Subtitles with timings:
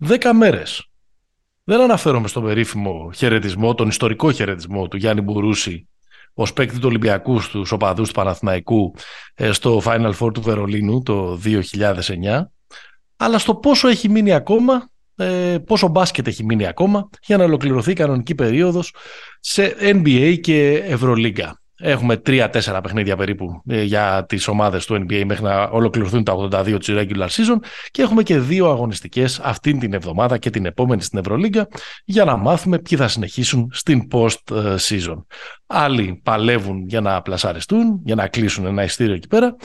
[0.00, 0.90] Δέκα μέρες.
[1.64, 5.88] Δεν αναφέρομαι στον περίφημο χαιρετισμό, τον ιστορικό χαιρετισμό του Γιάννη Μπουρούση
[6.34, 8.94] ως παίκτη του Ολυμπιακού στους οπαδούς του Παναθηναϊκού
[9.34, 12.42] ε, στο Final Four του Βερολίνου το 2009,
[13.18, 17.90] αλλά στο πόσο έχει μείνει ακόμα, ε, πόσο μπάσκετ έχει μείνει ακόμα για να ολοκληρωθεί
[17.90, 18.94] η κανονική περίοδος
[19.40, 21.60] σε NBA και Ευρωλίγκα.
[21.80, 26.76] Έχουμε τρία-τέσσερα παιχνίδια περίπου ε, για τις ομάδες του NBA μέχρι να ολοκληρωθούν τα 82
[26.78, 27.58] της regular season
[27.90, 31.68] και έχουμε και δύο αγωνιστικές αυτήν την εβδομάδα και την επόμενη στην Ευρωλίγκα
[32.04, 35.24] για να μάθουμε ποιοι θα συνεχίσουν στην post-season.
[35.66, 39.56] Άλλοι παλεύουν για να πλασαριστούν, για να κλείσουν ένα ειστήριο εκεί πέρα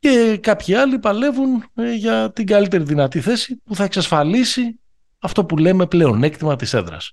[0.00, 4.80] και κάποιοι άλλοι παλεύουν ε, για την καλύτερη δυνατή θέση που θα εξασφαλίσει
[5.18, 7.12] αυτό που λέμε πλεονέκτημα της έδρας.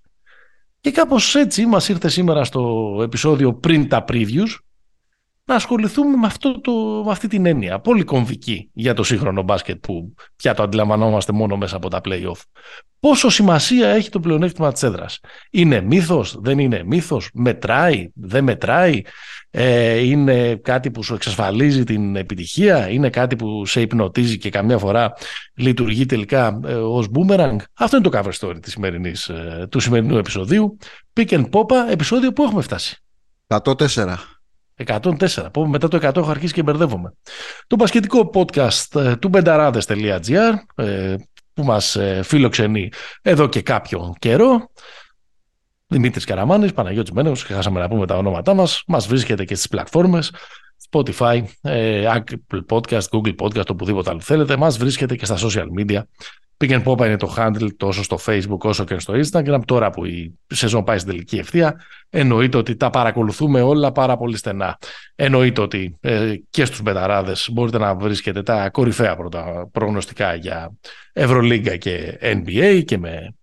[0.80, 4.58] Και κάπως έτσι μας ήρθε σήμερα στο επεισόδιο πριν τα previews
[5.48, 6.72] να ασχοληθούμε με, αυτό το,
[7.06, 11.58] με αυτή την έννοια, πολύ κομβική για το σύγχρονο μπάσκετ που πια το αντιλαμβανόμαστε μόνο
[11.58, 12.42] μέσα από τα play-off.
[13.00, 15.20] Πόσο σημασία έχει το πλεονέκτημα της έδρας;
[15.52, 19.02] Είναι μύθος, δεν είναι μύθος, μετράει, δεν μετράει,
[19.50, 24.78] ε, είναι κάτι που σου εξασφαλίζει την επιτυχία, είναι κάτι που σε υπνοτίζει και καμιά
[24.78, 25.14] φορά
[25.56, 30.18] λειτουργεί τελικά ε, ως boomerang; Αυτό είναι το cover story της σημερινής, ε, του σημερινού
[30.18, 30.78] επεισοδίου.
[31.14, 33.02] Pick and Popa, επεισόδιο που έχουμε φτάσει.
[33.48, 34.37] 104.
[34.86, 35.48] 104.
[35.54, 37.14] Πω, μετά το 100 έχω αρχίσει και μπερδεύομαι.
[37.68, 41.16] Το πασχετικό podcast ε, του μπενταράδες.gr ε,
[41.54, 44.72] που μας ε, φιλοξενεί εδώ και κάποιο καιρό.
[45.88, 48.84] Δημήτρης Καραμάνης, Παναγιώτης Μένος, χάσαμε να πούμε τα ονόματά μας.
[48.88, 50.34] Μας βρίσκεται και στις πλατφόρμες
[50.90, 51.44] Spotify,
[52.16, 54.58] Apple Podcast, Google Podcast, οπουδήποτε άλλο θέλετε.
[54.58, 56.02] Μας βρίσκεται και στα social media
[56.60, 59.60] Pick and Pop είναι το handle τόσο στο Facebook όσο και στο Instagram.
[59.66, 64.38] Τώρα που η σεζόν πάει στην τελική ευθεία, εννοείται ότι τα παρακολουθούμε όλα πάρα πολύ
[64.38, 64.78] στενά.
[65.16, 70.72] Εννοείται ότι ε, και στους μπεταράδες μπορείτε να βρίσκετε τα κορυφαία πρώτα προγνωστικά για
[71.14, 73.36] Ευρωλίγκα και NBA και, με,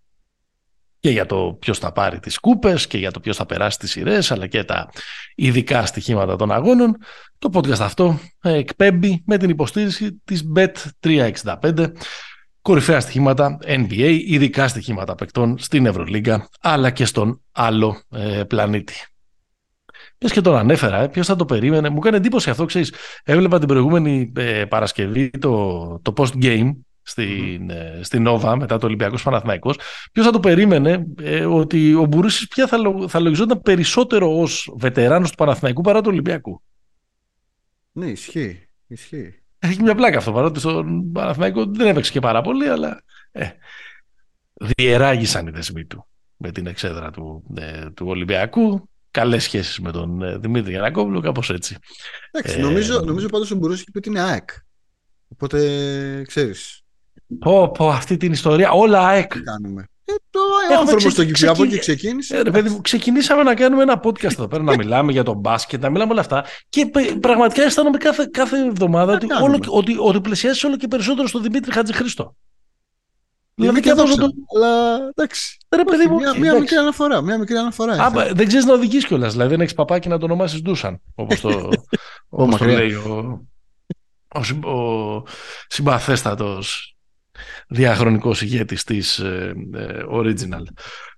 [1.00, 3.90] και για το ποιος θα πάρει τις κούπες και για το ποιος θα περάσει τις
[3.90, 4.90] σειρές αλλά και τα
[5.34, 6.96] ειδικά στοιχήματα των αγώνων.
[7.38, 11.92] Το podcast αυτό ε, εκπέμπει με την υποστήριξη της Bet365
[12.64, 18.94] κορυφαία στοιχήματα NBA, ειδικά στοιχήματα παικτών στην Ευρωλίγκα, αλλά και στον άλλο ε, πλανήτη.
[20.18, 21.88] Ποιο και τον ανέφερα, ε, ποιος θα το περίμενε.
[21.88, 22.94] Μου έκανε εντύπωση αυτό, ξέρεις.
[23.24, 26.70] Έβλεπα την προηγούμενη ε, Παρασκευή το, το post-game
[27.02, 29.78] στην, mm στην Nova μετά το Ολυμπιακός Παναθηναϊκός.
[30.12, 35.30] Ποιος θα το περίμενε ε, ότι ο Μπουρούσης πια θα, θα λογιζόταν περισσότερο ως βετεράνος
[35.30, 36.62] του Παναθηναϊκού παρά του Ολυμπιακού.
[37.92, 38.68] Ναι, ισχύει.
[38.86, 39.43] ισχύει.
[39.64, 43.02] Έχει μια πλάκα αυτό παρότι στον Παναθηναϊκό δεν έπαιξε και πάρα πολύ, αλλά
[43.32, 43.48] ε,
[44.54, 48.88] διεράγησαν οι δεσμοί του με την εξέδρα του, ε, του Ολυμπιακού.
[49.10, 51.76] Καλές σχέσεις με τον ε, Δημήτρη Γιανακόπουλο, κάπως έτσι.
[52.30, 54.50] Εντάξει, ε, νομίζω, νομίζω πάντως ο Μπουρούση είπε ότι είναι ΑΕΚ.
[55.28, 55.58] Οπότε
[56.26, 56.82] ξέρεις.
[57.38, 58.70] Πω, πω, αυτή την ιστορία.
[58.70, 59.32] Όλα ΑΕΚ.
[59.42, 59.88] Κάνουμε.
[60.70, 62.36] Ε, το άνθρωπο στο Κυπριακό και ξεκίνησε.
[62.36, 65.90] Ε, παιδί, ξεκινήσαμε να κάνουμε ένα podcast εδώ πέρα, να μιλάμε για τον μπάσκετ, να
[65.90, 66.44] μιλάμε όλα αυτά.
[66.68, 71.42] Και πραγματικά αισθάνομαι κάθε, κάθε εβδομάδα ότι, όλο, ότι, ότι πλησιάζει όλο και περισσότερο στον
[71.42, 72.36] Δημήτρη Χατζηχρήστο.
[73.54, 74.28] Δηλαδή και αυτό το.
[74.56, 75.58] Αλλά εντάξει.
[75.76, 77.20] Ρε, παιδί μου, μια, μια μικρή αναφορά.
[77.20, 79.32] Μια μικρή αναφορά Α, δεν ξέρεις να οδηγείς κιόλας.
[79.32, 81.00] Δηλαδή δεν έχεις παπάκι να το ονομάσεις Ντούσαν.
[81.14, 81.70] Όπως το,
[82.28, 83.40] όπως το λέει ο,
[84.34, 85.22] ο, ο
[85.68, 86.93] συμπαθέστατος
[87.68, 90.62] διαχρονικός ηγέτης της ε, ε, Original.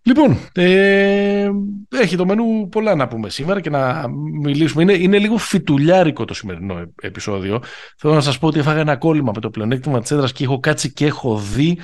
[0.03, 1.50] Λοιπόν, ε,
[1.88, 4.09] έχει το μενού πολλά να πούμε σήμερα και να
[4.43, 4.82] μιλήσουμε.
[4.82, 7.62] Είναι, είναι λίγο φιτουλιάρικο το σημερινό επεισόδιο.
[7.99, 10.60] Θέλω να σας πω ότι έφαγα ένα κόλλημα με το πλεονέκτημα της έδρας και έχω
[10.60, 11.78] κάτσει και έχω δει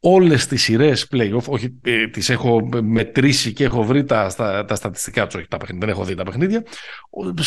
[0.00, 4.74] όλες τις σειρές play-off, όχι ε, τις έχω μετρήσει και έχω βρει τα, τα, τα
[4.74, 6.62] στατιστικά τους, όχι τα παιχνίδια, δεν έχω δει τα παιχνίδια,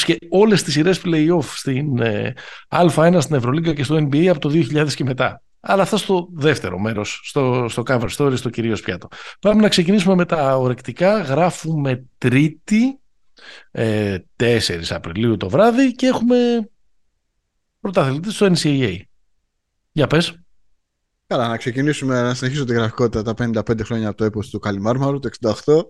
[0.05, 2.33] και όλες τις σειρές play-off στην ε,
[2.69, 5.41] Α1, στην Ευρωλίγκα και στο NBA από το 2000 και μετά.
[5.59, 9.07] Αλλά αυτός στο δεύτερο μέρος, στο, στο cover story, στο κυρίως πιάτο.
[9.39, 11.21] Πάμε να ξεκινήσουμε με τα ορεκτικά.
[11.21, 12.99] Γράφουμε Τρίτη,
[13.71, 14.59] ε, 4
[14.89, 16.69] Απριλίου το βράδυ και έχουμε
[17.79, 18.99] πρωταθλητή στο NCAA.
[19.91, 20.39] Για πες.
[21.27, 25.19] Καλά, να ξεκινήσουμε να συνεχίσω τη γραφικότητα τα 55 χρόνια από το έπος του Καλιμάρμαρου,
[25.19, 25.29] το
[25.65, 25.83] 68.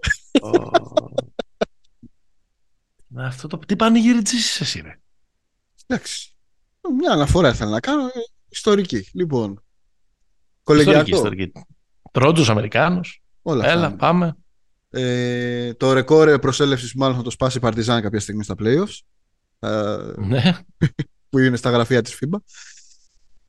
[3.15, 3.57] Αυτό το...
[3.57, 4.99] Τι πανηγυριτζήσεις εσύ, ρε.
[5.87, 6.35] Εντάξει.
[6.97, 8.09] Μια αναφορά ήθελα να κάνω.
[8.49, 9.09] Ιστορική.
[9.13, 9.63] Λοιπόν.
[10.63, 10.99] Κολεγιακό.
[10.99, 11.51] Ιστορική, ιστορική.
[12.11, 13.23] Τρότζο Αμερικάνος.
[13.41, 13.97] Όλα Έλα, αυτά.
[13.97, 14.37] πάμε.
[14.89, 18.99] Ε, το ρεκόρ προσέλευσης μάλλον θα το σπάσει η Παρτιζάν κάποια στιγμή στα playoffs.
[20.17, 20.57] Ναι.
[21.29, 22.37] που είναι στα γραφεία της FIBA.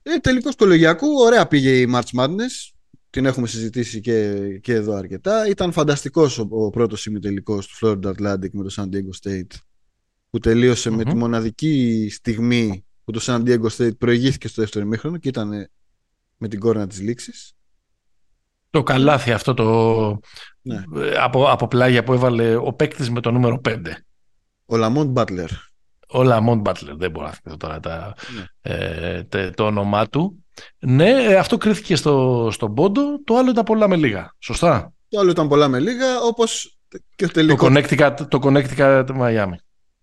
[0.03, 2.73] Ε, τελικώς του Λογιακού, ωραία πήγε η March Madness.
[3.11, 5.49] Την έχουμε συζητήσει και, και εδώ αρκετά.
[5.49, 9.57] Ήταν φανταστικός ο, ο πρώτος ημιτελικός του Florida Atlantic με το San Diego State
[10.31, 15.17] που τελειωσε με τη μοναδική στιγμή που το San Diego State προηγήθηκε στο δεύτερο ημίχρονο
[15.17, 15.69] και ήταν
[16.37, 17.53] με την κόρνα της λήξης.
[18.71, 20.19] Το καλάθι αυτό το
[20.63, 20.83] Ναι.
[21.21, 23.77] από, από πλάγια που έβαλε ο παίκτης με το νούμερο 5.
[24.67, 25.49] Ο Λαμόντ Μπάτλερ.
[26.09, 28.45] Ο Λαμόντ Μπάτλερ, δεν μπορώ να θυμηθώ τώρα τα, Ναι.
[28.75, 30.45] ε, τε- το όνομά του.
[30.79, 34.35] Ναι, ε, αυτό κρίθηκε στο, στον πόντο, το άλλο ήταν πολλά με λίγα.
[34.39, 36.79] Σωστά; Το άλλο ήταν πολλά με λίγα, όπως
[37.17, 37.69] και ο Το τελικός.
[37.73, 39.55] Connecticut, το Connecticut Miami.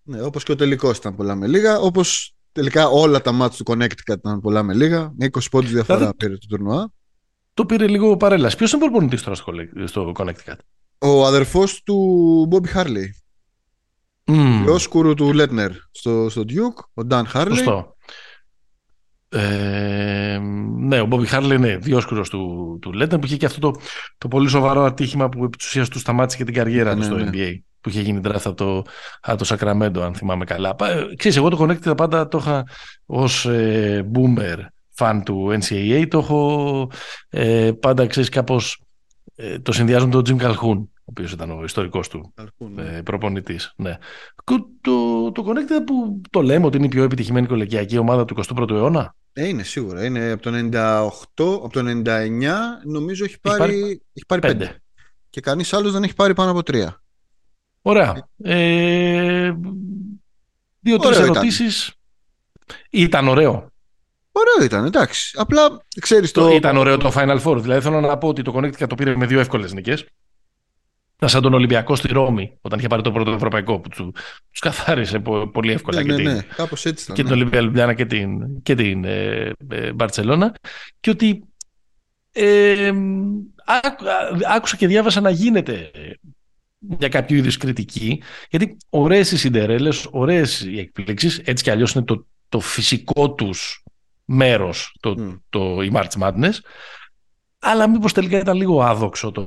[0.02, 3.72] Ναι, όπως και ο τελικός ήταν πολλά με λίγα, όπως τελικά όλα τα μάτια του
[3.72, 5.12] Connecticut ήταν πολλά με λίγα.
[5.18, 6.90] Με 20 πόντους διαφορά Δηλαδή- πήρε το τουρνουά.
[7.54, 8.56] Το πήρε λίγο παρέλαση.
[8.56, 10.54] Ποιος είναι προπονητής τώρα στο, Collect- στο Connecticut;
[10.98, 13.06] Ο αδερφός του Bobby Harley.
[14.26, 17.46] Μμμ, Διόσκουρου του Λέτνερ στο, στο Duke, ο Dan Harley.
[17.48, 17.96] Σωστό.
[19.28, 20.38] Ε,
[20.78, 23.80] ναι, ο Bobby Harley είναι διόσκουρος του, του Λέtten που είχε και αυτό το,
[24.18, 27.04] το πολύ σοβαρό ατύχημα που επί της ουσίας του σταμάτησε και την καριέρα του Ναι,
[27.04, 27.30] στο ναι.
[27.32, 28.82] NBA που είχε γίνει draft από το,
[29.20, 30.74] από το Sacramento αν θυμάμαι καλά.
[30.74, 32.64] Πα- ε, Ξέρεις, εγώ το Connecticut πάντα το είχα
[33.06, 34.56] ως ε, boomer
[34.96, 36.90] fan του NCAA το έχω
[37.28, 38.82] ε, πάντα ξέρεις κάπως
[39.36, 42.82] ε, το συνδυάζω με τον Jim Calhoun ο οποίος ήταν ο ιστορικός του Ναι.
[42.82, 43.72] ε, προπονητής.
[43.76, 43.96] Ναι.
[44.44, 48.34] Κο- Το, το Connecticut που το λέμε ότι είναι η πιο επιτυχημένη κολεγιακή ομάδα του
[48.56, 50.04] 21ου αιώνα; Ε, είναι σίγουρα.
[50.04, 51.14] Είναι από το 98,
[51.64, 52.50] από το 99
[52.84, 53.80] νομίζω έχει πάρει, πάρει
[54.12, 54.70] έχει πάρει Πέντε.
[54.72, 54.76] 5.
[55.30, 56.86] Και κανείς άλλος δεν έχει πάρει πάνω από 3.
[57.88, 58.28] Ωραία.
[58.42, 59.52] Ε,
[60.80, 61.36] Δύο-τρεις Ωραίο ήταν.
[61.36, 61.92] ερωτήσεις.
[62.90, 63.70] Ήταν ωραίο.
[64.32, 65.36] Ωραίο ήταν, εντάξει.
[65.38, 66.48] Απλά ξέρεις το...
[66.48, 66.54] Το...
[66.54, 67.56] Ήταν ωραίο το Final Four.
[67.60, 70.06] Δηλαδή θέλω να πω ότι το Connecticut το πήρε με δύο εύκολες νίκες.
[71.16, 74.14] Ήταν σαν τον Ολυμπιακό στη Ρώμη, όταν είχε πάρει το πρώτο ευρωπαϊκό, που του
[74.50, 77.16] τους καθάρισε πο- πολύ εύκολα ναι, και, ναι, την, ναι, κάπως έτσι ήταν.
[77.16, 77.28] και ναι.
[77.28, 80.54] την Ολυμπία Λουμπλιάνα και την, και την ε, ε, Μπαρτσελώνα.
[81.00, 81.44] Και ότι
[82.32, 82.92] ε,
[83.64, 86.10] άκου- α- άκουσα και διάβασα να γίνεται ε,
[86.78, 92.04] για κάποιο είδους κριτική, γιατί ωραίες οι Σιντερέλες, ωραίες οι εκπλήξεις, έτσι κι αλλιώς είναι
[92.04, 93.82] το, το φυσικό τους
[94.24, 95.34] μέρος το, Μμ.
[95.50, 96.52] το, η March Madness.
[97.58, 99.44] Αλλά μήπως τελικά ήταν λίγο άδοξο το,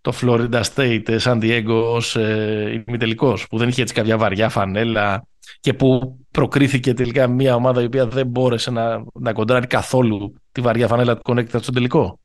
[0.00, 4.48] το Florida State ε, San Diego ως ε, ημιτελικός, που δεν είχε έτσι κάποια βαριά
[4.48, 5.26] φανέλα
[5.60, 10.60] και που προκρίθηκε τελικά μια ομάδα η οποία δεν μπόρεσε να, να κοντράρει καθόλου τη
[10.60, 12.20] βαριά φανέλα του Connecticut στον τελικό.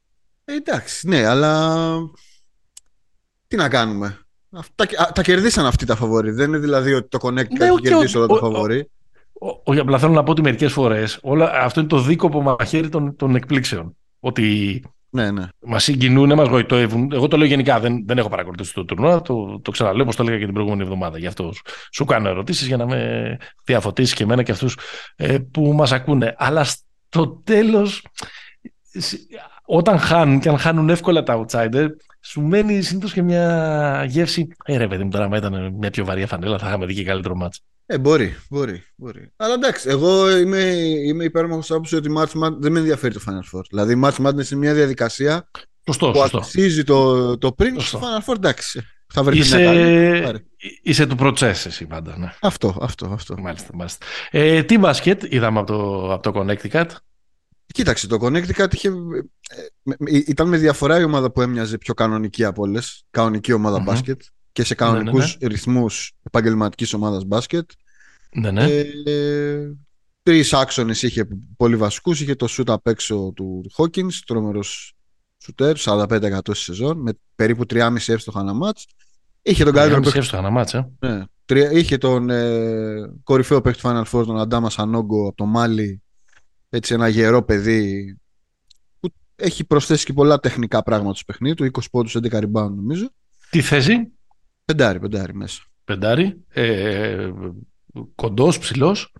[0.45, 1.85] Ε, εντάξει, ναι, αλλά
[3.53, 4.17] τι να κάνουμε;
[4.51, 6.31] Αυτά, τα, τα κερδίσαν αυτοί τα φαβορί.
[6.31, 8.89] Δεν είναι δηλαδή ότι το Connecticut Ναι, έχει οκ, κερδίσει όλα τα ο- ο- φαβορί.
[9.33, 12.89] Ο- Όχι, απλά θέλω να πω ότι μερικές φορές όλα, αυτό είναι το δίκοπο μαχαίρι
[12.89, 13.97] των, των εκπλήξεων.
[14.19, 15.43] Ότι Ναι, ναι.
[15.59, 17.11] Μας συγκινούν, μας γοητεύουν.
[17.13, 20.23] Εγώ το λέω γενικά, δεν, δεν έχω παρακολουθήσει το τουρνουά, το, το ξαναλέω όπως το
[20.23, 21.17] έλεγα και την προηγούμενη εβδομάδα.
[21.17, 24.77] Γι' αυτό σου- σου κάνω ερωτήσεις για να με διαφωτίσεις και εμένα και αυτούς
[25.15, 26.35] ε, που μας ακούνε.
[26.37, 28.05] Αλλά στο τέλος,
[29.65, 31.87] όταν χάνουν και αν χάνουν εύκολα τα outsider,
[32.21, 34.47] σου μένει συνήθως και μια γεύση.
[34.65, 37.03] Ε, ρε παιδί μου, τώρα, άμα ήταν μια πιο βαριά φανέλα, θα είχαμε δει και
[37.03, 37.59] καλύτερο μάτς.
[37.85, 39.31] Ε, μπορεί, μπορεί, μπορεί.
[39.35, 40.59] Αλλά εντάξει, εγώ είμαι,
[41.05, 43.61] είμαι υπέρμαχος άποψης ότι η March Madness δεν με ενδιαφέρει το Final Four.
[43.69, 45.49] Δηλαδή η March Madness είναι μια διαδικασία
[45.85, 46.37] Σωστό, που σωστό.
[46.37, 47.97] αξίζει το, το πριν Σωστό.
[47.97, 48.35] στο Final Four.
[48.35, 50.11] Εντάξει, θα βρεθεί μια καλή.
[50.11, 50.37] Είσαι, πάρε.
[50.83, 52.33] είσαι του προτσέσαι εσύ πάντα, ναι.
[52.41, 53.35] Αυτό, αυτό, αυτό.
[53.37, 54.05] Μάλιστα, μάλιστα.
[54.31, 56.85] Ε, τι μπάσκετ είδαμε από το, από το Connecticut.
[57.73, 58.93] Κοίταξε, το Connecticut είχε, ε,
[59.83, 63.03] με- με- ήταν με διαφορά η ομάδα που έμοιαζε πιο κανονική από όλες.
[63.09, 63.83] Κανονική ομάδα Μμμ.
[63.85, 67.69] μπάσκετ και σε Ναι, ναι, κανονικού ρυθμούς επαγγελματικής ομάδας μπάσκετ.
[68.35, 68.65] Ναι, ναι.
[69.05, 69.71] Ε,
[70.23, 71.27] Τρεις άξονες είχε
[71.57, 72.21] πολύ βασικούς.
[72.21, 74.93] Είχε το σουτ απ' έξω του Hawkins, τρομερός
[75.43, 78.85] σουτέρ, 45% στη σεζόν, με περίπου 3,5 εύστοχα ένα μάτς.
[79.41, 80.09] Είχε τον καλύτερο Κάνουμε παίκτη.
[80.09, 80.91] σκέψη στο Χαναμάτσα.
[80.99, 81.23] Ναι.
[81.45, 86.02] Τρία- Είχε τον ε, κορυφαίο παίκτη του Final Four, τον Αντάμα Σανόγκο από το Μάλι.
[86.75, 88.17] Έτσι, ένα γερό παιδί
[88.99, 91.65] που έχει προσθέσει και πολλά τεχνικά πράγματα στο παιχνίδι του.
[91.65, 93.09] 20 πόντους, 11 rebound νομίζω.
[93.49, 94.11] Τι θέση,
[94.65, 95.61] Πεντάρι, πεντάρι μέσα.
[95.83, 97.31] πεντάρι, ε,
[98.15, 99.13] κοντός, ψηλός.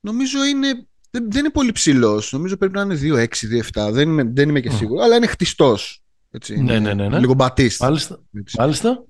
[0.00, 0.86] Νομίζω είναι.
[1.10, 2.32] Δεν, δεν είναι πολύ ψηλός.
[2.32, 3.90] Νομίζω πρέπει να είναι 2-6, 2-7.
[3.92, 4.76] Δεν είμαι, δεν είμαι και Μμ.
[4.76, 5.04] σίγουρος.
[5.04, 6.02] Αλλά είναι χτιστός.
[6.48, 7.18] Ναι, ναι, ναι, ναι.
[7.18, 7.82] Λίγο μπατίστη.
[7.82, 8.22] Μάλιστα,
[8.58, 9.04] μάλιστα.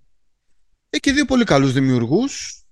[0.91, 2.63] Έχει και δύο πολύ καλούς δημιουργούς.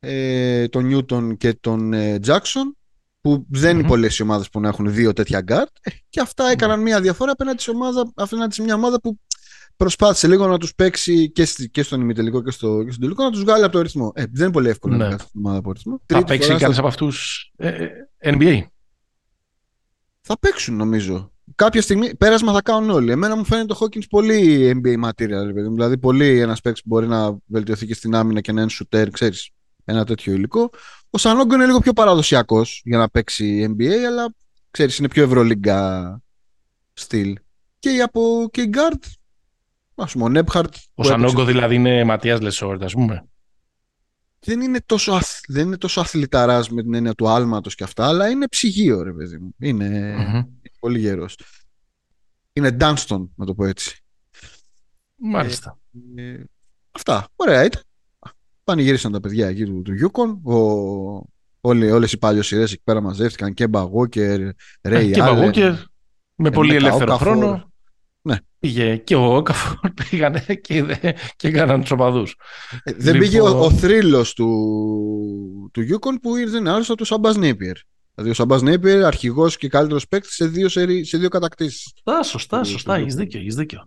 [0.00, 2.76] Ε, τον Νιούτον και τον ε, Τζάκσον.
[3.20, 3.88] Που δεν είναι Μμμ.
[3.88, 5.68] πολλές οι ομάδες που να έχουν δύο τέτοια γκάρτ.
[5.80, 9.18] Ε, και αυτά έκαναν μια διαφορά απέναντι σε, ομάδα, απέναντι σε μια ομάδα που
[9.76, 13.22] προσπάθησε λίγο να τους παίξει και, στη, και στον ημιτελικό και, στο, και στον τελικό
[13.24, 14.12] να τους βγάλει από το ρυθμό.
[14.14, 14.98] Ε, δεν είναι πολύ εύκολο Ναι.
[15.02, 15.92] να βγάλει την ομάδα από το ρυθμό.
[15.98, 17.68] Θα Τρίτη παίξει φορά κανείς στο- από αυτούς ε,
[18.18, 18.60] ε, NBA.
[20.20, 21.32] Θα παίξουν νομίζω.
[21.54, 23.10] Κάποια στιγμή πέρασμα θα κάνουν όλοι.
[23.10, 25.44] Εμένα μου φαίνεται το Hawkins πολύ NBA material.
[25.46, 25.74] ρε παιδί μου.
[25.74, 29.06] Δηλαδή, πολύ ένας παίκτης που μπορεί να βελτιωθεί και στην άμυνα και να είναι shooter,
[29.12, 29.50] ξέρεις.
[29.88, 30.70] Ένα τέτοιο υλικό.
[31.10, 34.34] Ο Σανόγκο είναι λίγο πιο παραδοσιακός για να παίξει NBA, αλλά
[34.70, 36.20] ξέρεις, είναι πιο ευρωλίγκα
[36.92, 37.38] στυλ.
[37.78, 39.02] Και από και οι guard,
[39.94, 40.74] ας πούμε, ο Νέμπχαρντ.
[40.94, 43.28] Ο Σανόγκο δηλαδή είναι Ματίας Λεσόρτ, ας πούμε.
[44.40, 45.18] Δεν είναι, τόσο,
[45.48, 49.12] δεν είναι τόσο αθληταράς με την έννοια του άλματος και αυτά, αλλά είναι ψυγείο, ρε
[49.12, 49.54] παιδί μου.
[49.58, 50.70] Είναι mm-hmm.
[50.78, 51.38] πολύ γερός.
[52.52, 54.02] Είναι Dunston, να το πω έτσι.
[55.16, 55.78] Μάλιστα.
[56.16, 56.44] Ε, ε,
[56.90, 57.28] αυτά.
[57.36, 57.82] Ωραία ήταν.
[58.68, 60.52] Πανηγύρισαν τα παιδιά εκεί του, του Yukon.
[60.52, 60.58] Ο,
[61.60, 64.40] όλοι, όλες οι παλιοσυρές εκεί πέρα μαζεύτηκαν και Μπαγούκερ,
[64.82, 65.72] Ρέι Και Μπαγούκερ
[66.34, 67.72] με πολύ ελεύθερο χρόνο.
[68.22, 68.36] Ναι.
[68.58, 70.84] Πήγε και ο Όκαφορ πήγανε και,
[71.36, 72.36] και έκαναν τους οπαδούς.
[72.82, 73.18] Ε, δεν λοιπόν...
[73.18, 77.76] πήγε ο, ο θρύλος του, του Yukon που ήρθε άλλο από του Σαμπάς Νίπιερ.
[78.14, 81.92] Δηλαδή ο Σαμπάς Νίπιερ αρχηγός και καλύτερος παίκτης σε δύο, σε δύο κατακτήσεις.
[81.94, 82.94] Σωστά, σωστά, σωστά.
[82.94, 83.40] Έχεις δίκιο.
[83.40, 83.84] Έχεις δίκιο.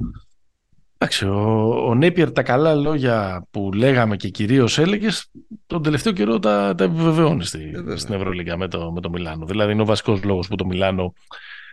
[1.03, 5.31] Εντάξει, ο, ο Νέπιερ τα καλά λόγια που λέγαμε και κυρίως έλεγες,
[5.65, 9.45] τον τελευταίο καιρό τα, τα επιβεβαιώνεις στη, ε, στην Ευρωλίγα με το, με το Μιλάνο.
[9.45, 11.13] Δηλαδή είναι ο βασικός λόγος που το Μιλάνο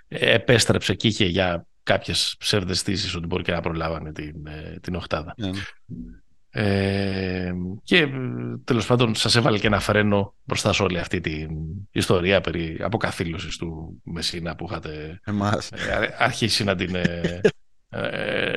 [0.08, 5.34] επέστρεψε και είχε για κάποιες ψευδεστήσει ότι μπορεί και να προλάβανε την, ε, την οχτάδα.
[5.38, 5.44] Yeah.
[5.44, 5.50] Ναι.
[6.50, 8.08] Ε, και
[8.64, 11.48] τέλος πάντων σας έβαλε και ένα φρένο μπροστά σε όλη αυτή την
[11.90, 15.32] ιστορία περί αποκαθήλωσης του Μεσίνα που είχατε ε,
[16.18, 17.40] αρχίσει να την ε, ε,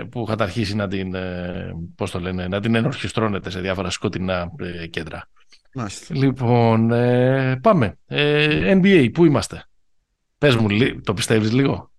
[0.09, 4.51] που είχατε αρχίσει να την, ε, πώς το λένε, να την ενορχιστρώνετε σε διάφορα σκοτεινά
[4.59, 5.27] ε, κέντρα.
[5.73, 6.15] Μάλιστα.
[6.15, 6.87] Λοιπόν,
[7.61, 7.97] πάμε.
[8.09, 9.65] NBA, πού είμαστε;
[10.37, 10.67] Πες μου,
[11.03, 11.91] το πιστεύεις λίγο;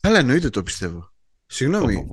[0.00, 1.12] Καλά, εννοείται το πιστεύω.
[1.46, 2.06] Συγγνώμη.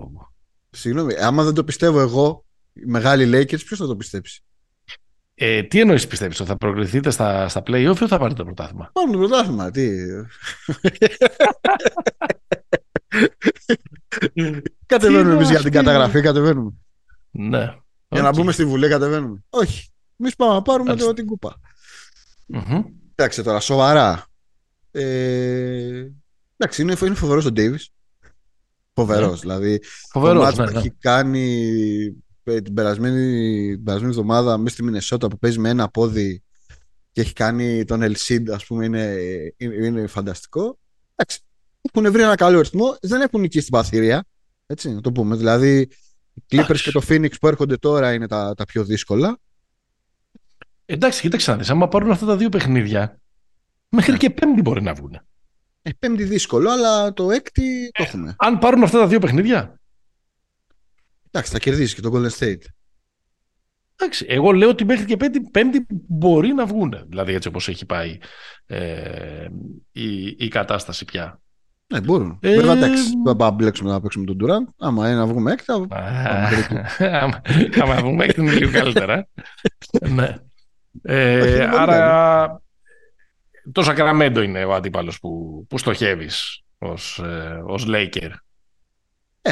[0.69, 1.15] Συγγνώμη.
[1.15, 4.43] Άμα δεν το πιστεύω εγώ, οι μεγάλοι Lakers, ποιος θα το πιστέψει;
[5.35, 8.89] Ε, τι εννοείς πιστεύεις, ότι θα προκριθείτε στα, στα play-off ή θα πάρετε το πρωτάθλημα;
[8.93, 9.89] Πάμε το πρωτάθλημα, τι.
[14.85, 16.71] κατεβαίνουμε εμείς για την καταγραφή, κατεβαίνουμε.
[17.31, 17.75] Ναι.
[18.07, 19.43] Για να μπούμε στη Βουλή, κατεβαίνουμε.
[19.49, 19.89] Όχι.
[20.17, 21.59] Εμείς πάμε να πάρουμε το, την κούπα.
[23.15, 24.25] Εντάξει τώρα, σοβαρά.
[24.91, 26.07] Ε,
[26.57, 27.89] εντάξει, είναι, είναι φοβερός ο Ντέιβις.
[28.93, 29.31] Φοβερός.
[29.31, 29.39] Ναι.
[29.39, 31.65] Δηλαδή, Φοβερός, το μάτς ναι, έχει κάνει
[32.43, 36.43] ε, την περασμένη, την περασμένη εβδομάδα μέσα στη Μινεσότα που παίζει με ένα πόδι
[37.11, 39.15] και έχει κάνει τον Ελσίντ, ας πούμε, είναι,
[39.57, 40.79] είναι, είναι φανταστικό.
[41.15, 41.39] Εντάξει,
[41.81, 44.25] έχουν βρει ένα καλό ρυθμό, δεν έχουν νικήσει την παθήρια.
[44.65, 45.35] Έτσι, να το πούμε.
[45.35, 45.79] Δηλαδή,
[46.33, 49.39] οι Clippers και το Phoenix που έρχονται τώρα είναι τα, τα πιο δύσκολα.
[50.85, 53.19] Εντάξει, κοίταξε να δεις, άμα πάρουν αυτά τα δύο παιχνίδια,
[53.89, 54.17] μέχρι ναι.
[54.17, 55.19] και πέμπτη μπορεί να βγουν.
[55.81, 58.35] Ε, πέμπτη δύσκολο, αλλά το έκτη το έχουμε.
[58.37, 59.79] αν πάρουν αυτά τα δύο παιχνίδια.
[61.31, 62.61] Εντάξει, θα κερδίσεις και το Golden State.
[63.95, 67.05] Εντάξει, εγώ λέω ότι μέχρι και πέμπτη, πέμπτη μπορεί να βγουν.
[67.07, 68.17] Δηλαδή έτσι όπως έχει πάει
[68.65, 69.47] ε,
[69.91, 71.41] η, η κατάσταση πια.
[71.93, 72.37] Ναι, μπορούν.
[72.41, 72.55] Ε...
[72.55, 74.73] Βέβαια, εντάξει, δεν πάμε μπλέξουμε να παίξουμε τον Τουράν.
[74.77, 75.73] Άμα είναι να βγούμε έκτα.
[77.81, 79.27] Άμα βγούμε έκτα είναι λίγο καλύτερα.
[80.09, 80.35] ναι.
[81.01, 82.61] Ε, άρα,
[83.71, 88.31] το Σακραμέντο είναι ο αντίπαλος που, που στοχεύεις ως, ε, ως Laker.
[89.41, 89.51] Ε,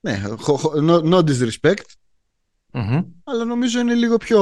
[0.00, 0.22] ναι,
[0.86, 1.84] no, no disrespect.
[2.72, 3.04] Mm-hmm.
[3.24, 4.40] Αλλά νομίζω είναι λίγο πιο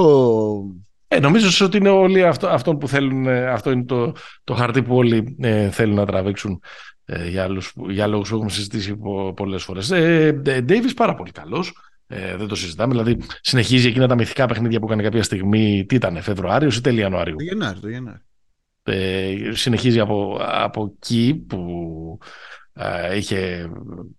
[1.13, 4.13] ε, νομίζω ότι είναι όλοι αυτό, αυτό που θέλουν, ε, αυτό είναι το,
[4.45, 6.63] το χαρτί που όλοι ε, θέλουν να τραβήξουν
[7.13, 8.97] ε, για, άλλους, για λόγους που έχουμε συζητήσει
[9.37, 9.91] πολλές φορές.
[9.91, 11.73] Ε, Davis πάρα πολύ καλός.
[12.07, 12.93] Ε, δεν το συζητάμε.
[12.93, 15.85] Δηλαδή, συνεχίζει εκείνα τα μυθικά παιχνίδια που έκανε κάποια στιγμή.
[15.89, 17.37] Τι ήταν, Φεβρουάριος ή τέλη Ιανουαρίου.
[17.37, 18.19] Το Γενάρη, το Γενάρη.
[18.83, 22.19] Ε, συνεχίζει από, από εκεί που
[22.73, 23.71] ε, είχε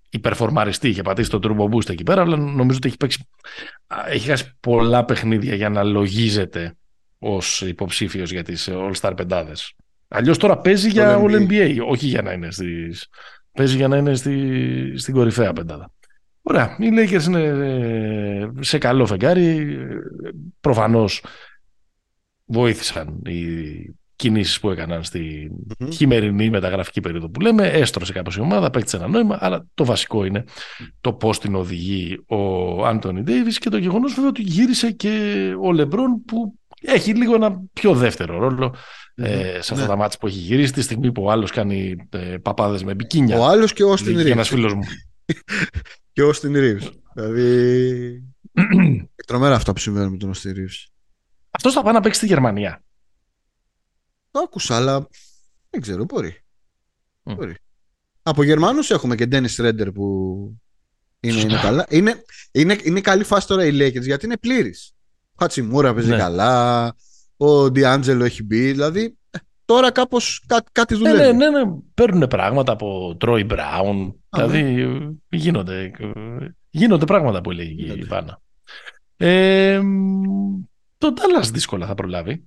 [0.09, 3.27] υπερφορμαριστεί, είχε πατήσει το turbo boost εκεί πέρα, αλλά νομίζω ότι έχει παίξει,
[4.07, 6.75] έχει χάσει πολλά παιχνίδια για να λογίζεται
[7.19, 9.75] ως υποψήφιος για τις All-Star πεντάδες.
[10.13, 13.07] Αλλιώς τώρα παίζει για All NBA, NBA όχι για να είναι στις...
[13.51, 14.97] Παίζει για να είναι στη...
[14.97, 15.91] στην κορυφαία πεντάδα.
[16.41, 16.77] Ωραία.
[16.79, 19.77] Οι Lakers είναι ε, σε καλό φεγγάρι.
[20.59, 21.23] Προφανώς
[22.45, 23.45] βοήθησαν οι
[24.15, 27.67] κινήσεις που έκαναν στη mm χειμερινή μεταγραφική περίοδο που λέμε.
[27.67, 30.43] Έστρωσε κάπως η ομάδα, παίκτησε ένα νόημα, αλλά το βασικό είναι
[31.01, 35.71] το πώς την οδηγεί ο Άντωνι Ντέιβις και το γεγονός βέβαια ότι γύρισε και ο
[35.71, 38.75] Λεμπρόν που έχει λίγο ένα πιο δεύτερο ρόλο
[39.15, 39.85] ε, σε αυτά ναι.
[39.85, 43.39] τα μάτια που έχει γυρίσει τη στιγμή που ο άλλος κάνει ε, παπάδες με μπικίνια.
[43.39, 44.31] Ο άλλος και ο Όστιν Ρίβ.
[44.31, 44.83] Ένας φίλος μου.
[46.13, 46.87] και ο Όστιν Ρίβ.
[47.13, 48.23] Δηλαδή.
[49.27, 50.71] τρομερά αυτά που συμβαίνουν με τον Όστιν Ρίβ.
[51.51, 52.83] Αυτός θα πάει να παίξει στη Γερμανία.
[54.31, 55.07] Το άκουσα, αλλά
[55.69, 56.43] δεν ξέρω, μπορεί.
[57.23, 57.35] Mm.
[57.35, 57.55] μπορεί.
[58.23, 60.37] Από Γερμανούς έχουμε και Ντένι Ρέντερ που
[61.19, 61.85] είναι, είναι καλά.
[61.89, 64.93] Είναι, είναι, είναι καλή φάση τώρα οι Lakers γιατί είναι πλήρης.
[65.39, 66.17] Χατσιμούρα παίζει ναι.
[66.17, 66.95] καλά
[67.43, 68.71] ο Ντιάντζελο έχει μπει.
[68.71, 71.17] Δηλαδή ε, τώρα κάπως κά, κάτι δουλεύει.
[71.17, 71.71] Ναι, ναι, ναι, ναι.
[71.93, 74.15] Παίρνουν πράγματα από Τρόι Μπράουν.
[74.29, 75.09] Δηλαδή ναι.
[75.29, 75.91] γίνονται,
[76.69, 78.41] γίνονται πράγματα που λέει η Βάνα.
[79.17, 79.81] Ε,
[80.97, 82.43] το Dallas δύσκολα θα προλάβει.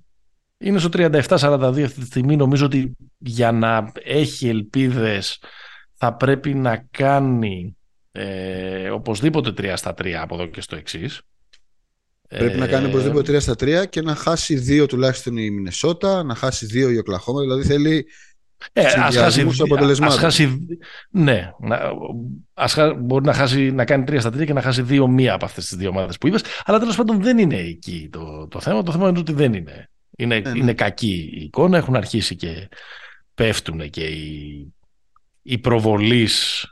[0.59, 2.37] Είναι στο 37-42 αυτή τη στιγμή.
[2.37, 5.39] Νομίζω ότι για να έχει ελπίδες
[5.95, 7.77] θα πρέπει να κάνει
[8.13, 11.23] ε, οπωσδήποτε 3 στα 3 από εδώ και στο εξής.
[12.39, 16.35] Πρέπει να κάνει οπωσδήποτε 3 στα 3 και να χάσει 2 τουλάχιστον η Μινεσότα, να
[16.35, 17.41] χάσει 2 η Οκλαχώμα.
[17.41, 18.07] Δηλαδή θέλει
[18.73, 19.47] ε, ας χάσει,
[20.01, 20.67] ας χάσει,
[21.11, 21.51] ναι,
[22.55, 25.45] ας, μπορεί να, χάσει, να κάνει 3 στα 3 και να χάσει 2 μία από
[25.45, 28.83] αυτές τις δύο ομάδες που είπες, αλλά τέλος πάντων δεν είναι εκεί το, το θέμα.
[28.83, 29.91] Το θέμα είναι ότι δεν είναι.
[30.17, 32.69] Είναι, ε, είναι κακή η εικόνα, έχουν αρχίσει και
[33.35, 34.75] πέφτουν και οι,
[35.43, 36.67] οι προβολείς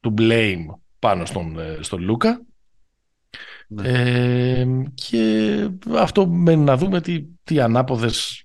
[0.00, 0.64] του blame
[0.98, 2.42] πάνω στον, ε, στον Λούκα.
[3.72, 3.88] Ναι.
[3.88, 8.44] Ε, και αυτό μένει να δούμε τι, τι ανάποδες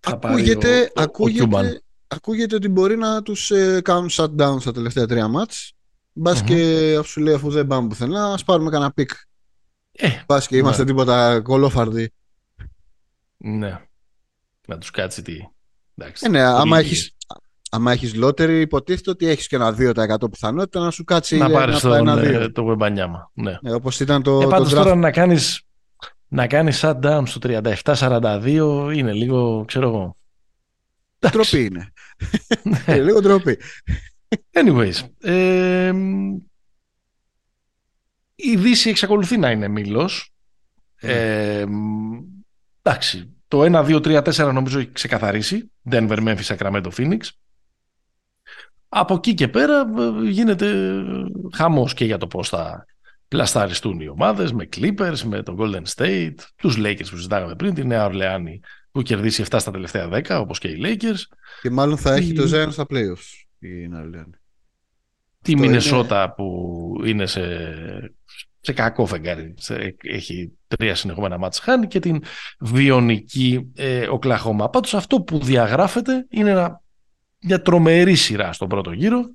[0.00, 5.06] θα ακούγεται, πάρει ο, ακούγεται, ακούγεται ότι μπορεί να τους ε, κάνουν shutdown στα τελευταία
[5.06, 5.72] τρία ματς.
[6.12, 6.44] Μπας mm-hmm.
[6.44, 9.10] και αφού σου λέει αφού δεν πάμε πουθενά, ας πάρουμε κανένα pick.
[9.92, 10.88] Ε, Μπας και είμαστε ναι.
[10.88, 12.12] τίποτα κολόφαρδοι.
[13.36, 13.80] Ναι.
[14.66, 15.38] Να τους κάτσει τι.
[15.94, 17.16] Εντάξει, ε, ναι, άμα έχεις,
[17.70, 21.80] άμα έχεις λότερη, υποτίθεται ότι έχεις και ένα 2% πιθανότητα να σου κάτσει να πάρεις
[21.80, 23.30] το, ένα ναι, το Βεμπανιάμα.
[23.34, 23.58] Ναι.
[23.62, 25.62] Ε, όπως ήταν το, ε, πάντως το τώρα να κάνεις,
[26.28, 30.16] να κάνεις shutdown στο 37-42 είναι λίγο, ξέρω εγώ.
[31.18, 31.92] Τροπή είναι.
[32.64, 33.58] είναι λίγο τροπή.
[34.52, 35.92] Anyways, ε,
[38.34, 40.32] η Δύση εξακολουθεί να είναι μήλος.
[40.96, 41.64] Ε,
[42.82, 45.70] εντάξει, το 1-2-3-4 νομίζω έχει ξεκαθαρίσει.
[45.90, 47.18] Denver, Memphis, Sacramento, Phoenix.
[48.92, 50.94] Από εκεί και πέρα ε, γίνεται
[51.52, 52.86] χαμός και για το πώς θα
[53.28, 57.84] πλασταριστούν οι ομάδες με Clippers, με το Golden State, τους Lakers που συζητάγαμε πριν, τη
[57.84, 61.20] Νέα Ορλεάνη που κερδίσει 7 στα τελευταία 10 όπως και οι Lakers.
[61.62, 64.30] Και μάλλον θα έχει το Zion στα playoffs η Νέα Ορλεάνη.
[65.42, 67.40] Τη Μινεσότα που είναι σε
[68.60, 69.54] σε κακό φεγγάρι.
[70.02, 72.22] Έχει τρία συνεχόμενα μάτς χάνει και την
[72.58, 74.70] βιονική ε, Οκλαχώμα.
[74.70, 76.82] Πάντως αυτό που διαγράφεται είναι ένα,
[77.42, 79.30] μια τρομερή σειρά στον πρώτο γύρο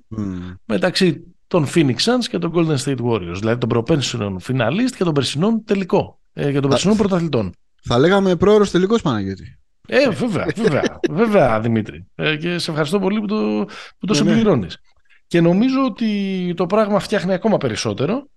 [0.64, 3.36] μεταξύ των Phoenix Suns και των Golden State Warriors.
[3.38, 6.20] Δηλαδή των προπένσινων φιναλίστ και των περσινών τελικό.
[6.32, 7.52] Ε, για των περσινών πρωταθλητών.
[7.82, 9.58] Θα λέγαμε πρόωρος τελικός Παναγιώτη.
[9.88, 12.06] Ε, βέβαια, βέβαια, βέβαια Δημήτρη.
[12.14, 13.64] Ε, και σε ευχαριστώ πολύ που το,
[13.98, 14.28] που το ναι, ναι.
[14.28, 14.78] συμπληρώνεις.
[15.26, 18.28] Και νομίζω ότι το πράγμα φτιάχνει ακόμα περισσότερο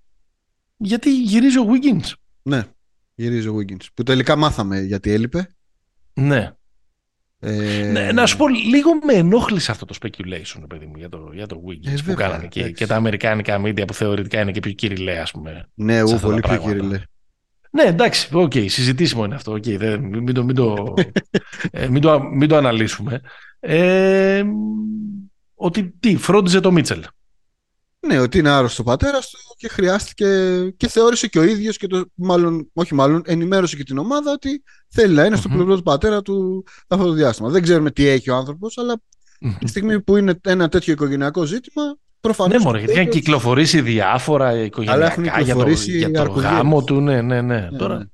[0.78, 2.12] γιατί γυρίζει ο Wiggins.
[2.42, 2.64] Ναι,
[3.16, 3.86] γυρίζει ο Wiggins.
[3.94, 5.50] Που τελικά μάθαμε γιατί έλειπε.
[6.14, 6.54] Ναι.
[7.42, 7.90] Ε...
[7.92, 11.48] ναι να σου πω, λίγο με ενόχλησε αυτό το speculation, παιδί μου, για το, για
[11.48, 14.72] το Wiggins ε, που κάνανε και, και, τα αμερικάνικα media που θεωρητικά είναι και πιο
[14.72, 15.70] κυριλέ, ας πούμε.
[15.74, 17.02] Ναι, εγώ πολύ πιο κυριλέ.
[17.72, 19.54] Ναι, εντάξει, OK, okay, συζητήσιμο είναι αυτό.
[19.54, 20.94] Okay, δεν, μην, το, μην, το,
[21.72, 23.22] ε, μην, το, μην το αναλύσουμε.
[23.60, 24.44] Ε,
[25.56, 27.04] ότι τι, φρόντιζε το Μίτσελ.
[28.08, 30.28] Ναι, ότι είναι άρρωστο ο πατέρας του και χρειάστηκε
[30.78, 32.06] και θεώρησε και ο ίδιος και το.
[32.16, 36.22] Μάλλον, όχι μάλλον, ενημέρωσε και την ομάδα ότι θέλει να ειναι στο πλευρό του πατέρα
[36.22, 37.50] του αυτό το διάστημα.
[37.50, 39.02] Δεν ξέρουμε τι έχει ο άνθρωπος, αλλά
[39.60, 41.84] τη στιγμή που είναι ένα τέτοιο οικογενειακό ζήτημα,
[42.22, 42.58] προφανώς.
[42.58, 47.02] Ναι, μωρέ, γιατί έχει κυκλοφορήσει διάφορα οικογενειακά για το, για το γάμο του.
[47.02, 47.60] Ναι, ναι, ναι.
[47.60, 47.98] ναι Τώρα.
[47.98, 48.06] Ναι.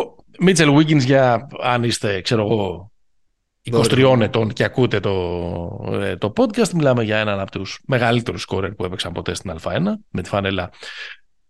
[0.00, 2.92] Ο Μίτσελ Wiggins για αν είστε, ξέρω εγώ,
[3.70, 8.72] 23 ετών και ακούτε το, ε, το podcast, μιλάμε για έναν από τους μεγαλύτερους σκόρερ
[8.72, 10.70] που έπαιξαν ποτέ στην Α1 με τη φανέλα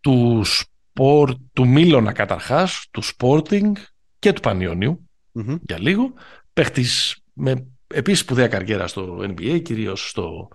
[0.00, 3.72] του, σπορ, του Μίλωνα καταρχάς, του Sporting
[4.18, 5.08] και του πανιονιου
[5.62, 6.12] για λίγο.
[6.52, 10.48] Παίχτης με επίσης σπουδαία καριέρα στο NBA, κυρίως στο,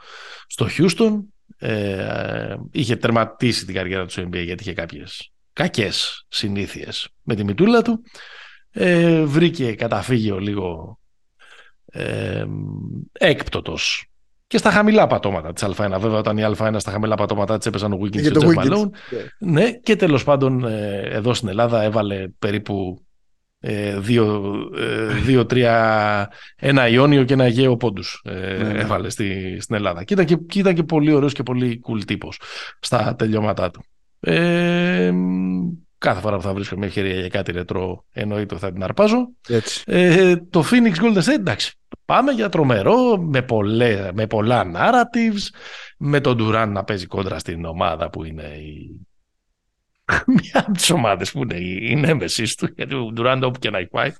[0.48, 1.20] στο Houston.
[1.58, 7.44] Ε, είχε τερματίσει την καριέρα του στο NBA γιατί είχε κάποιες κακές συνήθειες με τη
[7.44, 8.02] μητούλα του.
[8.72, 11.00] Ε, βρήκε καταφύγιο λίγο
[11.92, 12.46] ε,
[13.12, 14.10] έκπτωτος
[14.48, 15.98] και στα χαμηλά πατώματα της Α1.
[16.00, 18.90] Βέβαια, όταν η Α1 στα χαμηλά πατώματα της έπαιζαν ο Wiggins και, ο Jeff Malone.
[19.40, 23.04] Ναι, και τέλος πάντων ε, εδώ στην Ελλάδα έβαλε περίπου
[23.60, 28.80] ε, δύο, ε, δύο, τρία, ένα Ιόνιο και ένα Αιγαίο πόντους ε, ναι, ναι.
[28.80, 30.04] έβαλε στη, στην Ελλάδα.
[30.04, 32.42] Και ήταν και, και ήταν και πολύ ωραίος και πολύ cool τύπος
[32.80, 33.84] στα τελειώματά του.
[34.20, 35.14] Ε,
[35.98, 39.30] κάθε φορά που θα βρίσκω μια ευκαιρία για κάτι ρετρό εννοείται θα την αρπάζω.
[39.86, 41.79] Ε, το Phoenix Golden State, εντάξει,
[42.10, 45.42] πάμε για τρομερό, με, πολλέ, με πολλά narratives,
[45.98, 49.00] με τον Durant να παίζει κόντρα στην ομάδα που είναι η...
[50.42, 53.70] μια από τις ομάδες που είναι η, η νέμεση του, γιατί ο Durant όπου και
[53.70, 54.12] να έχει πάει,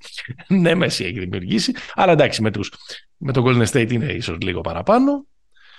[0.48, 1.74] νέμεση έχει δημιουργήσει.
[1.94, 2.72] Αλλά εντάξει, με, τους,
[3.16, 5.26] με τον Golden State είναι ίσως λίγο παραπάνω.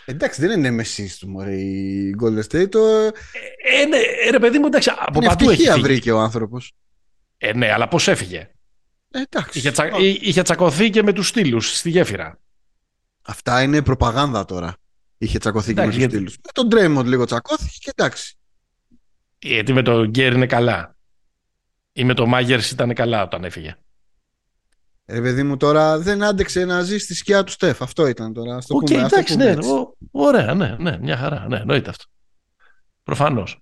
[0.06, 2.69] Εντάξει, δεν είναι νέμεσή του μωρέ, η Golden State.
[2.69, 2.80] Το...
[2.88, 3.12] Ε,
[3.82, 5.82] ε, ναι, ρε παιδί μου, εντάξει, από είναι παντού έχει φύγει.
[5.82, 6.74] βρήκε ο άνθρωπος.
[7.38, 8.50] Ε, ναι, αλλά πώς έφυγε;
[9.12, 9.60] Ε, εντάξει.
[9.60, 9.89] Είχε, τσα...
[10.21, 12.39] είχε τσακωθεί και με τους στύλους στη γέφυρα.
[13.21, 14.76] Αυτά είναι προπαγάνδα τώρα.
[15.17, 16.32] Είχε τσακωθεί εντάξει, και με τους γιατί...
[16.32, 16.38] στύλους.
[16.45, 16.67] Με τον
[17.02, 18.36] Draymond λίγο τσακώθηκε και εντάξει.
[19.39, 20.95] Γιατί με τον Κερ είναι καλά.
[21.93, 23.76] Ή με το Μάιερς ήταν καλά όταν έφυγε.
[25.06, 27.82] Ρε παιδί μου τώρα δεν άντεξε να ζει στη σκιά του Στεφ.
[27.82, 28.56] Αυτό ήταν τώρα.
[28.56, 29.69] Ας το Οκ, πούμε, ας το εντάξει, πούμε ναι, έτσι.
[29.69, 31.47] ο- ωραία, ναι, ναι, μια χαρά.
[31.50, 32.04] Ναι, εννοείται αυτό.
[33.04, 33.60] Προφανώς.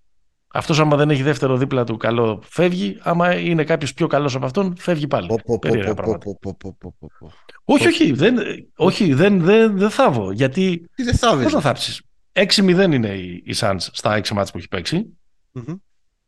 [0.54, 2.98] Αυτός, άμα δεν έχει δεύτερο δίπλα του καλό, φεύγει.
[3.02, 5.28] Άμα είναι κάποιος πιο καλός από αυτόν, φεύγει πάλι.
[5.28, 6.26] Πω, πω, πω, Περίεργα πω, πράγματα.
[6.26, 7.32] πω, πω, πω, πω, πω, πω.
[7.64, 8.38] Όχι, όχι, δεν,
[8.76, 10.32] όχι, δεν, δεν, δεν θάβω.
[10.32, 11.54] Γιατί Τι δεν θα πώ βρίσκει.
[11.54, 12.02] θα θάψεις;
[12.34, 15.18] 6-0 είναι η, η Suns στα 6 μάτς που έχει παίξει.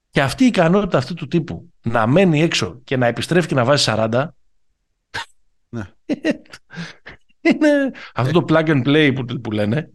[0.09, 3.63] Και αυτή η ικανότητα αυτού του τύπου να μένει έξω και να επιστρέφει και να
[3.63, 4.25] βάζει 40.
[5.69, 5.83] Ναι.
[7.41, 9.91] είναι αυτό το plug and play που, που λένε.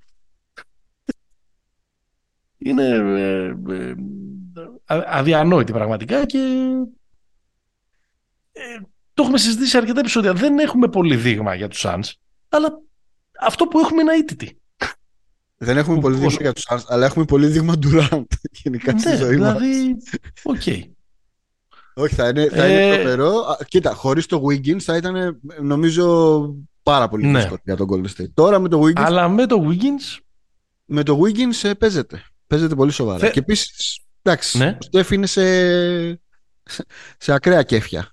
[2.59, 3.95] Είναι ε, ε, α-
[4.87, 6.39] αδιανόητη πραγματικά και
[8.53, 8.61] ε,
[9.15, 10.33] το έχουμε συζητήσει σε αρκετά επεισόδια.
[10.33, 12.11] Δεν έχουμε πολύ δείγμα για τους Suns,
[12.49, 12.81] αλλά
[13.41, 14.61] αυτό που έχουμε είναι αήττητη.
[15.59, 18.25] Δεν έχουμε Που- πολύ δείγμα όσο- για τους Suns, αλλά έχουμε πολύ δείγμα Durant
[18.63, 19.59] γενικά στη Ναι, ζωή μας.
[19.59, 19.97] δηλαδή,
[20.43, 20.63] οκ.
[21.99, 23.31] Όχι, θα είναι, θα Ε, είναι τρομερό.
[23.39, 26.39] Α, Κοίτα, χωρίς το Wiggins θα ήταν ε, νομίζω
[26.83, 27.39] πάρα πολύ Ναι.
[27.39, 28.31] δύσκολο για τον Golden State.
[28.35, 30.19] Τώρα με το Wiggins, Αλλά με το Wiggins,
[30.85, 32.23] με το Wiggins ε, παίζεται.
[32.47, 33.19] Παίζεται πολύ σοβαρά.
[33.19, 34.69] Θε- Και επίσης, εντάξει, Ναι.
[34.81, 35.43] ο Στεφ είναι σε,
[37.19, 38.11] σε ακραία κέφια.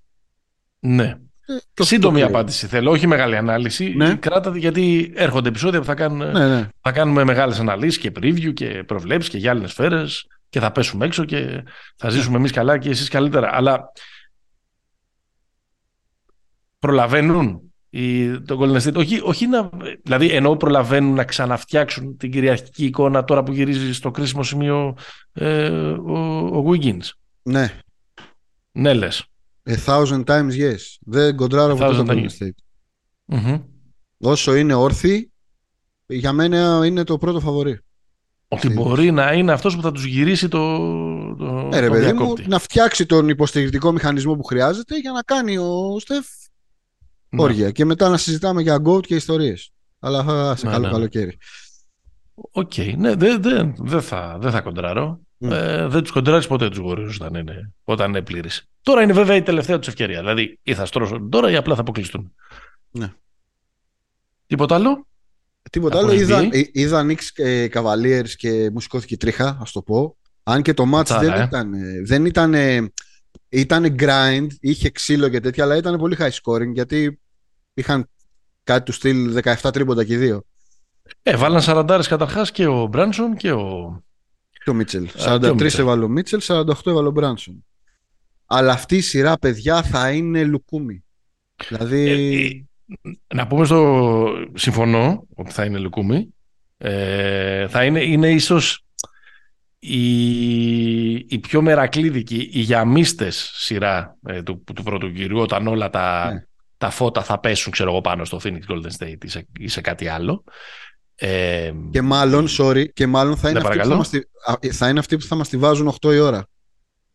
[0.79, 1.17] ναι.
[1.45, 3.93] Ε, το- Σύντομη το- απάντηση θέλω, όχι μεγάλη ανάλυση.
[3.95, 4.15] Ναι.
[4.15, 6.67] Κράτα, γιατί έρχονται επεισόδια που θα, κάνουν, Ναι, ναι.
[6.81, 11.25] θα κάνουμε μεγάλες αναλύσεις και preview και προβλέψεις και γυάλινες σφαίρες και θα πέσουμε έξω
[11.25, 11.63] και
[11.95, 13.49] θα ζήσουμε εμείς καλά και εσείς καλύτερα.
[13.53, 13.91] Αλλά
[16.79, 18.93] προλαβαίνουν οι, το Golden State.
[18.95, 19.69] Όχι, όχι να,
[20.03, 24.95] δηλαδή εννοώ προλαβαίνουν να ξαναφτιάξουν την κυριαρχική εικόνα τώρα που γυρίζει στο κρίσιμο σημείο
[25.33, 27.09] ε, ο, ο Wiggins.
[27.43, 27.73] ναι.
[28.71, 29.23] Ναι λες.
[29.69, 30.77] A thousand times yes.
[30.99, 32.45] Δεν κοντράρω A ποτέ thousand το Golden times.
[32.45, 32.55] State.
[33.25, 33.59] Μμμ.
[34.17, 35.31] Όσο είναι όρθιοι,
[36.05, 37.79] για μένα είναι το πρώτο φαβορή.
[38.47, 40.77] Ότι Στη- μπορεί να είναι αυτός που θα τους γυρίσει το,
[41.35, 42.47] το, Ε, ρε τον παιδί μου, διακόπτη.
[42.47, 46.25] να φτιάξει τον υποστηρικτικό μηχανισμό που χρειάζεται για να κάνει ο Στεφ Ναι.
[47.37, 47.71] Όργια.
[47.71, 49.71] Και μετά να συζητάμε για GOAT και ιστορίες.
[49.99, 50.93] Αλλά α, σε Ναι, καλό ναι, ναι.
[50.93, 51.37] καλοκαίρι.
[52.51, 55.19] Οκ, ναι, δεν δεν- δεν θα, δεν θα κοντράρω.
[55.37, 55.51] Μμ.
[55.51, 58.67] Ε, δεν τους κοντράρεις ποτέ τους Warriors όταν είναι, όταν είναι πλήρης.
[58.81, 60.19] Τώρα είναι βέβαια η τελευταία τους ευκαιρία.
[60.19, 62.33] Δηλαδή ή θα στρώσουν τώρα ή απλά θα αποκλειστούν.
[62.91, 63.13] Ναι.
[64.47, 65.07] Τίποτα άλλο;
[65.71, 66.15] Τίποτα Από άλλο.
[66.15, 66.19] NBA.
[66.21, 70.17] Είδα, ε, είδα Knicks ε, Cavaliers και μου σηκώθηκε η τρίχα, ας το πω.
[70.43, 71.43] Αν και το match Κατσάρα, δεν ε.
[71.43, 71.73] ήταν.
[71.73, 72.53] ε, Δεν ήταν.
[72.53, 72.91] ε,
[73.49, 77.19] Ήταν grind, είχε ξύλο και τέτοια, αλλά ήταν πολύ high scoring γιατί
[77.73, 78.09] είχαν
[78.63, 80.43] κάτι του στυλ 17 τρίποντα και οι δύο.
[81.23, 84.01] Ε, βάλαν 40 καταρχάς και ο Μπράνσον και ο...
[84.63, 85.05] Και ο Μίτσελ.
[85.05, 85.79] και ο 43 Μίτσελ.
[85.79, 87.65] έβαλε ο Μίτσελ, 48 έβαλε ο Μπράνσον.
[88.45, 91.03] Αλλά αυτή η σειρά, παιδιά, θα είναι λουκούμι.
[91.67, 92.09] Δηλαδή.
[92.09, 94.25] Ε, ε, να πούμε στο...
[94.53, 96.33] Συμφωνώ ότι θα είναι Λουκούμι.
[96.77, 98.85] Ε, θα είναι, είναι ίσως
[99.79, 106.33] η, η πιο μερακλείδικη, η γιαμίστες σειρά ε, του, του πρώτου γύρου, όταν όλα τα,
[106.33, 106.43] Ναι.
[106.77, 109.81] Τα φώτα θα πέσουν, ξέρω εγώ, πάνω στο Phoenix Golden State ή σε, ή σε
[109.81, 110.43] κάτι άλλο.
[111.15, 113.95] Ε, Και μάλλον, sorry, και μάλλον θα είναι, Ναι, αυτοί που θα, παρακαλώ.
[113.95, 114.17] μας τη,
[114.69, 116.47] α, θα είναι αυτοί που θα μας τη βάζουν 8 η ώρα.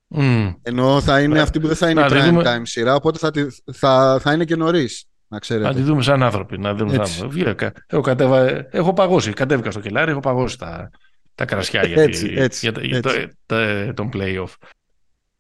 [0.06, 2.42] μ, Ενώ θα είναι Ε, αυτοί που δεν θα είναι να η τη prime δούμε.
[2.46, 5.04] time σειρά, οπότε θα, τη, θα, θα είναι και νωρίς.
[5.30, 5.74] Να να ξέρετε.
[5.74, 6.58] τη δούμε σαν άνθρωποι.
[6.58, 7.12] Να δούμε Έτσι.
[7.12, 7.28] σαν...
[7.30, 9.32] Βγήκα, κα- έχω, κατέβα, έχω παγώσει.
[9.32, 10.90] Κατέβηκα στο κελάρι, έχω παγώσει τα,
[11.34, 13.26] τα κρασιά για, Έτσι, τη- έτσι, για, τα- για έτσι.
[13.26, 14.52] το, τα- τον play-off.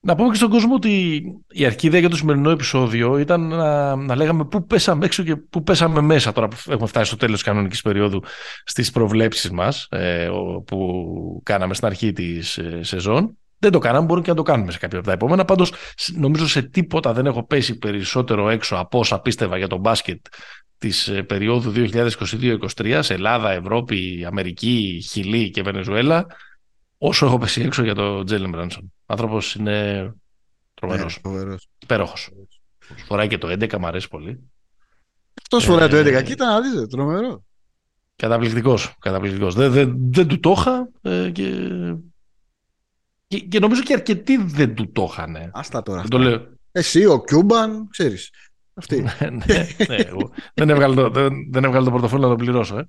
[0.00, 3.96] Να πούμε και στον κόσμο ότι η αρχή ιδέα για το σημερινό επεισόδιο ήταν να,
[3.96, 7.34] να λέγαμε πού πέσαμε έξω και πού πέσαμε μέσα τώρα που έχουμε φτάσει στο τέλος
[7.34, 8.22] της κανονικής περίοδου
[8.64, 11.02] στις προβλέψεις μας ε, ο- που
[11.44, 13.36] κάναμε στην αρχή της ε, σεζόν.
[13.58, 15.44] Δεν το κάναμε, μπορούμε και να το κάνουμε σε κάποια από τα επόμενα.
[15.44, 19.80] Πάντως σ- νομίζω σε τίποτα δεν έχω πέσει περισσότερο έξω από όσα πίστευα για τον
[19.80, 20.18] μπάσκετ
[20.78, 21.72] της ε, περίοδου
[22.76, 26.26] 2022-2023 σε Ελλάδα, Ευρώπη, Αμερική, Χιλή και Βενεζουέλα
[26.98, 28.92] όσο έχω πέσει έξω για τον Τζέλεν Μπράνσον.
[29.00, 30.12] Ο άνθρωπος είναι Ναι,
[30.74, 31.68] τρομερός, φοβερός.
[31.82, 32.30] υπέροχος.
[33.06, 34.40] Φοράει και το 11, μου αρέσει πολύ.
[35.42, 36.22] Αυτός φοράει το Ε, 11.
[36.24, 37.44] Κοίτα να δείτε, τρομερό.
[38.16, 39.54] Καταπληκτικός, καταπληκτικός.
[39.54, 41.52] Δεν, δεν, δεν του το είχα ε, και,
[43.26, 45.50] και, και νομίζω και αρκετοί δεν του το είχαν.
[45.52, 46.00] Άστα τώρα.
[46.00, 46.28] Δεν το αυτά.
[46.28, 46.48] λέω.
[46.72, 48.30] Εσύ, ο Κιούμπαν, ξέρεις.
[48.78, 49.02] Αυτή.
[49.20, 52.78] ναι, ναι, εγώ δεν, έβγαλε το, δεν, δεν έβγαλε το πορτοφόλι να το πληρώσω.
[52.78, 52.88] Ε.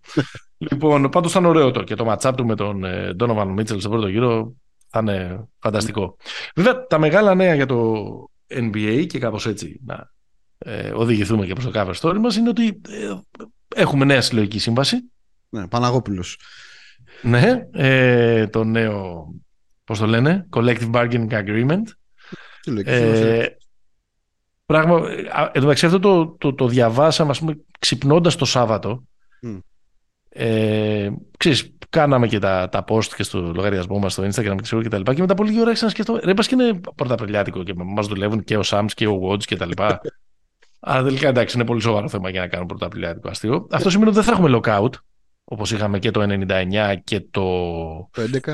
[0.58, 3.90] λοιπόν, πάντως ήταν ωραίο το και το matchup του με τον ε, Donovan Mitchell στο
[3.90, 4.54] πρώτο γύρο
[4.88, 6.18] θα είναι φανταστικό.
[6.56, 8.04] Βέβαια, τα μεγάλα νέα για το
[8.48, 10.12] NBA και κάπως έτσι να
[10.58, 13.16] ε, οδηγηθούμε και προς το cover story μας είναι ότι ε,
[13.76, 14.98] έχουμε νέα συλλογική σύμβαση.
[15.50, 16.40] ναι, Παναγόπουλος.
[17.22, 19.28] Ναι, ε, το νέο,
[19.84, 21.82] πώς το λένε, Collective Bargaining Agreement.
[22.62, 23.58] Τι λέει, και σήμερα σε- Ε,
[24.70, 24.96] πράγμα,
[25.32, 29.04] α, εν τω μεταξύ αυτό το, το, το διαβάσαμε ας πούμε ξυπνώντας το Σάββατο
[29.42, 29.58] Μμ.
[30.30, 34.90] ε, ξέρεις, κάναμε και τα, τα post και στο λογαριασμό μας στο Instagram ξέρω, και
[34.90, 35.14] τα λοιπά.
[35.14, 38.58] Και μετά πολύ ώρα να σκεφτώ, ρε, πα και είναι πρωταπριλιάτικο και μας δουλεύουν και
[38.58, 40.02] ο Sams και ο Watch και τα λοιπά.
[40.80, 43.68] Αλλά τελικά εντάξει, είναι πολύ σοβαρό θέμα για να κάνουμε πρωταπριλιάτικο αστείο.
[43.72, 44.94] Αυτό σημαίνει ότι δεν θα έχουμε lockout,
[45.44, 47.42] όπως είχαμε και το 99 και το.
[48.12, 48.54] Το 11.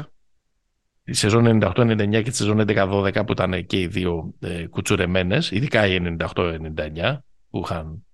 [1.07, 5.87] Η σεζόν 98-99 και τη σεζόν 11-12 που ήταν και οι δύο ε, κουτσουρεμένες, ειδικά
[5.87, 7.17] οι 98-99
[7.49, 8.05] που είχαν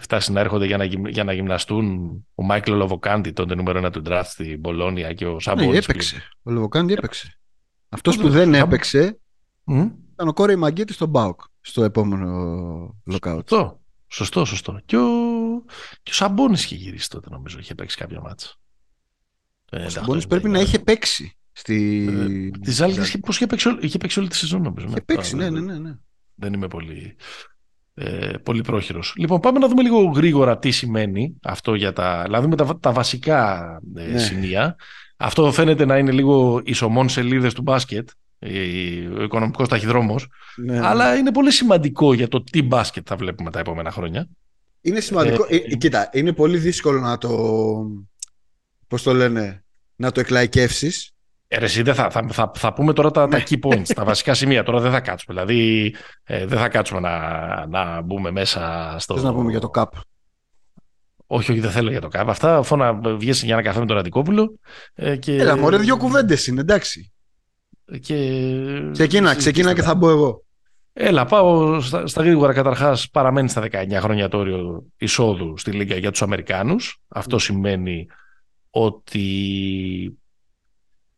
[0.00, 4.02] φτάσει να έρχονται για να, για να γυμναστούν ο Μάικλ Λοβοκάντι, τότε νούμερο ένα του
[4.06, 5.70] draft στην Πολώνια και ο Σαμπόνι.
[5.70, 6.22] Ναι, έπαιξε.
[6.42, 7.38] Ο Λοβοκάντι έπαιξε.
[7.88, 9.20] Αυτός που δεν έπαιξε
[9.66, 9.90] mm?
[10.12, 13.40] ήταν ο Κόρεϊ Μαγκέτη στον Μπάουκ στο επόμενο lockout.
[13.46, 14.80] Σωστό, σωστό, σωστό.
[14.84, 15.08] Και ο,
[16.02, 18.54] και ο Σαμπόνι είχε γυρίσει τότε νομίζω, είχε παίξει κάποια μάτσα.
[19.72, 21.36] Ο Σαμπόνι πρέπει να είχε παίξει.
[21.58, 22.08] Στη...
[22.52, 24.86] Ε, τη Ζάλγκη πώς είχε, παίξει, είχε παίξει όλη τη σεζόν νομίζω.
[24.88, 25.94] Είχε παίξει, ναι, ναι, ναι, ναι.
[26.34, 27.16] Δεν είμαι πολύ
[27.94, 29.14] ε, πολύ πρόχειρος.
[29.16, 32.22] Λοιπόν, πάμε να δούμε λίγο γρήγορα τι σημαίνει αυτό για τα...
[32.22, 34.18] Δηλαδή με τα, τα βασικά ε, ναι.
[34.18, 34.76] σημεία.
[35.16, 38.08] Αυτό φαίνεται να είναι λίγο ισομών σελίδες του μπάσκετ,
[39.18, 40.86] ο οικονομικός ταχυδρόμος, ναι.
[40.86, 44.28] αλλά είναι πολύ σημαντικό για το τι μπάσκετ θα βλέπουμε τα επόμενα χρόνια.
[44.80, 45.46] Είναι σημαντικό.
[45.48, 47.30] Ε, ε, κοίτα, είναι πολύ δύσκολο να το...
[48.88, 49.64] Πώς το λένε,
[49.96, 51.15] να το εκλαϊκεύσεις
[51.48, 53.42] ε, εσύ, θα, θα, θα, θα, πούμε τώρα τα, τα ναι.
[53.48, 54.62] key points, τα βασικά σημεία.
[54.62, 55.34] Τώρα δεν θα κάτσουμε.
[55.34, 59.14] Δηλαδή, ε, δεν θα κάτσουμε να, να μπούμε μέσα στο.
[59.14, 59.86] Θες να πούμε για το CAP.
[61.26, 62.24] Όχι, όχι, δεν θέλω για το CAP.
[62.26, 64.58] Αυτά αφού να βγεις για ένα καφέ με τον Αντικόπουλο.
[64.94, 65.36] Ε, και...
[65.36, 67.12] Έλα, μωρέ, δύο κουβέντες είναι, εντάξει.
[68.00, 68.40] Και...
[68.92, 70.44] Ξεκίνα, ξεκίνα και θα μπω εγώ.
[70.92, 72.52] Έλα, πάω στα, στα γρήγορα.
[72.52, 77.02] Καταρχάς, παραμένει στα 19 χρόνια το όριο εισόδου στη Λίγκα για τους Αμερικάνους.
[77.08, 78.06] Αυτό σημαίνει
[78.70, 80.18] ότι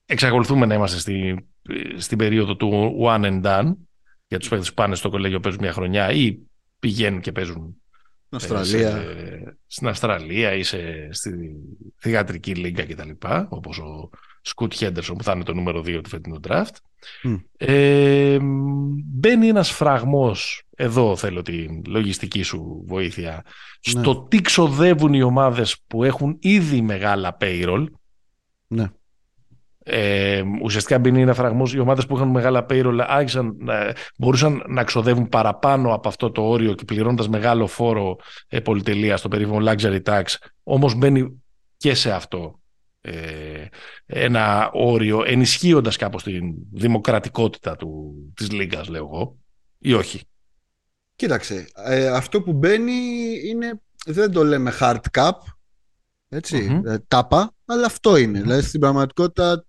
[0.08, 1.46] εξακολουθούμε να είμαστε στη,
[1.96, 3.72] στην περίοδο του one and done
[4.28, 6.38] για τους παίκτες που πάνε στο κολέγιο παίζουν μια χρονιά ή
[6.78, 7.76] πηγαίνουν και παίζουν
[8.36, 11.54] στην Αυστραλία, σε, στην Αυστραλία ή σε, στη
[11.96, 13.10] θηγατρική λίγκα κτλ.
[13.48, 14.10] Όπως ο
[14.42, 16.74] Σκουτ Χέντερσον που θα είναι το νούμερο 2 του φετινού draft.
[17.24, 17.40] Mm.
[17.56, 18.38] Ε,
[19.04, 24.00] μπαίνει ένας φραγμός, εδώ θέλω τη λογιστική σου βοήθεια, ναι.
[24.00, 27.84] στο τι ξοδεύουν οι ομάδες που έχουν ήδη μεγάλα payroll.
[28.66, 28.90] Ναι.
[29.90, 31.74] Ε, ουσιαστικά μπαίνει ένα φραγμός.
[31.74, 36.42] Οι ομάδες που είχαν μεγάλα payroll άρχισαν, ε, μπορούσαν να ξοδεύουν παραπάνω από αυτό το
[36.42, 38.16] όριο και πληρώνοντας μεγάλο φόρο
[38.48, 40.24] ε, πολυτελεία στο περίφημο luxury tax.
[40.62, 41.42] Όμως μπαίνει
[41.76, 42.60] και σε αυτό
[43.00, 43.66] ε,
[44.06, 49.36] ένα όριο, ενισχύοντας κάπως την δημοκρατικότητα του, της Λίγκας, λέω εγώ,
[49.78, 50.20] ή όχι.
[51.16, 52.92] Κοίταξε, ε, αυτό που μπαίνει
[53.44, 55.30] είναι, δεν το λέμε hard cap,
[56.28, 58.40] έτσι, mm τάπα, αλλά αυτό είναι.
[58.40, 59.64] Δηλαδή στην πραγματικότητα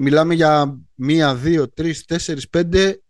[0.00, 3.02] μιλάμε για μία, δύο, τρεις, τέσσερις, πέντε,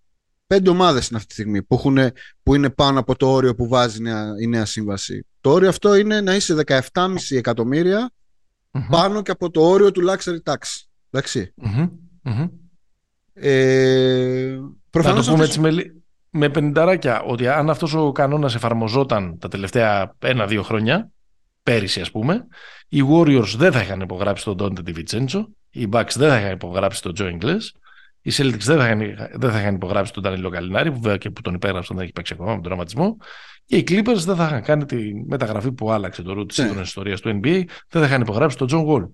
[0.46, 1.98] πέντε ομάδες είναι αυτή τη στιγμή που, έχουν,
[2.42, 4.02] που είναι πάνω από το όριο που βάζει
[4.40, 5.26] η νέα, σύμβαση.
[5.40, 6.76] Το όριο αυτό είναι να είσαι 17,5
[7.30, 8.10] εκατομμυρια
[8.90, 10.56] πάνω και από το όριο του luxury tax.
[11.10, 11.54] Εντάξει.
[11.62, 12.50] Mm-hmm.
[13.32, 14.58] Ε,
[14.90, 15.70] προφανώς το πούμε έτσι με,
[16.30, 21.10] με πενινταράκια ότι αν αυτός ο κανόνας εφαρμοζόταν τα τελευταία ένα-δύο χρόνια
[21.62, 22.46] πέρυσι ας πούμε
[22.88, 27.02] οι Warriors δεν θα είχαν υπογράψει τον Dante DiVincenzo οι Bucks δεν θα είχαν υπογράψει
[27.02, 27.60] τον Joe Ingles.
[28.22, 28.98] Οι Celtics δεν θα είχαν,
[29.34, 32.12] δεν θα είχαν υπογράψει τον Danilo Gallinari, που βέβαια και που τον υπέγραψαν δεν έχει
[32.12, 33.16] παίξει ακόμα με τον δραματισμό.
[33.64, 36.80] Και οι Clippers δεν θα είχαν κάνει τη μεταγραφή που άλλαξε το ρου τη σύγχρονη
[36.80, 39.08] ιστορία του NBA, δεν θα είχαν υπογράψει τον John Wall.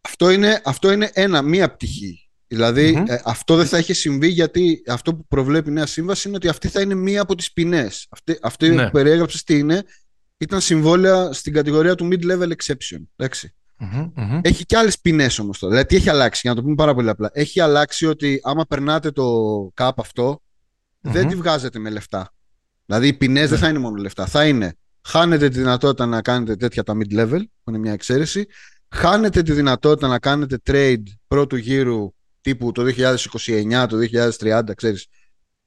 [0.00, 2.30] Αυτό είναι, αυτό είναι ένα, μία πτυχή.
[2.46, 6.36] Δηλαδή, ε, αυτό δεν θα είχε συμβεί γιατί αυτό που προβλέπει η νέα σύμβαση είναι
[6.36, 8.06] ότι αυτή θα είναι μία από τις ποινές.
[8.10, 8.84] Αυτή, αυτή ναι.
[8.84, 9.82] που περιέγραψες τι είναι,
[10.36, 13.02] ήταν συμβόλαια στην κατηγορία του mid-level exception.
[13.16, 13.54] Εντάξει.
[13.80, 15.72] Mm-hmm, Έχει και άλλες ποινές όμως τώρα.
[15.72, 17.30] Δηλαδή, τι έχει αλλάξει, για να το πούμε πάρα πολύ απλά.
[17.32, 19.24] Έχει αλλάξει ότι άμα περνάτε το
[19.76, 20.42] cap αυτό,
[21.00, 22.34] δεν τη βγάζετε με λεφτά.
[22.86, 23.64] Δηλαδή, οι ποινές δεν ναι.
[23.64, 24.26] θα είναι μόνο λεφτά.
[24.26, 28.46] Θα είναι χάνετε τη δυνατότητα να κάνετε τέτοια τα mid-level, που είναι μια εξαίρεση.
[28.88, 33.96] Χάνετε τη δυνατότητα να κάνετε trade πρώτου γύρου τύπου το 2029, το
[34.38, 35.06] 2030, ξέρεις.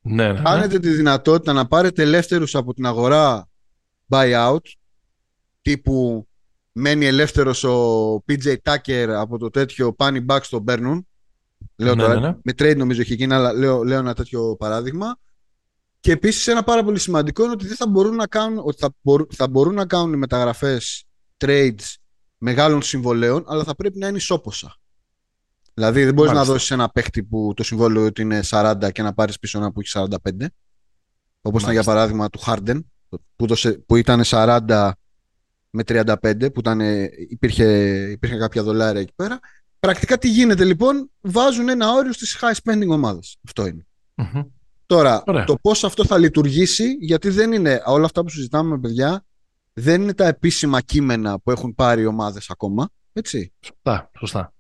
[0.02, 0.40] Ναι, ναι, ναι.
[0.40, 3.50] Χάνετε τη δυνατότητα να πάρετε ελεύθερους από την αγορά
[4.10, 4.58] buyout,
[5.62, 6.28] τύπου
[6.74, 11.08] μένει ελεύθερος ο PJ Tucker από το τέτοιο Panic Back στο παίρνουν.
[11.76, 12.36] Λέω ναι, τώρα, ναι, ναι.
[12.44, 15.18] με trade νομίζω έχει γίνει, αλλά λέω, λέω ένα τέτοιο παράδειγμα.
[16.00, 18.94] Και επίσης ένα πάρα πολύ σημαντικό είναι ότι δεν θα μπορούν να κάνουν, ότι θα,
[19.02, 21.04] μπορούν, θα μπορούν να κάνουν μεταγραφές
[21.38, 21.96] trades
[22.38, 24.78] μεγάλων συμβολέων, αλλά θα πρέπει να είναι ισόποσα.
[25.74, 29.14] Δηλαδή δεν μπορείς να δώσεις ένα παίχτη που το συμβόλαιο ότι είναι 40 και να
[29.14, 30.46] πάρεις πίσω ένα που έχει 45.
[31.42, 32.80] Όπως ήταν για παράδειγμα του Harden,
[33.36, 33.48] που,
[33.86, 34.92] που ήταν 40
[35.76, 36.80] με 35 που ήταν,
[37.30, 37.66] υπήρχε,
[38.12, 39.40] υπήρχε κάποια δολάρια εκεί πέρα.
[39.80, 43.38] Πρακτικά τι γίνεται λοιπόν, βάζουν ένα όριο στις high spending ομάδες.
[43.46, 43.86] Αυτό είναι.
[44.86, 49.26] Τώρα, το πώς αυτό θα λειτουργήσει, γιατί δεν είναι όλα αυτά που συζητάμε με παιδιά,
[49.74, 52.90] δεν είναι τα επίσημα κείμενα που έχουν πάρει οι ομάδες ακόμα.
[53.14, 53.54] Έτσι.
[53.60, 54.54] Σωστά, σωστά.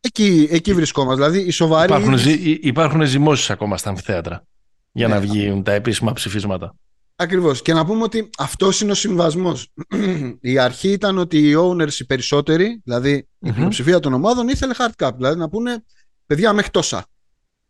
[0.00, 1.22] Εκεί, εκεί βρισκόμαστε.
[1.22, 1.92] Δηλαδή, οι σοβαροί.
[1.92, 4.46] Υπάρχουν, ζη, υπάρχουν ζυμώσεις ακόμα στα αμφιθέατρα
[4.92, 5.14] για ναι.
[5.14, 6.74] να βγουν τα επίσημα ψηφίσματα.
[7.22, 7.62] Ακριβώς.
[7.62, 9.72] Και να πούμε ότι αυτός είναι ο συμβιβασμός.
[10.40, 13.48] η αρχή ήταν ότι οι owners οι περισσότεροι, δηλαδή mm-hmm.
[13.48, 15.10] η πλειοψηφία των ομάδων ήθελε hard cap.
[15.16, 15.84] Δηλαδή να πούνε
[16.26, 17.06] παιδιά μέχρι τόσα.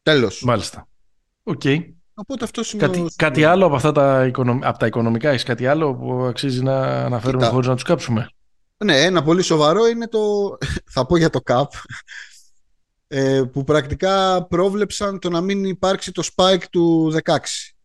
[0.03, 0.43] Τέλος.
[0.45, 0.88] Μάλιστα.
[1.42, 1.61] OK.
[1.65, 1.79] Okay.
[2.15, 4.31] Οπότε αυτός είναι κάτι, κάτι άλλο από, αυτά τα,
[4.62, 8.29] από τα οικονομικά, έχεις κάτι άλλο που αξίζει να αναφέρουμε χωρίς να τους κάψουμε;
[8.85, 10.19] Ναι, ένα πολύ σοβαρό είναι το,
[10.95, 11.67] θα πω για το CAP,
[13.07, 17.37] ε, που πρακτικά πρόβλεψαν το να μην υπάρξει το spike του 16.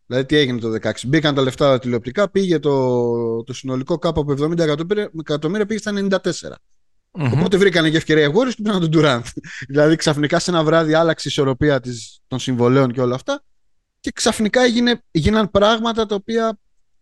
[0.08, 0.90] Δηλαδή τι έγινε το 16.
[1.06, 4.58] Μπήκαν τα λεφτά τηλεοπτικά, πήγε το, το συνολικό κάπου από 70
[5.18, 6.18] εκατομμύρια, πήγε στα 94.
[6.18, 7.30] Mm-hmm.
[7.32, 9.22] Οπότε βρήκαν και ευκαιρία οι Warriors και πήραν τον Durant.
[9.68, 13.42] δηλαδή ξαφνικά σε ένα βράδυ άλλαξε η ισορροπία της, των συμβολέων και όλα αυτά
[14.00, 16.58] και ξαφνικά έγινε, έγιναν πράγματα τα οποία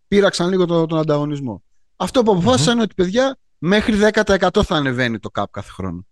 [0.07, 1.63] πήραξαν λίγο τον, τον ανταγωνισμό.
[1.95, 6.05] Αυτό που αποφάσισαν είναι ότι παιδιά μέχρι 10% θα ανεβαίνει το cap κάθε χρόνο.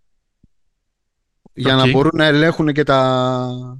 [1.53, 3.79] Για να μπορούν να ελέγχουν και τα,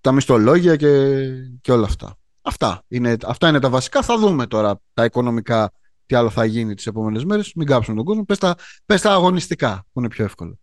[0.00, 1.22] τα μισθολόγια και,
[1.60, 2.18] και όλα αυτά.
[2.46, 4.02] Αυτά είναι, αυτά είναι τα βασικά.
[4.02, 5.72] Θα δούμε τώρα τα οικονομικά
[6.06, 7.52] τι άλλο θα γίνει τις επόμενες μέρες.
[7.54, 8.24] Μην κάψουμε τον κόσμο.
[8.24, 8.54] Πες τα,
[8.86, 10.58] πες τα αγωνιστικά που είναι πιο εύκολο.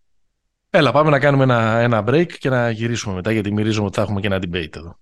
[0.69, 4.01] Έλα, πάμε να κάνουμε ένα, ένα break και να γυρίσουμε μετά γιατί μυρίζουμε ότι θα
[4.01, 4.97] έχουμε και ένα debate εδώ.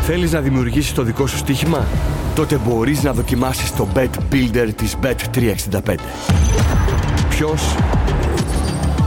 [0.00, 1.86] Θέλεις να δημιουργήσεις το δικό σου στοίχημα;
[2.34, 5.94] Τότε μπορείς να δοκιμάσεις το Bet Builder της Bet365.
[7.28, 7.76] Ποιος,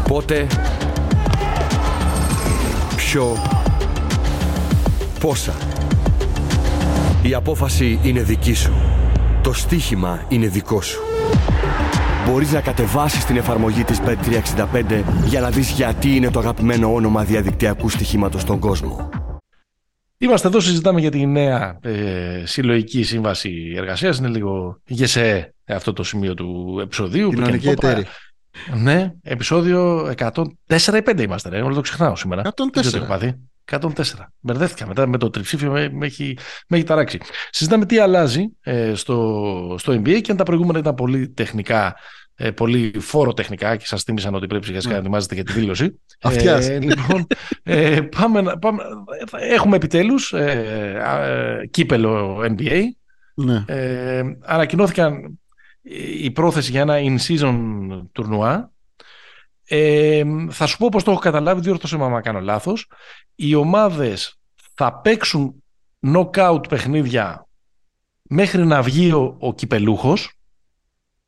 [0.07, 0.47] πότε,
[2.95, 3.37] ποιο,
[5.21, 5.53] πόσα;
[7.21, 8.73] Η απόφαση είναι δική σου.
[9.43, 11.01] Το στοίχημα είναι δικό σου.
[12.27, 17.23] Μπορείς να κατεβάσεις την εφαρμογή της Bet365 για να δεις γιατί είναι το αγαπημένο όνομα
[17.23, 19.09] διαδικτυακού στοιχήματος στον κόσμο.
[20.17, 24.17] Είμαστε εδώ, συζητάμε για τη νέα ε, συλλογική σύμβαση εργασίας.
[24.17, 27.29] Είναι λίγο γεσέ αυτό το σημείο του επεισοδίου.
[27.29, 28.05] Κοινωνική εταίρη.
[28.75, 31.61] Ναι, επεισόδιο 104 ή 5 είμαστε, ρε.
[31.61, 32.41] Όλο το ξεχνάω σήμερα.
[32.73, 33.31] 104.
[33.71, 33.79] 104.
[34.39, 37.19] Μπερδεύτηκα μετά με το τριψήφιο, με, με, έχει, με έχει ταράξει.
[37.49, 41.95] Συζητάμε τι αλλάζει ε, στο, στο NBA και αν τα προηγούμενα ήταν πολύ τεχνικά
[42.43, 45.51] ε, πολύ φόρο τεχνικά και σας θύμισαν ότι πρέπει σιγά σιγά να ετοιμάζετε για τη
[45.51, 45.99] δήλωση.
[46.69, 47.27] ε, λοιπόν,
[47.63, 48.83] ε, πάμε, πάμε,
[49.51, 51.01] έχουμε επιτέλους ε,
[51.61, 52.81] ε, κύπελο NBA.
[53.33, 53.63] Ναι.
[53.67, 55.39] Ε, ανακοινώθηκαν
[56.21, 57.57] η πρόθεση για ένα in-season
[58.11, 58.71] τουρνουά.
[59.73, 62.91] Ε, θα σου πω πως το έχω καταλάβει, διόρθωσε με άμα κάνω λάθος.
[63.35, 64.39] Οι ομάδες
[64.73, 65.63] θα παίξουν
[66.07, 67.47] knockout παιχνίδια
[68.21, 70.33] μέχρι να βγει ο, ο κυπελούχος.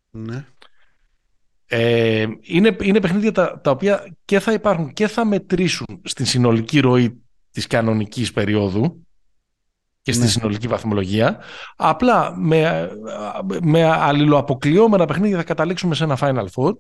[0.10, 0.45] Ναι.
[1.65, 6.79] Ε, είναι, είναι παιχνίδια τα, τα οποία και θα υπάρχουν και θα μετρήσουν στην συνολική
[6.79, 9.06] ροή της κανονικής περίοδου
[10.01, 10.29] και στη ναι.
[10.29, 11.39] συνολική βαθμολογία.
[11.75, 12.91] Απλά με,
[13.62, 16.73] με αλληλοαποκλειόμενα παιχνίδια θα καταλήξουμε σε ένα Final Four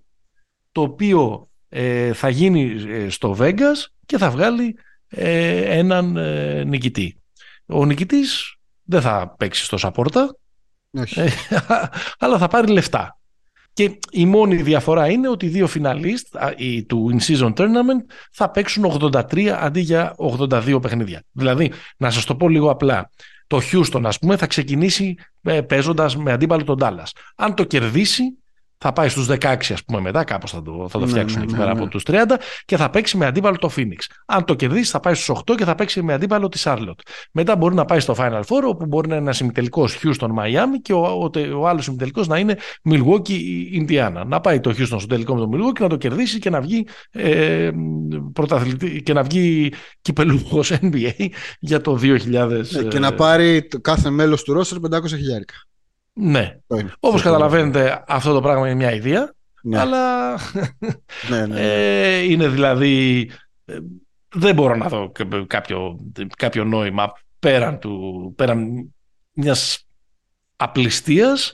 [0.71, 4.75] το οποίο ε, θα γίνει ε, στο Vegas και θα βγάλει
[5.07, 7.17] ε, έναν ε, νικητή.
[7.65, 10.37] Ο νικητής δεν θα παίξει στο Σαπόρτα,
[12.19, 13.17] αλλά θα πάρει λεφτά.
[13.73, 16.35] Και η μόνη διαφορά είναι ότι οι δύο φιναλίστ
[16.87, 21.23] του In-Season Tournament θα παίξουν 83 αντί για 82 παιχνίδια.
[21.31, 23.09] Δηλαδή, να σας το πω λίγο απλά,
[23.47, 27.09] το Houston ας πούμε θα ξεκινήσει ε, παίζοντας με αντίπαλο τον Dallas.
[27.35, 28.23] Αν το κερδίσει
[28.85, 31.43] θα πάει στους 16 ας πούμε μετά, κάπως θα το, θα το ναι, φτιάξουν ναι,
[31.43, 32.13] εκεί ναι, πέρα από τους 30
[32.65, 33.97] και θα παίξει με αντίπαλο το Phoenix.
[34.25, 36.99] Αν το κερδίσει θα πάει στους 8 και θα παίξει με αντίπαλο τη Charlotte.
[37.31, 40.79] Μετά μπορεί να πάει στο Final Four όπου μπορεί να είναι ένας συμμετελικός Houston Miami
[40.81, 42.57] και ο, ο, ο άλλος συμμετελικός να είναι
[42.89, 43.39] Milwaukee
[43.81, 44.23] Indiana.
[44.25, 46.87] Να πάει το Houston στο τελικό με το Milwaukee να το κερδίσει και να βγει,
[47.11, 47.71] ε,
[49.03, 51.27] και να βγει κυπελούχος NBA
[51.59, 52.19] για το 2000.
[52.29, 55.55] Ναι, και να ε, πάρει κάθε μέλος του roster 500 χιλιάρικα.
[56.13, 56.59] Ναι.
[56.99, 59.33] Όπως καταλαβαίνετε αυτό το πράγμα είναι μια ιδέα.
[59.63, 59.79] Ναι.
[59.79, 60.37] Αλλά
[61.29, 63.29] ναι, ναι, ε, είναι δηλαδή
[63.65, 63.77] ε,
[64.33, 65.11] δεν μπορώ να δω
[65.47, 65.99] κάποιο,
[66.37, 68.93] κάποιο νόημα πέραν, του, πέραν
[69.31, 69.87] μιας
[70.55, 71.53] απληστίας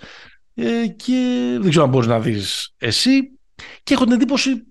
[0.54, 3.32] ε, και δεν ξέρω αν μπορείς να δεις εσύ
[3.84, 4.64] και έχω την εντύπωση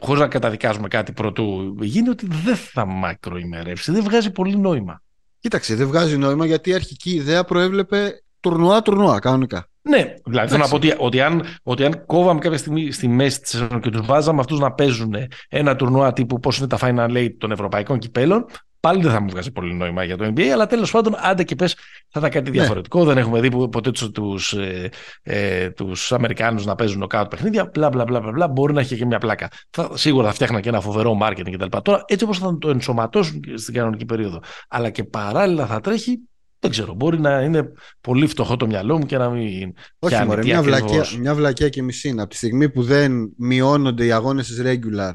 [0.00, 5.02] χωρίς να καταδικάζουμε κάτι πρωτού γίνει ότι δεν θα μακροημερεύσει, δεν βγάζει πολύ νόημα.
[5.38, 9.68] Κοίταξε, δεν βγάζει νόημα γιατί η αρχική ιδέα προέβλεπε τουρνουά, τουρνουά, κανονικά.
[9.82, 13.40] Ναι, δηλαδή θέλω να πω ότι, ότι, αν, ότι αν κόβαμε κάποια στιγμή στη μέση
[13.40, 15.14] της σεζόν και τους βάζαμε αυτούς να παίζουν
[15.48, 18.46] ένα τουρνουά τύπου πώς είναι τα Final Eight των Ευρωπαϊκών κυπέλων,
[18.80, 20.42] πάλι δεν θα μου βγάζει πολύ νόημα για το NBA.
[20.42, 21.74] Αλλά τέλος πάντων, άντε και πες,
[22.08, 22.56] θα ήταν κάτι ναι.
[22.56, 23.04] διαφορετικό.
[23.04, 24.90] Δεν έχουμε δει ποτέ τους ε,
[25.22, 27.70] ε, τους Αμερικάνους να παίζουν νοκάουτ παιχνίδια.
[27.74, 29.48] Μπλα, μπλα, μπλα, μπλα, μπορεί να έχει και μια πλάκα.
[29.70, 31.76] Θα, σίγουρα θα φτιάχναν και ένα φοβερό marketing κτλ.
[31.82, 36.20] Τώρα, έτσι όπως θα το ενσωματώσουν στην κανονική περίοδο, αλλά και παράλληλα θα τρέχει,
[36.60, 39.72] Δεν ξέρω, μπορεί να είναι πολύ φτωχό το μυαλό μου και να μην.
[39.98, 42.20] Όχι, μωρέ, μια, βλακία, μια βλακία και μισή είναι.
[42.20, 45.12] Από τη στιγμή που δεν μειώνονται οι αγώνες της regular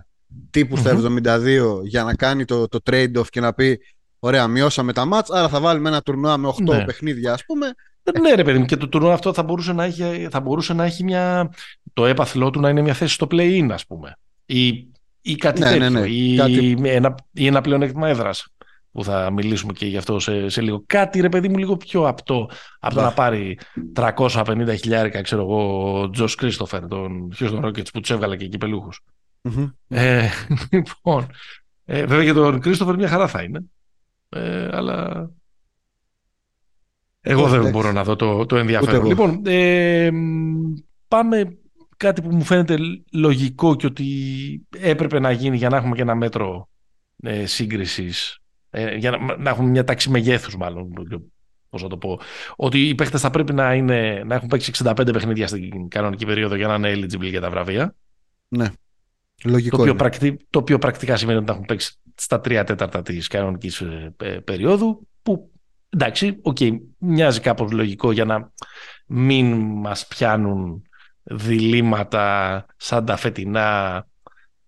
[0.50, 3.80] τύπου στα 72 για να κάνει το, το trade-off και να πει
[4.26, 6.86] Ωραία, μειώσαμε τα μάτς, άρα θα βάλουμε ένα τουρνουά με 8 ναι.
[6.86, 7.74] παιχνίδια, ας πούμε.
[8.22, 10.86] Ναι, ρε παιδί μου, και το τουρνουά αυτό θα μπορούσε να έχει, θα μπορούσε να
[10.86, 11.50] έχει μια.
[11.94, 14.18] το έπαθλό του να είναι μια θέση στο play-in, ας πούμε.
[14.46, 14.68] Ή,
[15.22, 15.90] ή κάτι ναι, τέτοιο.
[15.90, 16.08] Ναι, ναι.
[16.08, 16.76] Ή, κάτι...
[16.84, 18.48] ένα, ή ένα πλεονέκτημα έδρας
[18.96, 20.84] που θα μιλήσουμε και γι' αυτό σε, σε λίγο.
[20.86, 23.60] Κάτι ρε παιδί μου λίγο πιο απτό από το να πάρει
[23.96, 28.90] 350 χιλιάρικα, ξέρω εγώ, ο Τζο Κρίστοφερ, τον Houston Rockets που τους έβγαλε και κυπελούχου.
[29.44, 29.72] Mm-hmm.
[29.88, 30.30] Ε,
[30.72, 31.28] λοιπόν,
[31.86, 33.64] ε, βέβαια και τον Κρίστοφερ μια χαρά θα είναι.
[34.30, 35.30] Ε, αλλά
[37.22, 39.06] εγώ δεν μπορώ να δω το, το ενδιαφέρον.
[39.06, 40.10] Λοιπόν, ε,
[41.08, 41.58] πάμε
[41.98, 42.78] κάτι που μου φαίνεται
[43.12, 44.06] λογικό και ότι
[44.78, 46.70] έπρεπε να γίνει για να έχουμε και ένα μέτρο
[47.24, 48.40] ε, σύγκρισης
[48.76, 50.94] ε, για να, να έχουμε μια τάξη μεγέθους, μάλλον.
[51.70, 52.20] Πώς να το πω.
[52.56, 56.56] Ότι οι παίχτε θα πρέπει να, είναι, να έχουν παίξει 65 παιχνίδια στην κανονική περίοδο
[56.56, 57.96] για να είναι eligible για τα βραβεία.
[58.48, 58.72] Ναι.
[59.44, 59.76] Λογικό.
[59.76, 63.28] Το οποίο, πρακτι, το οποίο πρακτικά σημαίνει ότι θα έχουν παίξει στα τρία τέταρτα της
[63.28, 65.08] κανονικής ε, περίοδου.
[65.22, 65.52] Που
[65.90, 68.52] εντάξει, okay, μοιάζει κάπως λογικό για να
[69.06, 70.82] μην μας πιάνουν
[71.24, 74.08] διλήμματα σαν τα φετινά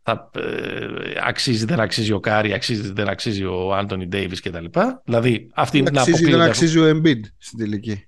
[0.09, 0.87] θα, ε,
[1.23, 4.65] αξίζει, δεν αξίζει ο Κάρι, αξίζει, δεν αξίζει ο Άντωνι Ντέιβις κτλ.
[5.03, 8.07] Δηλαδή, αυτή δεν αξίζει, δεν αξίζει ο Embiid στην τελική.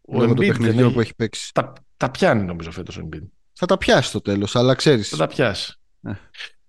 [0.00, 1.52] Ο Λόγω Embiid το που έχει παίξει.
[1.54, 3.26] Τα, τα πιάνει νομίζω φέτος ο Embiid.
[3.52, 5.08] Θα τα πιάσει στο τέλος, αλλά ξέρεις.
[5.08, 5.74] Θα τα πιάσει.
[6.02, 6.12] Ε.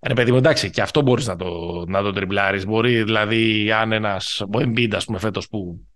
[0.00, 2.66] Ρε παιδί μου, εντάξει, και αυτό μπορείς να το, να το τριμπλάρεις.
[2.66, 5.86] Μπορεί, δηλαδή, αν ένας, ο Embiid, ας πούμε, φέτος που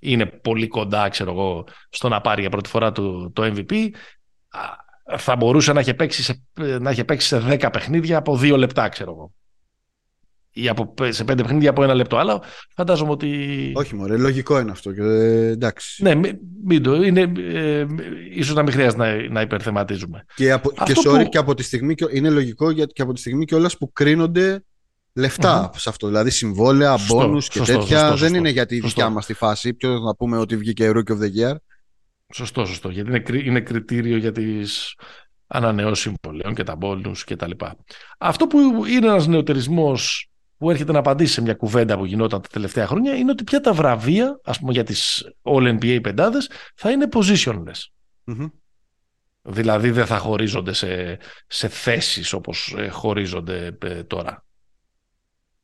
[0.00, 3.88] είναι πολύ κοντά, ξέρω εγώ, στο να πάρει για πρώτη φορά το, το MVP,
[5.16, 6.42] θα μπορούσε να έχει παίξει σε,
[6.80, 9.32] να έχει παίξει σε 10 παιχνίδια από 2 λεπτά, ξέρω εγώ.
[10.52, 12.16] Ή από, σε 5 παιχνίδια από ένα λεπτό.
[12.16, 12.42] Αλλά
[12.74, 13.72] φαντάζομαι ότι.
[13.74, 14.92] Όχι, μωρέ, λογικό είναι αυτό.
[14.92, 16.02] Και, ε, εντάξει.
[16.02, 16.14] Ναι,
[16.64, 17.02] μην το.
[17.02, 17.86] Είναι, ε,
[18.34, 20.24] ίσως να μην χρειάζεται να, να υπερθεματίζουμε.
[20.34, 21.28] Και, από, και, sorry, που...
[21.28, 21.94] και από τη στιγμή.
[22.12, 24.64] Είναι λογικό γιατί και από τη στιγμή κιόλας που κρίνονται
[25.12, 25.76] λεφτά mm-hmm.
[25.76, 26.06] σε αυτό.
[26.06, 27.74] Δηλαδή συμβόλαια, μπόνου και τέτοια.
[27.74, 29.74] Σωστό, σωστό, δεν είναι γιατί η δικιά μας τη φάση.
[29.74, 31.56] Ποιος να πούμε ότι βγήκε Rookie of the Year.
[32.34, 32.88] Σωστό, σωστό.
[32.88, 34.94] Γιατί είναι, είναι κριτήριο για τις
[35.46, 37.76] ανανεώσεις συμβολέων και τα μπόλους και τα λοιπά.
[38.18, 42.48] Αυτό που είναι ένας νεοτερισμός που έρχεται να απαντήσει σε μια κουβέντα που γινόταν τα
[42.48, 47.08] τελευταία χρόνια είναι ότι πια τα βραβεία, ας πούμε για τις All-NBA πεντάδες, θα είναι
[47.12, 47.86] positionless.
[48.24, 48.50] mm
[49.42, 54.44] Δηλαδή δεν θα χωρίζονται σε, σε θέσεις όπως ε, χωρίζονται ε, τώρα.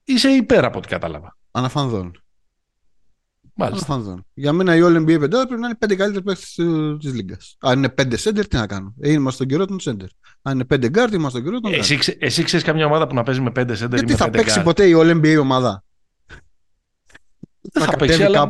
[0.04, 1.36] Είσαι υπέρ από ό,τι κατάλαβα.
[1.50, 2.23] Αναφανδόν.
[3.56, 4.24] Μάλιστα.
[4.34, 6.58] Για μένα η All NBA 5 πρέπει να είναι πέντε καλύτεροι παίκτες
[7.00, 7.36] της Λίγκα.
[7.58, 8.94] Αν είναι πέντε center, τι να κάνω.
[9.00, 10.08] Ε, είμαστε στον καιρό των center.
[10.42, 11.78] Αν είναι πέντε guard, είμαστε στον καιρό των guard.
[11.78, 14.30] Εσύ, εσύ ξέρεις καμιά ομάδα που να παίζει με πέντε center Γιατί ή με θα
[14.30, 15.84] παίξει ποτέ η All NBA ομάδα;
[17.72, 18.46] Δεν θα, θα παίξει, αλλά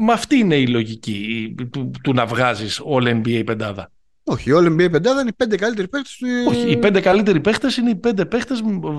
[0.00, 3.90] μα, αυτή είναι η λογική του, του να βγάζεις All NBA πεντάδα.
[4.24, 6.26] Όχι, η All NBA πεντάδα είναι οι πέντε καλύτεροι παίχτε του.
[6.48, 8.54] Όχι, οι πέντε καλύτεροι παίχτε είναι οι πέντε παίχτε.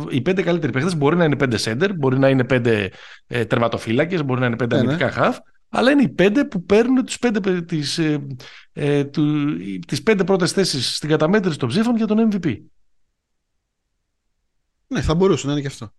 [0.09, 2.91] Οι πέντε καλύτεροι παίχτε μπορεί να είναι πέντε σέντερ, μπορεί να είναι πέντε
[3.27, 5.09] ε, τερματοφύλακες, μπορεί να είναι πέντε ναι, ναι.
[5.09, 5.37] χαφ,
[5.69, 8.27] αλλά είναι οι πέντε που παίρνουν τους πέντε, τις, ε,
[8.73, 9.57] ε, του,
[9.87, 12.57] τις πέντε πρώτες θέσεις στην καταμέτρηση των ψήφων για τον MVP.
[14.87, 15.93] Ναι, θα μπορούσε να είναι και αυτό.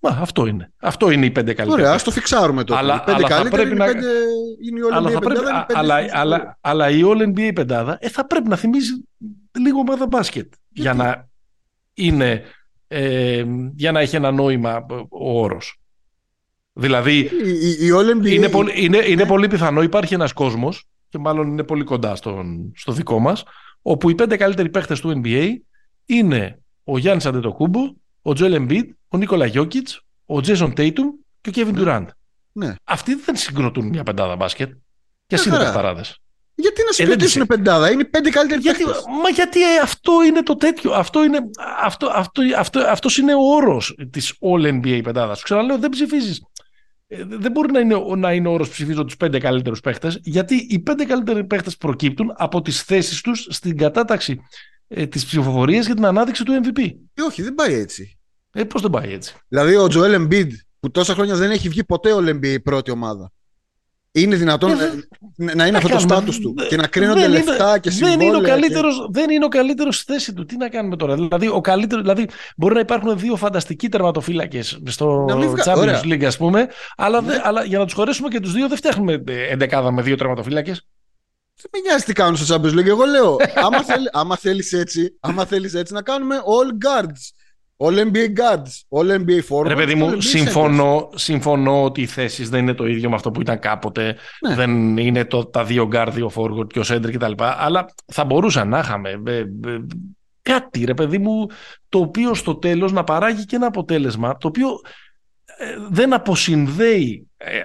[0.00, 0.72] Μα αυτό είναι.
[0.80, 1.82] Αυτό είναι οι πέντε καλύτεροι.
[1.82, 2.78] Ωραία, ας το φιξάρουμε τότε.
[2.78, 3.84] Αλλά, οι πέντε αλλά καλύτεροι είναι, να...
[3.84, 4.06] πέντε...
[4.66, 5.40] είναι η All NBA πρέπει...
[5.40, 5.66] πεντάδα.
[5.74, 8.92] αλλά, αλλά, αλλά, η All NBA πεντάδα ε, θα πρέπει να θυμίζει
[9.58, 11.28] λίγο ομάδα μπάσκετ για να
[11.94, 12.42] είναι
[12.88, 13.44] ε,
[13.74, 15.80] για να έχει ένα νόημα ο όρος.
[16.72, 17.28] Δηλαδή η,
[17.80, 18.30] η, η All NBA...
[18.30, 22.72] είναι, πολύ, είναι, είναι πολύ πιθανό υπάρχει ένας κόσμος και μάλλον είναι πολύ κοντά στον,
[22.76, 23.44] στο δικό μας
[23.82, 25.48] όπου οι πέντε καλύτεροι παίχτες του NBA
[26.06, 27.80] είναι ο Γιάννης Αντετοκούμπο,
[28.22, 31.08] ο Τζοέλ Εμπίντ, ο Νίκολα Γιόκιτς, ο Τζέσον Τέιτουμ
[31.40, 32.08] και ο Κέβιν Ντουράντ.
[32.52, 32.74] Ναι.
[32.84, 34.70] Αυτοί δεν συγκροτούν μια πεντάδα μπάσκετ.
[35.26, 36.04] Και α είναι παιχταράδε.
[36.54, 38.84] Γιατί να ε, συγκροτήσουν ε, πεντάδα, είναι πέντε καλύτεροι γιατί,
[39.22, 40.92] Μα γιατί ε, αυτό είναι το τέτοιο.
[40.92, 41.38] Αυτό είναι,
[41.80, 45.38] αυτό, αυτό, αυτό, αυτός είναι ο όρος της All NBA πεντάδας.
[45.38, 46.44] Σου ξαναλέω, δεν ψηφίζεις.
[47.06, 50.78] Ε, δεν μπορεί να είναι, να είναι όρος ψηφίζω τους πέντε καλύτερους παίχτε, γιατί οι
[50.78, 54.40] πέντε καλύτεροι παίχτε προκύπτουν από τις θέσεις τους στην κατάταξη
[54.92, 56.92] ε, τη ψηφοφορία για την ανάδειξη του MVP.
[57.14, 58.18] Ε, όχι, δεν πάει έτσι.
[58.52, 61.84] Ε, Πώς δεν πάει έτσι; Δηλαδή ο Τζοέλ Embiid που τόσα χρόνια δεν έχει βγει
[61.84, 63.32] ποτέ ο NBA η πρώτη ομάδα.
[64.12, 68.16] Είναι δυνατόν ε, να είναι αυτό το στάτους του και να κρίνονται λεφτά και συμβόλαια.
[68.18, 69.06] Δεν είναι ο καλύτερος, και...
[69.10, 70.44] δεν είναι ο καλύτερος στη θέση του.
[70.44, 72.26] Τι να κάνουμε τώρα; Δηλαδή, ο καλύτερος, δηλαδή
[72.56, 75.26] μπορεί να υπάρχουν δύο φανταστικοί τερματοφύλακες στο
[75.64, 77.40] Champions League ας πούμε, αλλά, ναι.
[77.42, 80.86] αλλά για να τους χωρέσουμε και τους δύο δεν φτιάχνουμε εντεκάδα με δύο τερματοφύλακες.
[81.60, 82.86] Δεν με νοιάζει τι κάνουν στο Champions League.
[82.86, 83.36] Εγώ λέω,
[83.66, 87.40] άμα, θέλ, άμα θέλεις έτσι, άμα θέλεις έτσι να κάνουμε all guards
[87.82, 89.66] All NBA guards, All NBA forwards.
[89.66, 93.14] Ρε παιδί all μου, NBA συμφωνώ, συμφωνώ ότι οι θέσεις δεν είναι το ίδιο με
[93.14, 94.16] αυτό που ήταν κάποτε.
[94.48, 94.54] Ναι.
[94.54, 97.32] Δεν είναι το, τα δύο guard, δύο forward και ο center κτλ.
[97.36, 99.46] Αλλά θα μπορούσαν να είχαμε ε, ε,
[100.42, 101.46] κάτι, ρε παιδί μου,
[101.88, 104.68] το οποίο στο τέλος να παράγει και ένα αποτέλεσμα το οποίο
[105.58, 107.60] ε, δεν αποσυνδέει ε,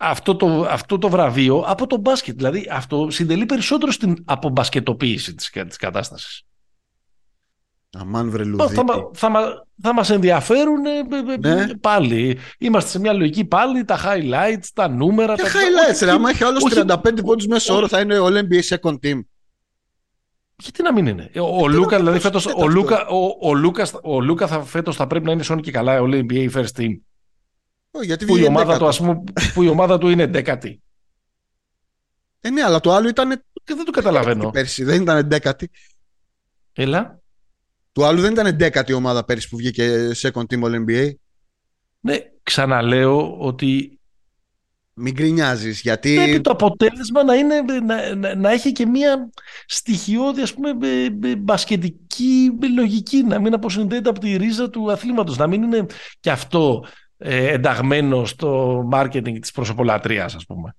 [0.00, 2.36] αυτό το, αυτό το βραβείο από το μπάσκετ.
[2.36, 6.42] Δηλαδή αυτό συντελεί περισσότερο στην απομπασκετοποίηση της, της κατάστασης.
[7.98, 8.84] Αμάν βρε Θα, Λουδίτη.
[8.84, 11.74] μα- θα, μα- θα μας ενδιαφέρουν ε, ε, ε, Ναι.
[11.76, 12.38] πάλι.
[12.58, 15.34] Είμαστε σε μια λογική πάλι, τα highlights, τα νούμερα.
[15.34, 15.48] Και τα...
[15.48, 16.10] highlights, όχι- ρε.
[16.10, 19.20] Άμα έχει άλλος όχι- 35 πόντους μέσω όρο, θα είναι All NBA second team.
[20.56, 22.64] Γιατί να μην είναι; Ο, ο να Λούκα, μην δηλαδή είναι; φέτος, τέταρτο.
[22.64, 25.70] ο, Λούκα, ο, ο, Λούκας, ο Λούκας θα, φέτος θα πρέπει να είναι σώνει και
[25.70, 26.90] καλά ο NBA first team.
[27.98, 28.84] Ω, Γιατί Που η, βγήκε ομάδα δέκατο.
[28.84, 29.22] του, ας πούμε,
[29.54, 30.82] που η ομάδα του είναι δέκατη.
[32.40, 33.30] Ε, ναι, αλλά το άλλο ήταν
[33.64, 34.50] Και δεν το καταλαβαίνω.
[34.54, 35.70] πέρσι, δεν ήταν δέκατη.
[36.72, 37.20] Έλα.
[37.92, 41.10] Του άλλου δεν ήταν δέκατη η ομάδα πέρσι που βγήκε second team All NBA.
[42.00, 43.98] Ναι, ξαναλέω ότι
[44.94, 46.14] Μην γκρινιάζεις, γιατί.
[46.14, 49.30] πρέπει το αποτέλεσμα να, είναι, να, να, να έχει και μια
[49.66, 55.36] στοιχειώδη ας πούμε ε, ε, μπασκετική λογική να μην αποσυνδέεται από τη ρίζα του αθλήματος
[55.36, 55.86] να μην είναι
[56.20, 56.84] και αυτό
[57.18, 60.74] ε, ενταγμένο στο μάρκετινγκ της προσωπολατρίας ας πούμε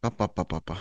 [0.00, 0.76] Πα, πα, πα, πα, πα.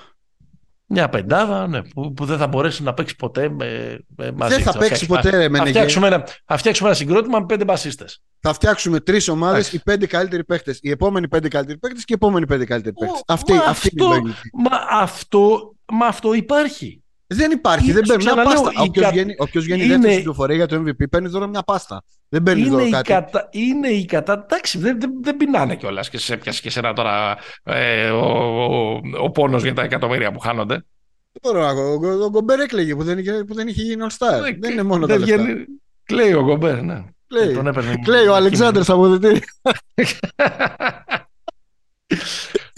[0.86, 4.64] μια πεντάδα ναι, που, που δεν θα μπορέσει να παίξει ποτέ με, με, μαζί Δεν
[4.64, 4.80] θα της.
[4.80, 5.70] παίξει φτιάξουμε- ποτέ, ρε, θα, Μενεγέ.
[5.70, 9.76] φτιάξουμε ένα, θα φτιάξουμε ένα συγκρότημα με πέντε μπασίστες Θα φτιάξουμε τρεις ομάδες, Εντάξει.
[9.76, 10.78] οι πέντε καλύτεροι παίχτε.
[10.82, 13.20] Οι επόμενοι πέντε καλύτεροι παίχτε και οι επόμενοι πέντε καλύτεροι Ω, παίχτε.
[13.28, 14.50] Αυτή, μα αυτή είναι η αυτό- λογική.
[14.54, 18.82] μα αυτό, μα αυτό υπάρχει Δεν υπάρχει, Είναι, δεν παίρνει μια ξαναλέω, πάστα.
[18.84, 21.48] η Όποιος κα- βγαίνει, όποιος βγαίνει είναι- δεύτερη στην πληροφορία για το MVP παίρνει δώρο
[21.48, 22.04] μια πάστα.
[22.30, 23.12] Δεν παίρνεις είναι δώρο η, κάτι.
[23.12, 23.48] κατα...
[23.52, 24.34] είναι η κατά...
[24.34, 28.26] Εντάξει, δεν, δεν, δεν πεινάνε κιόλας και σε έπιασε και σένα τώρα ε, ο,
[28.66, 30.74] ο, ο πόνος για τα εκατομμύρια που χάνονται.
[31.32, 34.04] Δεν μπορώ να- Ο, ο, ο Γκομπέρ έκλαιγε που δεν, είχε- που δεν είχε γίνει
[34.10, 34.48] All Star.
[34.48, 35.44] Ε, δεν είναι μόνο τα δεν λεφτά.
[35.44, 35.66] βγαίνει-
[36.04, 37.04] Κλαίει ο Γκομπέρ, ναι.
[37.28, 37.50] Κλαίει.
[37.50, 39.44] Ε, τον έπαιρνε- Κλαίει ο Αλεξάνδρ στα αποδητήρια.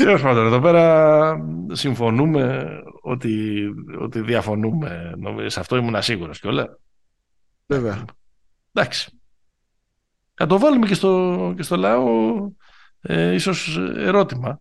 [0.03, 1.35] Τέλος πάντων, εδώ πέρα
[1.71, 2.67] συμφωνούμε
[3.01, 3.63] ότι,
[3.99, 5.13] ότι διαφωνούμε.
[5.17, 6.67] Νομίζω, σε αυτό ήμουν σίγουρος κιόλας.
[7.67, 8.05] Βέβαια.
[8.73, 9.19] Εντάξει.
[10.33, 12.09] Θα το βάλουμε και στο, και στο λαό
[13.01, 14.59] ε, ίσως ερώτημα.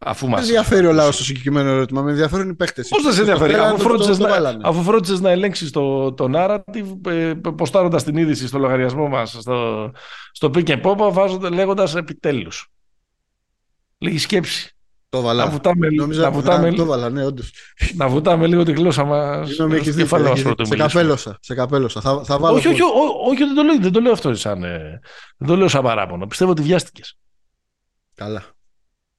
[0.00, 0.40] Αφού Δεν μας...
[0.40, 2.02] ενδιαφέρει ο λαός στο συγκεκριμένο ερώτημα.
[2.02, 2.84] Με ενδιαφέρουν οι παίχτε.
[2.88, 7.34] Πώς δεν σε ενδιαφέρει, αφού φρόντισες, να, αφού φρόντισες να ελέγξεις το, το narrative, ε,
[7.56, 9.90] ποστάροντας την είδηση στο λογαριασμό μας, στο,
[10.32, 12.70] στο pick and pop, βάζοντας, λέγοντας επιτέλους.
[14.02, 14.74] Λίγη σκέψη.
[15.08, 15.48] Το Να βαλά.
[15.50, 17.52] βουτάμε, Νόμιζα να, ότι βουτάμε, το βαλά, ναι, όντως.
[17.94, 20.02] να βουτάμε λίγο τη γλώσσα μας Συγγνώμη, έχεις στο δίκιο.
[20.02, 20.76] κεφάλι μας έχεις πρώτο δίκιο.
[20.76, 21.02] Σε μιλήσουμε.
[21.02, 21.38] καπέλωσα.
[21.40, 22.00] Σε καπέλωσα.
[22.00, 22.90] Θα, θα βάλω Όχι, όχι, φως.
[22.90, 25.00] όχι, όχι, δεν το λέω, δεν το λέω αυτό σαν, ε,
[25.36, 26.26] δεν το λέω σαν παράπονο.
[26.26, 27.18] Πιστεύω ότι βιάστηκες.
[28.14, 28.42] Καλά.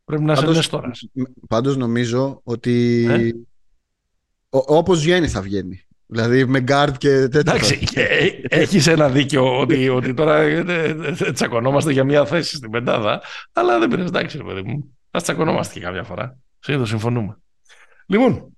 [0.04, 1.04] Πρέπει να είσαι Πάντως- νέστορας.
[1.48, 3.30] Πάντως νομίζω ότι Ε;
[4.58, 5.86] ο- όπως βγαίνει θα βγαίνει.
[6.14, 7.40] Δηλαδή με guard και τέτοια.
[7.40, 12.56] Εντάξει, ε, έχεις ένα δίκιο ότι, ότι τώρα ε, ε, ε, τσακωνόμαστε για μια θέση
[12.56, 13.22] στην πεντάδα,
[13.54, 14.98] αλλά δεν πειράζει, εντάξει, ρε παιδί μου.
[15.12, 16.38] Α τσακωνόμαστε και κάποια φορά.
[16.60, 17.38] Συνήθως συμφωνούμε.
[18.06, 18.58] Λοιπόν,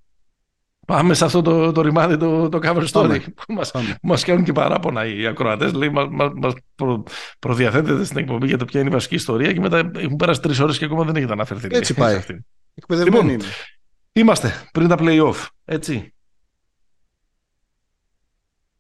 [0.88, 3.20] πάμε σε αυτό το, το ρημάδι, το, το cover story Πάμε.
[3.20, 3.98] που μας, Πάμε.
[4.02, 5.74] που μας κάνουν και παράπονα οι ακροατές.
[5.74, 7.04] Λέει, μας, μας, μας προ,
[7.40, 10.60] προδιαθέτεται στην εκπομπή για το ποια είναι η βασική ιστορία και μετά έχουν πέρασε τρεις
[10.60, 11.68] ώρες και ακόμα δεν έχετε αναφερθεί.
[11.72, 12.16] Έτσι σε πάει.
[12.16, 12.46] αυτή.
[12.76, 13.44] Εκπαιδευμένοι Λοιπόν, είναι.
[14.14, 16.13] Είμαστε πριν τα play-off, έτσι.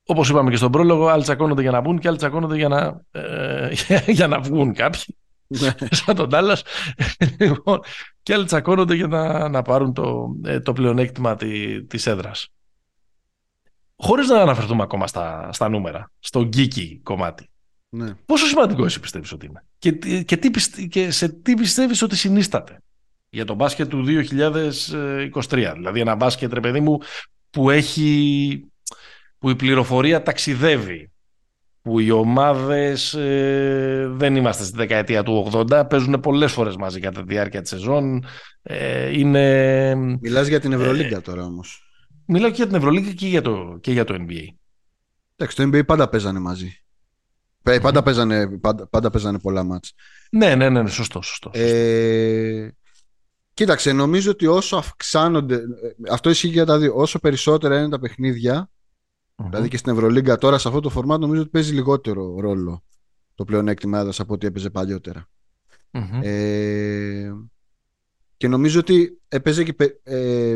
[0.06, 3.02] Όπως είπαμε και στον πρόλογο, άλλοι τσακώνονται για να μπουν και άλλοι τσακώνονται για να,
[3.12, 3.70] ε,
[4.18, 5.74] για να βγουν κάποιοι, Ναι.
[5.92, 6.64] σαν τον Τάλλας.
[7.40, 7.80] λοιπόν,
[8.24, 12.48] και άλλοι τσακώνονται για να, να πάρουν το, ε, το πλεονέκτημα τη, της έδρας.
[13.96, 17.48] Χωρίς να αναφερθούμε ακόμα στα, στα νούμερα, στο geeky κομμάτι.
[17.90, 18.14] Ναι.
[18.26, 22.02] Πόσο σημαντικό εσύ πιστεύεις ότι είναι; Και, τι- και, τι, πιστε- και σε τι πιστεύεις
[22.02, 22.78] ότι συνίσταται
[23.30, 25.72] για το μπάσκετ του 2023.
[25.76, 26.98] Δηλαδή ένα μπάσκετ, ρε παιδί μου,
[27.50, 28.66] που έχει
[29.44, 31.12] που η πληροφορία ταξιδεύει
[31.82, 37.22] που οι ομάδες ε, δεν είμαστε στη δεκαετία του 80 παίζουν πολλές φορές μαζί κατά
[37.24, 38.26] τη διάρκεια της σεζόν
[38.62, 39.96] ε, είναι...
[39.96, 41.82] Μιλάς για την Ε, Ευρωλίγκα τώρα όμως.
[42.26, 44.48] μιλάω και για την Ευρωλίγα και για το, και για το NBA
[45.36, 46.78] Εντάξει, το NBA πάντα παίζανε μαζί.
[47.64, 49.94] Ε, Πάντα, παίζανε, πάντα, πάντα παίζανε πολλά μάτς.
[50.32, 51.50] ναι ναι ναι, ναι σωστό, σωστό.
[51.54, 52.68] Ε,
[53.54, 55.56] κοίταξε, νομίζω ότι όσο αυξάνονται.
[55.56, 55.60] ε,
[56.12, 56.94] Αυτό ισχύει και για τα δύο.
[56.96, 58.70] Όσο περισσότερα είναι τα παιχνίδια,
[59.36, 59.50] Μμμ.
[59.50, 62.84] δηλαδή και στην Ευρωλίγκα τώρα σε αυτό το φορμάτ, νομίζω ότι παίζει λιγότερο ρόλο
[63.36, 65.28] το πλεονέκτημα έδρας από ό,τι έπαιζε παλιότερα.
[65.92, 66.20] Μμμ.
[66.24, 67.32] Ε,
[68.38, 69.74] και νομίζω ότι έπαιζε και.
[69.74, 70.56] πε- Ε,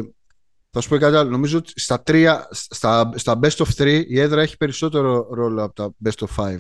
[0.70, 1.30] θα σου πω κάτι άλλο.
[1.30, 5.74] Νομίζω ότι στα, τρία, στα, στα best of 3 η έδρα έχει περισσότερο ρόλο από
[5.74, 6.58] τα best of 5.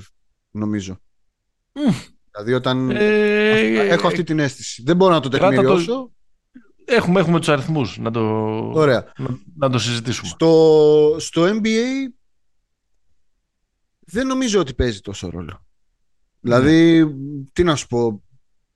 [0.51, 0.99] Νομίζω.
[1.73, 1.91] Μμ.
[2.31, 2.89] Δηλαδή όταν.
[2.91, 4.81] Ε, έχω αυτή την αίσθηση.
[4.85, 6.11] Δεν μπορώ να το κράτα το- τεκμηριώσω.
[6.87, 8.21] Έχουμε, έχουμε τους αριθμούς να το,
[8.73, 9.11] Ωραία.
[9.17, 10.27] να, να το συζητήσουμε.
[10.27, 12.11] Στο, στο NBA
[13.99, 15.65] δεν νομίζω ότι παίζει τόσο ρόλο.
[16.39, 17.07] Δηλαδή,
[17.53, 18.23] τι να σου πω,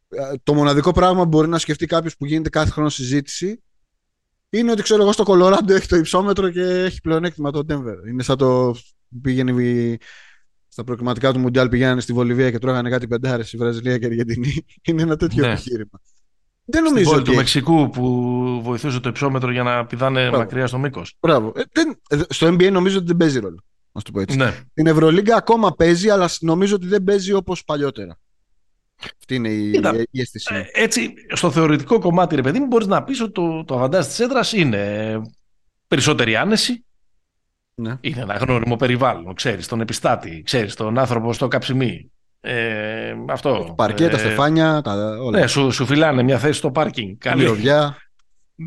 [0.10, 3.64] ε, το μοναδικό πράγμα που μπορεί να σκεφτεί κάποιος που γίνεται κάθε χρόνο συζήτηση
[4.50, 8.08] είναι ότι ξέρω εγώ στο Κολοράντο έχει το υψόμετρο και έχει πλεονέκτημα το Denver.
[8.10, 8.76] Είναι σαν το
[9.22, 9.98] πήγαινε
[10.68, 14.08] στα προκριματικά του Μουντιάλ πηγαίνανε στη Βολιβία και τρώγανε κάτι πεντάρες η Βραζιλία και η
[14.08, 14.66] Αργεντινή.
[14.88, 15.52] Είναι ένα τέτοιο ναι.
[15.52, 16.02] επιχείρημα.
[16.72, 17.30] Δεν νομίζω Στην πόλη ότι...
[17.30, 20.38] του Μεξικού που βοηθούσε το υψόμετρο για να πηδάνε Μπράβο.
[20.38, 21.16] μακριά στο μήκος.
[21.20, 21.54] Μπράβο.
[21.56, 22.00] Ε, δεν...
[22.10, 23.64] Ε, στο NBA νομίζω ότι δεν παίζει ρόλο.
[23.92, 24.38] Να το πω έτσι.
[24.38, 24.54] Ναι.
[24.72, 28.18] Στην Ευρωλίγκα ακόμα παίζει, αλλά νομίζω ότι δεν παίζει όπως παλιότερα.
[29.20, 30.56] Αυτή είναι η, Κοίτα, η αίσθηση.
[30.56, 34.06] Ε, έτσι, στο θεωρητικό κομμάτι, ρε παιδί μου, μπορείς να πεις ότι το, το αβαντάζ
[34.06, 35.22] της έδρας είναι
[35.88, 36.86] περισσότερη άνεση.
[37.76, 37.98] Ναι.
[38.02, 42.12] Είναι ένα γνώριμο περιβάλλον, ξέρεις, τον επιστάτη, ξέρεις, τον άνθρωπο στο καψιμί.
[42.42, 43.64] Ε, αυτό.
[43.68, 45.40] Το παρκέ, τα ε, στεφάνια, τα, όλα.
[45.40, 47.16] Ναι, σου, σου φυλάνε μια θέση στο πάρκινγκ.
[47.18, 47.98] Καλή οδιά.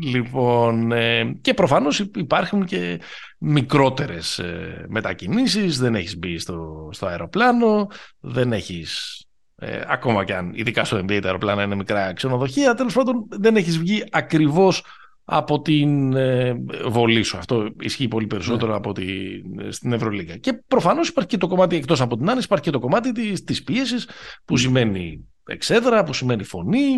[0.03, 3.01] Λοιπόν, ε, και προφανώς υπάρχουν και
[3.37, 7.87] μικρότερες ε, μετακινήσεις, δεν έχεις μπει στο, στο αεροπλάνο,
[8.19, 9.21] δεν έχεις,
[9.55, 13.55] ε, ακόμα και αν ειδικά στο NBA τα αεροπλάνα είναι μικρά ξενοδοχεία, τέλος πάντων δεν
[13.55, 14.83] έχεις βγει ακριβώς
[15.25, 16.55] από την ε,
[16.87, 17.37] βολή σου.
[17.37, 18.77] Αυτό ισχύει πολύ περισσότερο ναι.
[18.77, 20.37] από την, στην Ευρωλίγα.
[20.37, 23.43] Και προφανώς υπάρχει και το κομμάτι, εκτός από την άνεση, υπάρχει και το κομμάτι της,
[23.43, 24.05] της πίεσης
[24.45, 24.59] που ναι.
[24.59, 26.93] σημαίνει εξέδρα, που σημαίνει φωνή,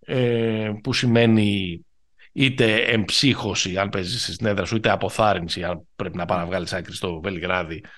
[0.00, 1.80] ε, που σημαίνει
[2.32, 6.66] είτε εμψύχωση αν παίζεις στην έδρα σου, είτε αποθάρρυνση αν πρέπει να πάει να βγάλει
[6.70, 7.88] άκρη στο Βελιγράδι ε,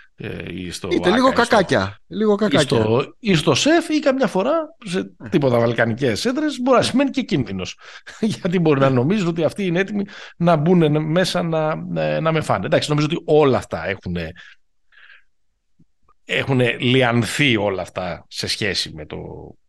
[0.50, 0.88] ή στο.
[0.92, 1.98] Είτε λίγο κακάκια.
[2.06, 2.60] Λίγο κακάκια.
[2.60, 4.52] Ή, στο, ή στο σεφ ή καμιά φορά
[4.84, 7.78] σε τίποτα βαλκανικές έδρες μπορεί να σημαίνει και κίνδυνος.
[8.20, 10.04] Γιατί μπορεί να νομίζουν ότι αυτοί είναι έτοιμοι
[10.36, 11.74] να μπουν μέσα να,
[12.20, 12.66] να με φάνε.
[12.66, 14.16] Εντάξει, νομίζω ότι όλα αυτά έχουν.
[16.28, 19.18] Έχουν λιανθεί όλα αυτά σε σχέση με το,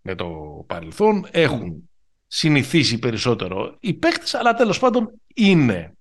[0.01, 0.27] με το
[0.67, 1.27] παρελθόν.
[1.31, 1.89] Έχουν
[2.27, 5.93] συνηθίσει περισσότερο οι παίκτες, αλλά τέλος πάντων είναι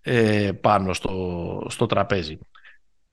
[0.00, 2.38] ε, πάνω στο, στο τραπέζι.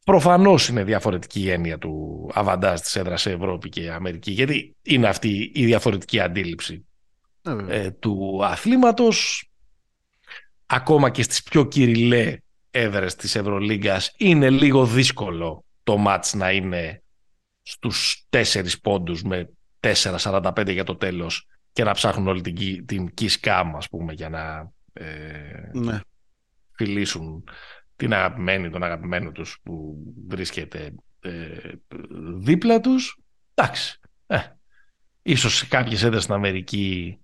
[0.04, 5.08] Προφανώς είναι διαφορετική η έννοια του αβαντάζ της έδρας σε Ευρώπη και Αμερική, γιατί είναι
[5.08, 6.86] αυτή η διαφορετική αντίληψη
[7.42, 9.48] ναι, ε, του αθλήματος.
[10.66, 12.38] Ακόμα και στις πιο κυριλέ
[12.72, 17.04] έδρες της Ευρωλίγκας είναι λίγο δύσκολο το μάτς να είναι
[17.62, 19.50] στους τέσσερις πόντους με
[19.80, 24.72] 4-45 για το τέλος και να ψάχνουν όλη την, την kiss ας πούμε για να
[24.94, 26.00] ε, ναι.
[26.72, 27.44] φιλήσουν
[27.96, 31.72] την αγαπημένη, τον αγαπημένο τους που βρίσκεται ε,
[32.40, 33.20] δίπλα τους.
[33.54, 34.00] Εντάξει.
[34.28, 34.40] Ε,
[35.22, 37.18] ίσως σε κάποιες έδρες στην Αμερική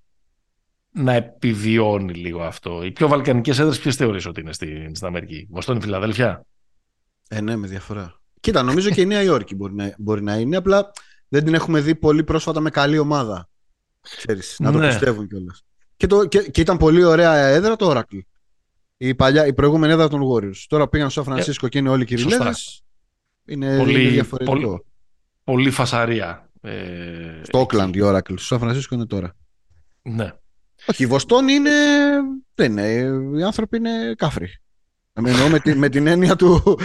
[0.91, 2.83] να επιβιώνει λίγο αυτό.
[2.83, 6.45] Οι πιο βαλκανικές έδρες ποιες θεωρείς ότι είναι στην, στην Αμερική; Βοστόνη, Φιλαδέλφια;
[7.27, 8.19] Ε, ναι, με διαφορά.
[8.39, 10.91] Κοίτα, νομίζω και η Νέα Υόρκη μπορεί να, μπορεί να είναι, απλά
[11.27, 13.49] δεν την έχουμε δει πολύ πρόσφατα με καλή ομάδα.
[14.01, 14.87] Ξέρεις, να το ναι.
[14.87, 15.63] πιστεύουν κιόλας.
[15.97, 18.19] Και, και, και, ήταν πολύ ωραία έδρα το Oracle.
[19.01, 20.65] Η, παλιά, η προηγούμενη έδρα των Warriors.
[20.67, 22.83] Τώρα πήγαν στο Φρανσίσκο ε, και είναι όλοι κυριλέδες.
[23.45, 24.57] Είναι, πολύ, είναι διαφορετικό.
[24.57, 24.83] Πολύ,
[25.43, 26.49] πολύ φασαρία.
[26.61, 28.23] Ε, στο Oakland η Oracle.
[28.25, 29.35] Στο Σαν Φρανσίσκο είναι τώρα.
[30.01, 30.33] Ναι.
[30.85, 31.71] Όχι, η Βοστόνη είναι...
[32.55, 32.87] Δεν είναι.
[33.39, 34.49] Οι άνθρωποι είναι κάφροι.
[35.13, 36.77] Εννοώ με, τη, με την έννοια, του,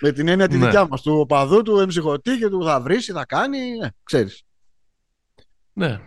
[0.00, 0.64] με την έννοια τη ναι.
[0.64, 4.42] δικιά μας, του οπαδού, του εμψυχωτή και του θα βρει, θα κάνει, ναι, ξέρεις.
[5.72, 6.00] Ναι.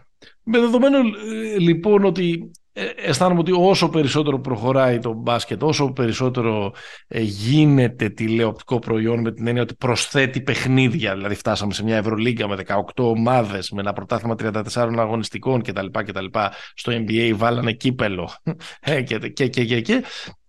[0.44, 6.74] Με δεδομένο ε, λοιπόν ότι ε, αισθάνομαι ότι όσο περισσότερο προχωράει το μπάσκετ, όσο περισσότερο
[7.08, 12.48] ε, γίνεται τηλεοπτικό προϊόν με την έννοια ότι προσθέτει παιχνίδια, δηλαδή φτάσαμε σε μια Ευρωλίγκα
[12.48, 14.64] με 18 ομάδες, με ένα πρωτάθλημα 34
[14.98, 15.86] αγωνιστικών κτλ.
[15.92, 16.26] κτλ.
[16.74, 18.30] Στο NBA βάλανε κύπελο
[19.06, 20.04] και, και, και, και, και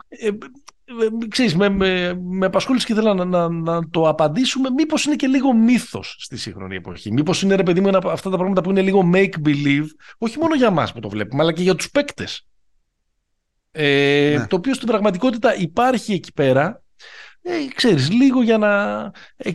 [0.08, 0.28] ε,
[1.28, 5.26] ξέρεις, με, με, με απασχόληση και ήθελα να, να, να, το απαντήσουμε μήπως είναι και
[5.26, 7.12] λίγο μύθος στη σύγχρονη εποχή.
[7.12, 9.86] Μήπως είναι ρε παιδί μου αυτά τα πράγματα που είναι λίγο make-believe,
[10.18, 12.47] όχι μόνο για μας που το βλέπουμε, αλλά και για τους παίκτες.
[13.72, 14.47] Ε, ναι.
[14.47, 16.82] Το οποίο στην πραγματικότητα υπάρχει εκεί πέρα,
[17.43, 19.01] ε, ξέρεις, λίγο για να,
[19.36, 19.51] ε,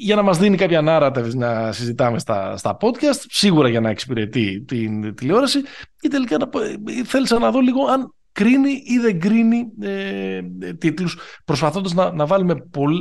[0.00, 4.64] για να μας δίνει κάποια narrative να συζητάμε στα, στα podcast, σίγουρα για να εξυπηρετεί
[4.66, 5.62] την τηλεόραση
[6.00, 10.42] και τελικά να, ε, θέλησα να δω λίγο αν κρίνει ή δεν κρίνει ε,
[10.78, 12.94] τίτλους προσπαθώντας να, να βάλουμε πολ,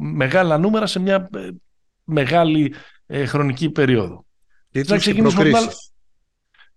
[0.00, 1.48] μεγάλα νούμερα σε μια ε,
[2.04, 2.74] μεγάλη
[3.06, 4.24] ε, χρονική περίοδο.
[4.70, 5.92] Τίτλους και προκλήσεις.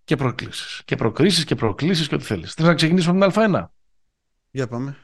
[0.03, 0.81] Και προκλήσεις.
[0.85, 2.53] Και προκρίσεις και προκλήσεις και ό,τι θέλεις.
[2.53, 3.63] Θες να ξεκινήσουμε με την Α1.
[4.51, 4.97] Για πάμε.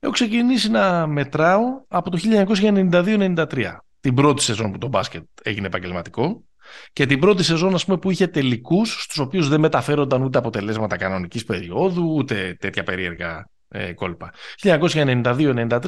[0.00, 3.76] Έχω ξεκινήσει να μετράω από το 1992-93.
[4.00, 6.44] Την πρώτη σεζόν που το μπάσκετ έγινε επαγγελματικό.
[6.92, 10.96] Και την πρώτη σεζόν ας πούμε, που είχε τελικούς, στους οποίους δεν μεταφέρονταν ούτε αποτελέσματα
[10.96, 14.32] κανονικής περίοδου, ούτε τέτοια περίεργα ε, κόλπα.
[14.62, 15.80] 1992-93,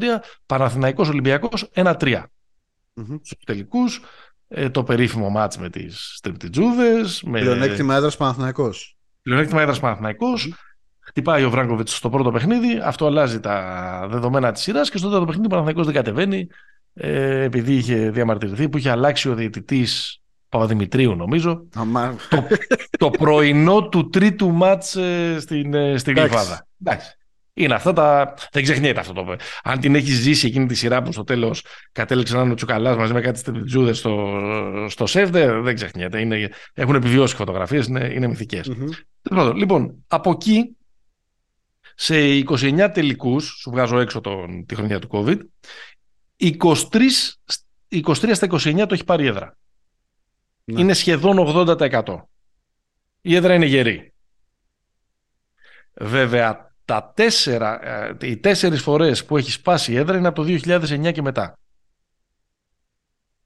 [0.47, 1.95] Παναθηναϊκός Ολυμπιακός 1-3.
[1.95, 3.21] Mm-hmm.
[3.23, 4.01] Στους τελικούς,
[4.49, 7.23] ε, το περίφημο μάτς με τις Στριπτιτζούδες.
[7.23, 7.41] Με...
[7.41, 8.97] Πλεονέκτημα έδρας Παναθηναϊκός.
[9.23, 10.49] Πλεονέκτημα έδρας Παναθηναϊκός.
[10.51, 10.71] Mm-hmm.
[11.05, 15.27] Χτυπάει ο Βράγκοβιτς στο πρώτο παιχνίδι, αυτό αλλάζει τα δεδομένα της σειράς και στο δεύτερο
[15.27, 16.49] παιχνίδι ο Παναθηναϊκός δεν κατεβαίνει
[16.95, 20.22] ε, επειδή είχε διαμαρτυρηθεί, που είχε αλλάξει ο διαιτητής
[20.53, 22.17] Παπαδημητρίου νομίζω, Αμά...
[22.29, 22.47] το,
[22.99, 26.35] το πρωινό του τρίτου μάτς ε, στην, ε, στην Εντάξει.
[26.35, 26.67] Γλυφάδα.
[26.85, 27.17] Εντάξει.
[27.55, 28.35] Είναι αυτά τα.
[28.53, 29.37] Δεν ξεχνιέται αυτό το.
[29.63, 32.97] Αν την έχει ζήσει εκείνη τη σειρά που στο τέλος κατέληξε να είναι ο Τσουκαλάς
[32.97, 34.39] μαζί με κάτι στεντζούδε στο,
[34.89, 36.21] στο σεφ, δεν, δεν ξεχνιέται.
[36.21, 38.69] Είναι, έχουν επιβιώσει φωτογραφίες, είναι, είναι μυθικές.
[38.69, 39.57] Μμμ.
[39.57, 40.77] Λοιπόν, από εκεί
[41.95, 42.15] σε
[42.49, 45.39] 29 τελικούς, σου βγάζω έξω τον, τη χρονιά του COVID,
[46.39, 46.55] 23,
[47.91, 49.57] 23 στα 29 το έχει πάρει η έδρα.
[50.65, 50.81] Ναι.
[50.81, 52.23] Είναι σχεδόν 80%.
[53.21, 54.13] Η έδρα είναι γερή.
[55.95, 60.49] Βέβαια, τα τέσσερα, ε, οι τέσσερις φορές που έχει σπάσει η έδρα είναι από το
[60.49, 61.59] 2009 και μετά.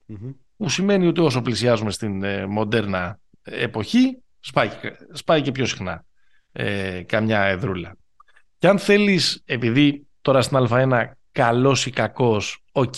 [0.06, 0.30] Μμμ.
[0.56, 4.70] Που σημαίνει ότι όσο πλησιάζουμε στην ε, μοντέρνα εποχή, σπάει,
[5.12, 6.04] σπάει και πιο συχνά
[6.52, 7.96] ε, καμιά εδρούλα.
[8.58, 12.94] Και αν θέλεις, επειδή τώρα στην Α1 καλός ή κακός, οκ,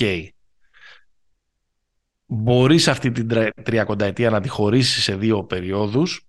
[2.31, 6.27] μπορείς αυτή την τρα- τριακονταετία να τη χωρίσεις σε δύο περιόδους,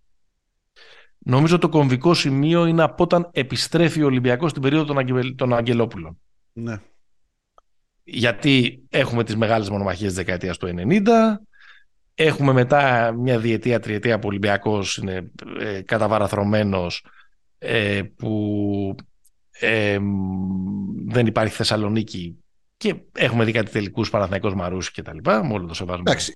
[1.18, 5.54] νομίζω το κομβικό σημείο είναι από όταν επιστρέφει ο Ολυμπιακός στην περίοδο των, Αγγε- των
[5.54, 6.20] Αγγελόπουλων.
[6.54, 6.82] Ναι.
[8.04, 11.40] Γιατί έχουμε τις μεγάλες μονομαχίες της δεκαετίας του 90,
[12.16, 17.06] έχουμε μετά μια διετία, τριετία που ο Ολυμπιακός είναι ε, καταβαραθρωμένος,
[17.58, 18.96] ε, που
[19.52, 22.44] ε, μ, δεν υπάρχει Θεσσαλονίκη
[22.80, 26.04] και έχουμε δει κάτι τελικούς Παναθηναϊκός Μαρούσι και τα λοιπά, με όλο το σεβασμό.
[26.08, 26.32] Εντάξει.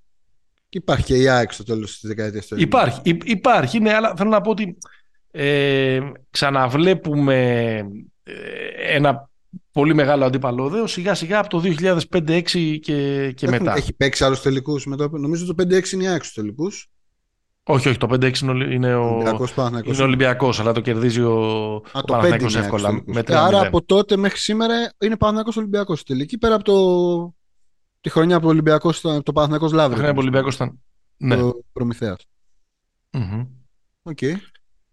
[0.69, 2.59] Και υπάρχει και η ΑΕΚ στο τέλος της δεκαετίας του 90.
[2.59, 4.77] Υπάρχει, υ- υπάρχει, ναι, αλλά θέλω να πω ότι
[5.31, 7.35] ε, ξαναβλέπουμε
[8.23, 8.33] ε,
[8.95, 9.29] ένα
[9.71, 13.73] πολύ μεγάλο αντιπαλώδεο σιγά σιγά από το 2005-2006 και, και Έχουν- μετά.
[13.75, 15.09] Έχει παίξει άλλους τελικούς με το.
[15.17, 16.89] Νομίζω το 5-6 είναι η ΑΕΚ στους τελικούς.
[17.66, 19.93] Όχι, όχι, το 5-6 είναι, ο- είναι ο, Ολυμπιακός Παναθυνακό.
[19.93, 22.89] είναι Ολυμπιακός, αλλά το κερδίζει ο, Α, ο το 5 Παναθηναϊκός είναι εύκολα.
[22.89, 23.03] εύκολα.
[23.14, 23.34] Με 3-0.
[23.34, 26.38] Άρα από τότε μέχρι σήμερα είναι Παναθυνακό Ολυμπιακός στη τελική.
[26.38, 27.36] Πέρα από το...
[28.01, 29.97] τη χρονιά που ο Ολυμπιακός ήταν το Παναθηναϊκό Το Λαύριο.
[29.97, 30.80] χρόνο που ο Ολυμπιακός ήταν.
[31.18, 31.36] Ναι.
[31.36, 32.26] Το Προμηθέας.
[33.11, 33.45] Μμμ.
[34.03, 34.22] Οκ.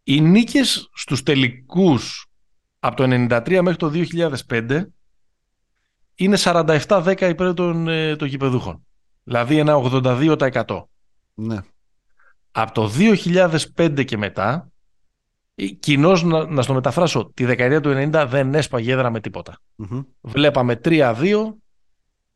[0.04, 2.26] Οι νίκες στους τελικούς
[2.78, 3.90] από το 1993 μέχρι το
[4.48, 4.82] 2005
[6.14, 8.86] είναι 47-10 υπέρ των, ε, των γηπεδούχων.
[9.24, 10.82] Δηλαδή ένα 82%.
[11.34, 11.56] Ναι.
[12.52, 12.90] Από το
[13.76, 14.70] 2005 και μετά,
[15.80, 19.58] κοινώς να, να στο μεταφράσω, τη δεκαετία του 90 δεν έσπαγε έδρα με τίποτα.
[19.76, 20.00] Μμμ.
[20.20, 21.14] Βλέπαμε 3-2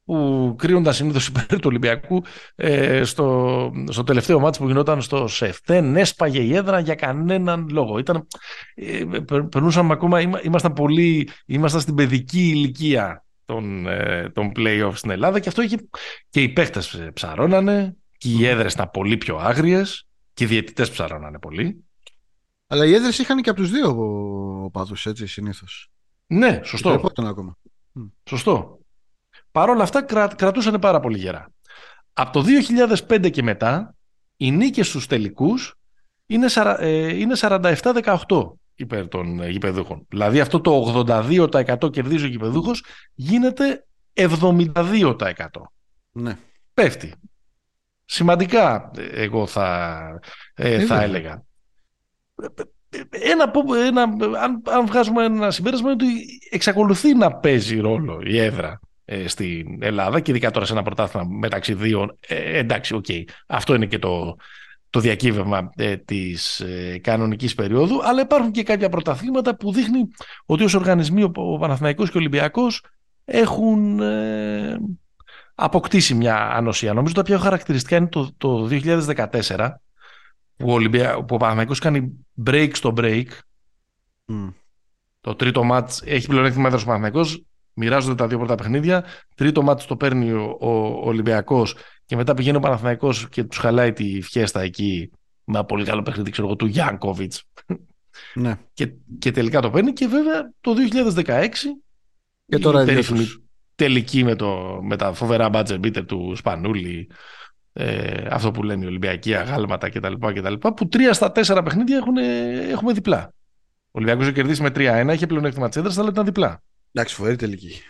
[0.04, 2.22] που κρίνονταν συνήθως υπέρ του Ολυμπιακού
[2.54, 5.58] ε, στο, στο τελευταίο μάτς που γινόταν στο ΣΕΦ.
[5.64, 7.98] Δεν έσπαγε η έδρα για κανέναν λόγο.
[7.98, 8.26] Ήταν,
[8.74, 14.92] ε, περ- περνούσαμε ακόμα, είμα- ήμασταν πολύ, ήμασταν στην παιδική ηλικία των, ε, των play-off
[14.94, 15.76] στην Ελλάδα και αυτό είχε
[16.30, 20.90] και οι παίχτες ε, ψαρώνανε και οι έδρες ήταν πολύ πιο άγριες και οι διαιτητές
[20.90, 21.84] ψαρώνανε πολύ.
[22.66, 23.88] Αλλά οι έδρες είχαν και από τους δύο
[24.64, 25.90] οπαδού, έτσι συνήθως.
[26.26, 26.88] Ναι, σωστό.
[26.90, 27.56] Τρεπόταν ακόμα.
[28.28, 28.78] Σωστό.
[29.50, 31.48] Παρ' όλα αυτά κρα, κρατούσαν πάρα πολύ γερά.
[32.12, 32.42] Από το
[33.08, 33.94] 2005 και μετά,
[34.36, 35.74] οι νίκες στους τελικούς
[36.26, 40.06] είναι, σαρα- ε, είναι 47-18 υπέρ των ε, γηπεδούχων.
[40.08, 40.72] Δηλαδή αυτό το
[41.06, 45.70] 82% κερδίζει ο γηπεδούχος γίνεται 72%.
[46.12, 46.38] Ναι.
[46.74, 47.14] Πέφτει.
[48.04, 49.98] Σημαντικά ε, εγώ θα,
[50.54, 51.02] ε, Ε, θα βέβαια.
[51.02, 51.42] έλεγα.
[53.10, 54.02] Ένα, που- ένα,
[54.42, 59.82] αν, αν βγάζουμε ένα συμπέρασμα είναι ότι εξακολουθεί να παίζει ρόλο η έδρα ε, στην
[59.82, 63.04] Ελλάδα και ειδικά τώρα σε ένα πρωτάθλημα μεταξύ δύο ε, εντάξει, οκ.
[63.46, 64.36] Αυτό είναι και το,
[64.90, 70.00] το διακύβευμα ε, της ε, κανονικής περίοδου αλλά υπάρχουν και κάποια πρωταθλήματα που δείχνει
[70.46, 72.84] ότι ως οργανισμοί ο, ο Παναθηναϊκός και ο Ολυμπιακός
[73.24, 74.78] έχουν ε,
[75.54, 76.92] αποκτήσει μια ανοσία.
[76.92, 79.70] Νομίζω τα πιο χαρακτηριστικά είναι το, το 2014
[80.56, 81.24] που ο, Ολυμπια...
[81.24, 83.26] που ο Παναθηναϊκός κάνει break στο break
[84.24, 84.48] Μμ.
[85.20, 89.86] το τρίτο μάτς έχει πλεονέκτημα έδρας ο Παναθηναϊκός μοιράζονται τα δύο πρώτα παιχνίδια τρίτο μάτς
[89.86, 94.20] το παίρνει ο, ο, ο Ολυμπιακός και μετά πηγαίνει ο Παναθηναϊκός και τους χαλάει τη
[94.20, 95.10] φιέστα εκεί
[95.44, 97.44] με ένα πολύ καλό παιχνίδι ξέρω εγώ του Γιάνκοβιτς
[98.34, 98.58] Ναι.
[98.72, 100.74] και, και τελικά το παίρνει και βέβαια το
[101.14, 101.48] 2016
[102.46, 103.43] Και τώρα η οι δύο περίφημη τους.
[103.74, 107.10] Τελική με, το, με τα φοβερά budget beater του Σπανούλη
[107.72, 110.12] ε, αυτό που λένε οι Ολυμπιακοί αγάλματα κτλ.
[110.34, 112.16] κτλ που τρία στα τέσσερα παιχνίδια έχουν,
[112.70, 113.32] έχουμε διπλά.
[113.86, 116.62] Ο Ολυμπιακός έχει κερδίσει με 3-1, είχε πλεονέκτημα της έδρας, αλλά ήταν διπλά.
[116.92, 117.82] Εντάξει, φοβερή τελική.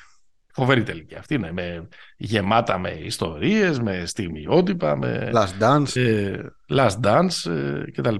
[0.52, 5.96] Φοβερή τελική αυτή είναι, με, γεμάτα με ιστορίες, με στιγμιότυπα, με Last Dance.
[5.96, 8.14] ε, last dance ε, κτλ.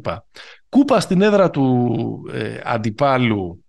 [0.69, 3.65] Κούπα στην έδρα του ε, αντιπάλου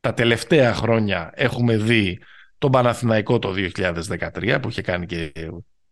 [0.00, 2.18] τα τελευταία χρόνια έχουμε δει
[2.62, 5.32] τον Παναθηναϊκό το 2013 που είχε κάνει, και,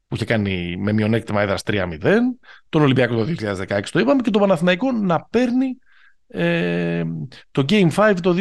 [0.06, 1.98] που είχε κάνει με μειονέκτημα έδρας 3-0
[2.68, 3.26] τον Ολυμπιακό το
[3.68, 5.78] 2016 το είπαμε και τον Παναθηναϊκό να παίρνει
[6.26, 7.04] ε,
[7.50, 8.34] το Game 5 το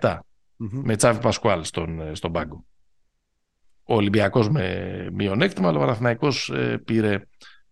[0.00, 0.18] 2017
[0.56, 0.80] Μμμ.
[0.84, 2.64] με Τσάβη Πασκουάλ στον, ε, στον πάγκο.
[3.82, 7.22] ο Ολυμπιακός με μειονέκτημα, αλλά ο Παναθηναϊκός ε, πήρε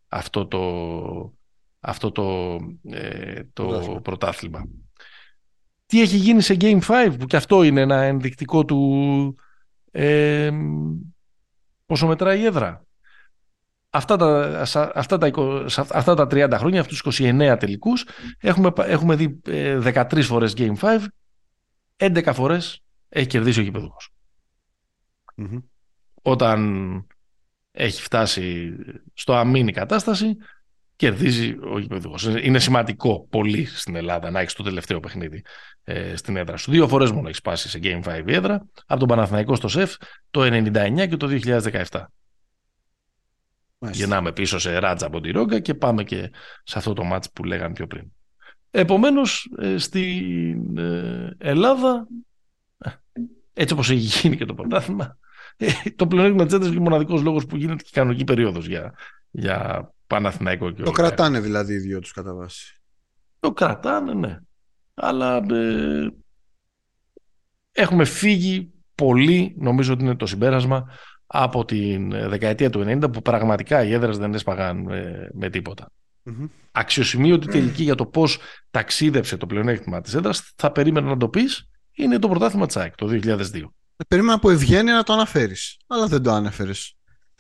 [0.09, 1.33] αυτό το,
[1.81, 2.59] αυτό το,
[2.91, 4.69] ε, το πρωτάθλημα.
[5.87, 9.37] Τι έχει γίνει σε Game 5, που και αυτό είναι ένα ενδεικτικό του
[10.01, 10.51] ε,
[11.87, 12.87] πόσο μετράει η έδρα;
[13.91, 14.61] Αυτά τα,
[14.95, 15.31] αυτά, τα,
[15.93, 18.05] αυτά τα 30 χρόνια, αυτούς τους 29 τελικούς,
[18.41, 21.05] έχουμε, έχουμε δει 13 ε, φορές Game 5,
[21.97, 24.11] 11 φορές έχει κερδίσει ο γηπεδούχος.
[26.23, 27.07] Όταν
[27.71, 28.77] έχει φτάσει
[29.15, 30.37] στο αμήνη κατάσταση,
[30.99, 32.25] κερδίζει ο γηπεδούχος.
[32.25, 35.45] Είναι σημαντικό πολύ στην Ελλάδα να έχεις το τελευταίο παιχνίδι
[35.85, 36.71] ε, στην έδρα σου.
[36.71, 39.95] Δύο φορές μόνο έχεις πάσει σε Game 5 η έδρα, από τον Παναθηναϊκό στο ΣΕΦ
[40.31, 41.29] το 1999 και το
[41.91, 42.05] 2017.
[43.79, 46.31] Γεννάμε πίσω σε ράτζα από τη Ρόγκα και πάμε και
[46.63, 48.05] σε αυτό το μάτς που λέγαμε πιο πριν.
[48.71, 52.09] Επομένως, ε, στην ε, Ελλάδα,
[53.53, 55.19] έτσι όπως έχει γίνει και το πρωτάθλημα,
[55.97, 58.95] το πλεονέκτημα της ένταση είναι ο μοναδικός λόγος που γίνεται και κανονική περίοδος για,
[59.31, 62.81] για Παναθηναϊκό και Το κρατάνε δηλαδή οι δύο τους κατά βάση.
[63.41, 64.39] Το κρατάνε, ναι.
[64.95, 66.09] Αλλά ε,
[67.73, 70.91] έχουμε φύγει πολύ, νομίζω ότι είναι το συμπέρασμα,
[71.27, 75.93] από την δεκαετία του 90 που πραγματικά οι έδρες δεν έσπαγαν ε, με τίποτα.
[76.25, 76.49] Mm-hmm.
[76.73, 78.39] Αξιοσημείωτη τελική για το πώς
[78.71, 83.21] ταξίδεψε το πλεονέκτημα της έδρας θα περίμενα να το πεις είναι το πρωτάθλημα Τσάκ το
[83.23, 83.63] 2002.
[84.09, 85.77] Περίμενα από ευγένεια να το αναφέρεις.
[85.87, 86.98] Αλλά δεν το ανέφερες.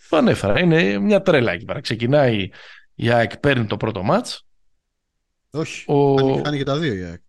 [0.08, 0.60] Το ανέφερα.
[0.60, 1.80] Είναι μια τρέλα εκεί πέρα.
[1.80, 2.48] Ξεκινάει
[2.94, 4.46] η ΑΕΚ, παίρνει το πρώτο μάτς.
[5.50, 5.92] Όχι.
[5.92, 6.14] Ο...
[6.42, 7.20] Χάνει και τα δύο η ΑΕΚ.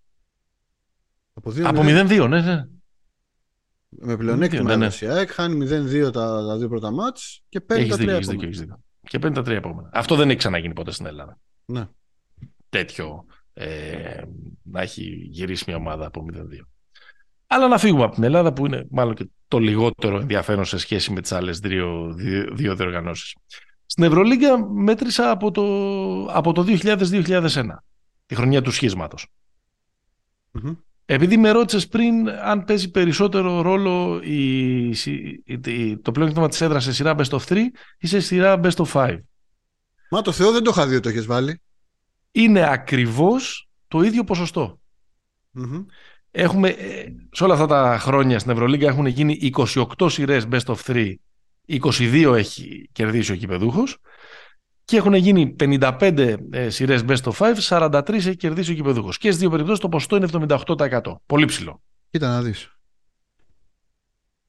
[1.34, 2.66] Από, 2, από 0-2, ναι, ναι.
[3.90, 4.94] Με πλεονέκτημα ναι, ναι.
[5.00, 8.80] η ΑΕΚ, χάνει 0-2 τα, τα δύο πρώτα μάτς και παίρνει τα τρία επόμενα.
[9.02, 9.90] Και παίρνει τα τρία επόμενα.
[9.94, 11.40] Αυτό δεν έχει ξαναγίνει ποτέ στην Ελλάδα.
[11.66, 11.88] Ναι.
[12.70, 14.22] Τέτοιο ε,
[14.64, 16.40] να έχει γυρίσει μια ομάδα από 0-2.
[17.52, 21.12] Αλλά να φύγουμε από την Ελλάδα που είναι μάλλον και το λιγότερο ενδιαφέρον σε σχέση
[21.12, 22.14] με τις άλλες δύο,
[22.52, 23.36] δύο διοργανώσεις.
[23.86, 25.64] Στην Ευρωλίγκα μέτρησα από το,
[26.26, 27.66] από το 2000-2001,
[28.26, 29.28] τη χρονιά του σχισματος
[31.06, 34.88] Επειδή με ρώτησες πριν αν παίζει περισσότερο ρόλο η,
[35.66, 37.58] η, το πλέον της έδρας σε σειρά best of 3
[38.00, 39.20] ή σε σειρά best of 5.
[40.10, 41.62] Μα το Θεό δεν το είχα δει ότι το έχεις βάλει.
[42.32, 44.24] Είναι ακριβώς το ίδιο
[46.32, 49.52] Έχουμε, ε, σε όλα αυτά τα χρόνια στην Ευρωλίγκα έχουν γίνει
[49.98, 51.16] 28 σειρές best of 3,
[51.68, 53.84] 22 έχει κερδίσει ο κυπεδούχο
[54.90, 59.10] και έχουν γίνει 55 ε, σειρές best of 5, 43 έχει κερδίσει ο κυπεδούχο.
[59.10, 61.02] Και στις δύο περιπτώσεις το ποσοστό είναι 78%.
[61.26, 61.82] Πολύ ψηλό.
[62.10, 62.78] Κοίτα να δεις.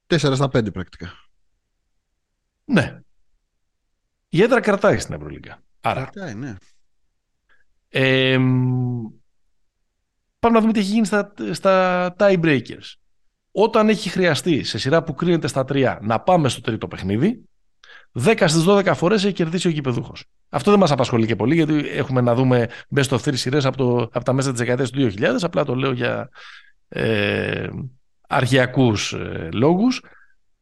[0.07, 1.13] 4 στα 5 πρακτικά.
[2.65, 3.01] Ναι.
[4.29, 5.63] Η έδρα κρατάει στην Ευρωλίγκα.
[5.81, 6.01] Άρα.
[6.01, 6.57] Κρατάει, ναι.
[7.89, 8.39] Ε,
[10.41, 12.95] Πάμε να δούμε τι έχει γίνει στα, στα tie breakers.
[13.53, 17.45] Όταν έχει χρειαστεί σε σειρά που κρίνεται στα τρία να πάμε στο τρίτο παιχνίδι,
[18.13, 20.13] 10 στις 12 φορές έχει κερδίσει ο γηπεδούχο.
[20.49, 24.09] Αυτό δεν μας απασχολεί και πολύ, γιατί έχουμε να δούμε best of three σειρές από,
[24.13, 25.37] από τα μέσα της δεκαετίας του 2000.
[25.41, 26.29] Απλά το λέω για
[26.89, 27.69] ε,
[28.29, 30.03] αρχαιακούς ε, λόγους.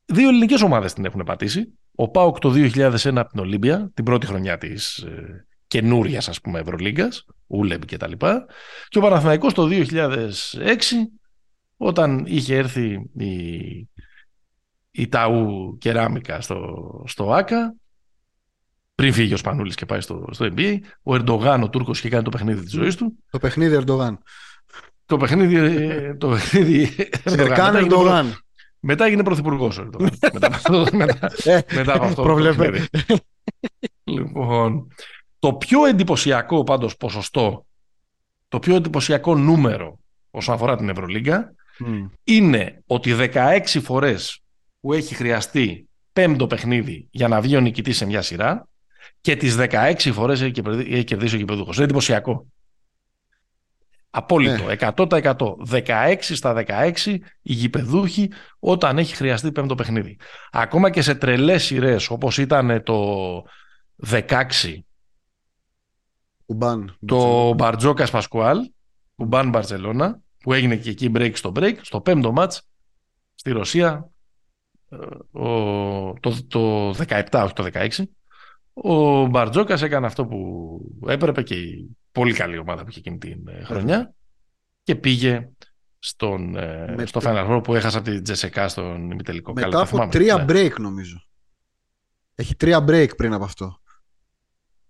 [0.05, 1.79] Δύο ελληνικές ομάδες την έχουν πατήσει.
[1.95, 6.59] Ο Πάοκ το 2001 από την Ολύμπια, την πρώτη χρονιά της ε, καινούρια ας πούμε
[6.59, 8.47] Ευρωλίγκας, Ούλεμπ και τα λοιπά.
[8.89, 9.87] Και ο Παναθηναϊκός το 2006
[11.77, 13.89] όταν είχε έρθει η,
[14.91, 17.77] η Ταού Κεράμικα στο, στο ΆΚΑ
[18.99, 22.25] πριν φύγει ο Σπανούλης και πάει στο, στο NBA, ο Ερντογάν, ο Τούρκος, είχε κάνει
[22.25, 23.19] το παιχνίδι της ζωής του.
[23.31, 24.19] Το παιχνίδι Ερντογάν.
[25.07, 27.77] Το παιχνίδι, το παιχνίδι Ερντογάν.
[27.77, 28.39] Ερντογάν.
[28.81, 30.11] Μετά έγινε πρωθυπουργός ο Ερντογάν.
[30.33, 30.51] μετά,
[30.93, 32.23] μετά, ε, μετά από αυτό.
[32.23, 32.85] Προβλέπε.
[34.05, 34.87] λοιπόν,
[35.39, 37.67] το πιο εντυπωσιακό πάντως ποσοστό,
[38.49, 39.99] το πιο εντυπωσιακό νούμερο
[40.31, 41.53] όσον αφορά την Ευρωλίγκα
[42.25, 44.43] είναι ότι 16 φορές
[44.81, 48.69] που έχει χρειαστεί πέμπτο παιχνίδι για να βγει ο νικητής σε μια σειρά
[49.21, 51.77] και τις 16 φορές έχει κερδίσει ο γηπεδούχος.
[51.77, 52.47] Είναι εντυπωσιακό.
[54.11, 54.65] Απόλυτο.
[54.69, 55.37] 100%.
[55.71, 56.93] 16 στα 16
[57.43, 60.19] οι γηπεδούχοι όταν έχει χρειαστεί πέμπτο παιχνίδι.
[60.51, 63.23] Ακόμα και σε τρελές σειρές όπως ήταν το
[64.07, 64.45] 16
[66.49, 68.59] Ουμπάν, το Μπαρτζόκας Πασκουάλ,
[69.17, 72.69] Ουμπάν Μπαρσελόνα, που έγινε και εκεί break στο break, στο πέμπτο μάτς
[73.35, 74.11] στη Ρωσία,
[74.89, 74.97] ε,
[76.21, 77.89] το, το 17, όχι το 16.
[78.73, 83.49] Ο Μπαρτζόκας έκανε αυτό που έπρεπε και η πολύ καλή ομάδα που είχε εκείνη την
[83.49, 84.15] ε, χρονιά
[84.83, 85.49] και πήγε
[85.99, 89.53] στον, ε, στο Final Four που έχασα από την Τζεσεκά στον ημιτελικό.
[89.53, 90.45] Μετά από τρία ναι.
[90.49, 91.23] break νομίζω.
[92.35, 93.81] Έχει τρία break πριν από αυτό.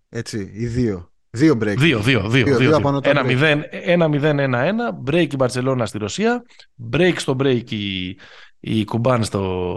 [0.09, 1.13] Έτσι, οι δύο.
[1.39, 1.75] Δύο break.
[1.77, 2.45] Δύο, δύο, δύο.
[2.45, 5.03] δύο, δύο, Ένα, μηδέν, ένα μηδέν, ένα ένα.
[5.11, 6.43] Break η Μπαρσελόνα στη Ρωσία.
[6.93, 8.17] Break στο break η,
[8.61, 9.75] η Κουμπάν στο,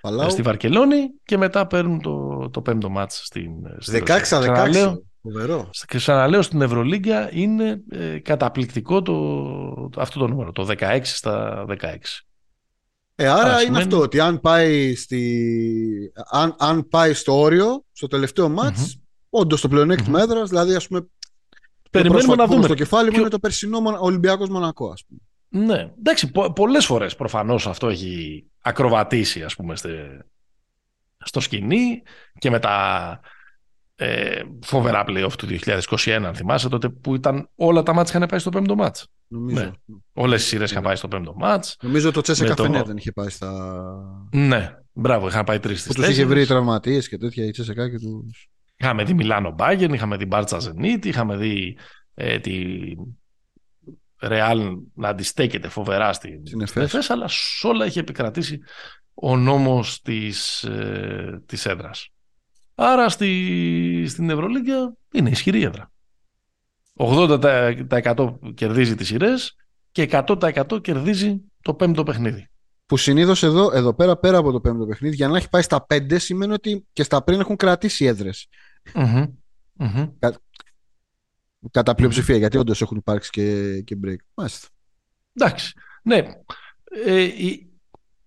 [0.00, 0.30] Παλάου.
[0.30, 4.20] στη Βαρκελόνη και μετά παίρνουν το, το πέμπτο μάτς στην, στην 16 Ρωσία.
[4.20, 4.96] Ξαναλέω, 16.
[5.22, 5.70] Φοβερό.
[5.86, 9.14] και ξαναλέω στην Ευρωλίγκα είναι ε, καταπληκτικό το,
[9.88, 11.74] το- αυτό το νούμερο, το 16 στα 16.
[13.14, 16.12] Ε, άρα Άρα είναι σημαίνει- αυτό ότι αν πάει, στη...
[16.30, 19.00] αν, αν πάει στο όριο, στο τελευταίο μάτς,
[19.30, 20.30] όντως το πλεονέκτημα Μμμ.
[20.30, 21.06] έδρας, δηλαδή ας πούμε
[21.90, 22.74] Περιμένουμε πρόσφατο να που έχω δούμε.
[22.74, 25.20] στο κεφάλι μου Ποιο- είναι το περσινό Μονα- Ολυμπιακός Μονακό ας πούμε.
[25.66, 30.24] Ναι, εντάξει, πο- πολλές φορές προφανώς αυτό έχει ακροβατήσει ας πούμε στε-
[31.24, 32.02] στο σκηνή
[32.38, 33.20] και με τα
[33.96, 38.38] ε, φοβερά playoff του 2021 αν θυμάσαι τότε που ήταν όλα τα μάτς είχαν πάει
[38.38, 39.06] στο πέμπτο μάτς.
[39.28, 39.60] Νομίζω.
[39.64, 39.70] Ναι.
[40.12, 41.76] Όλες οι σειρές είχαν πάει στο πέμπτο μάτς.
[41.82, 43.50] Νομίζω το Τσέσεκα Με το- Φενέρ δεν είχε πάει στα...
[44.32, 46.48] Ναι, μπράβο, είχαν πάει τρεις που στις τους είχε βρει τέσσερις.
[46.48, 48.48] τραυματίες και τέτοια η Τσέσεκα και τους...
[48.80, 51.76] Είχαμε δει Μιλάνο Μπάγκεν, είχαμε δει Μπάρτσα Ζενίτ, είχαμε δει
[52.14, 52.74] ε, τη
[54.20, 56.94] Ρεάλ να αντιστέκεται φοβερά στην, Στην στην Εφές.
[56.94, 58.60] Εφές, αλλά σε όλα είχε επικρατήσει
[59.14, 62.08] ο νόμος της, ε, της έδρας.
[62.74, 65.92] Άρα στη, στην Ευρωλίγκα είναι ισχυρή έδρα.
[66.96, 69.56] 80% κερδίζει τις σειρές
[69.92, 72.50] και 100% κερδίζει το πέμπτο παιχνίδι.
[72.86, 75.86] Που συνήθως εδώ, εδώ πέρα, πέρα από το πέμπτο παιχνίδι, για να έχει πάει στα
[75.86, 78.48] πέντε, σημαίνει ότι και στα πριν έχουν κρατήσει έδρες.
[78.94, 79.24] Μμμ.
[79.72, 80.08] Μμμ.
[81.70, 84.16] Κατά πλειοψηφία, γιατί όντως έχουν υπάρξει και, και break.
[84.34, 84.68] Μάλιστα.
[85.32, 85.72] Εντάξει.
[86.02, 86.22] Ναι.
[87.06, 87.70] Ε, η-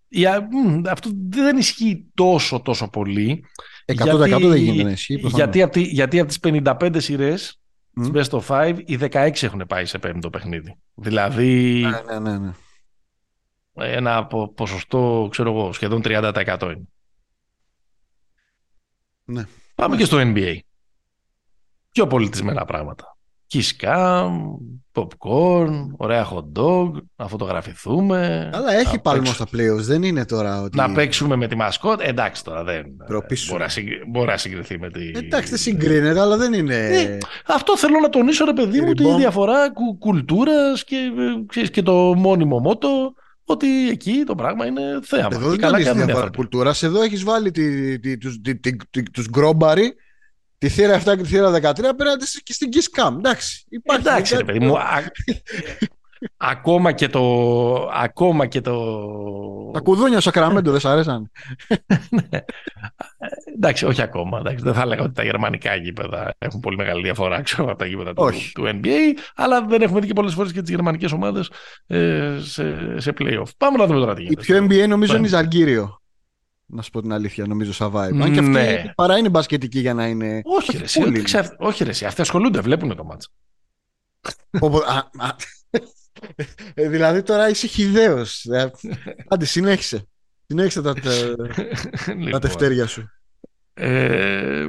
[0.07, 3.45] η- α, μ, αυτό δεν ισχύει τόσο τόσο πολύ.
[3.85, 5.19] 100% δεν γίνεται να ισχύει.
[5.19, 5.37] προφανώς.
[5.43, 7.59] γιατί, από τη, γιατί από τις 55 σειρές
[7.93, 8.11] Μμ.
[8.11, 10.75] της Best of 5 οι 16 έχουν πάει σε πέμπτο παιχνίδι.
[10.93, 12.51] Δηλαδή Ναι, ναι, ναι, ναι.
[13.73, 16.87] ένα πο- ποσοστό ξέρω εγώ σχεδόν 30% είναι.
[19.25, 19.43] Ναι.
[19.76, 20.57] Πάμε και στο NBA.
[21.91, 23.17] Πιο πολιτισμένα πράγματα.
[23.53, 23.69] Kiss
[24.93, 28.49] popcorn, ωραία hot dog, να φωτογραφηθούμε.
[28.53, 30.78] Αλλά έχει να παλμό παίξουμε- στα playoffs, δεν είναι τώρα ότι.
[30.78, 32.01] Να παίξουμε με τη μασκότ.
[32.03, 33.51] Εντάξει τώρα δεν Τροπή σου.
[33.51, 35.07] μπορεί να, συγκ- μπορεί να συγκριθεί με τη.
[35.15, 36.88] Εντάξει, δεν συγκρίνεται, αλλά δεν είναι.
[36.89, 37.17] Ναι.
[37.47, 39.19] Αυτό θέλω να τονίσω, ρε παιδί μου, τη Λοιπόν.
[39.19, 43.13] διαφορά κου, κουλτούρας και, ε, ξέρεις, και το μόνιμο μότο
[43.45, 45.27] ότι εκεί το πράγμα είναι θέαμα.
[45.31, 46.37] Εδώ Και δεν καλά είναι κάνουν οι διαφορά άνθρωποι.
[46.37, 46.83] κουλτούρας.
[46.83, 49.95] Εδώ έχεις βάλει τη, τη, τους, τη, τη, τη- τους γκρόμπαροι,
[50.57, 53.15] τη θύρα 7 και τη θύρα 13 απέναντι στη- και στην Kiss Cam.
[53.17, 53.65] Εντάξει.
[53.69, 54.75] Υπάρχει Εντάξει, ρε κάτι παιδί μου.
[56.38, 57.89] το- α- ακόμα και το.
[57.93, 59.71] Ακόμα και το.
[59.74, 61.32] Τα κουδούνια στο Σακραμέντο δεν σ' αρέσαν.
[62.09, 62.39] Ναι.
[63.55, 64.39] Εντάξει, όχι ακόμα.
[64.39, 67.86] Εντάξει, δεν θα έλεγα ότι τα γερμανικά γήπεδα έχουν πολύ μεγάλη διαφορά ξέρω, από τα
[67.86, 68.51] γήπεδα του, Όχι.
[68.53, 71.49] του NBA, αλλά δεν έχουμε δει και πολλές φορές και τις γερμανικές ομάδες
[71.88, 73.47] ε, σε, σε playoff.
[73.57, 74.41] Πάμε να δούμε τώρα τι Η γίνεται.
[74.41, 75.17] πιο NBA νομίζω Ναι.
[75.17, 75.97] είναι η Ζαργύριο.
[76.65, 77.97] Να σου πω την αλήθεια, νομίζω σαν vibe.
[78.21, 78.91] Αν και αυτή Ναι.
[78.95, 80.41] παρά είναι μπασκετική για να είναι.
[80.43, 81.24] Όχι, ρε, εσύ, cool ότι είναι.
[81.24, 83.30] ξε- όχι, ρε, εσύ, αυτοί ασχολούνται, βλέπουν το μάτς.
[86.28, 86.71] Πω, πω, α, α.
[86.74, 88.45] Ε, δηλαδή τώρα είσαι χιδαίος.
[88.45, 88.71] Ε,
[89.28, 90.07] Άντε, συνέχισε.
[90.45, 91.01] Συνέχισε τα, τα,
[91.36, 93.07] τα Λοιπόν, τευτέρια σου.
[93.74, 94.65] ε,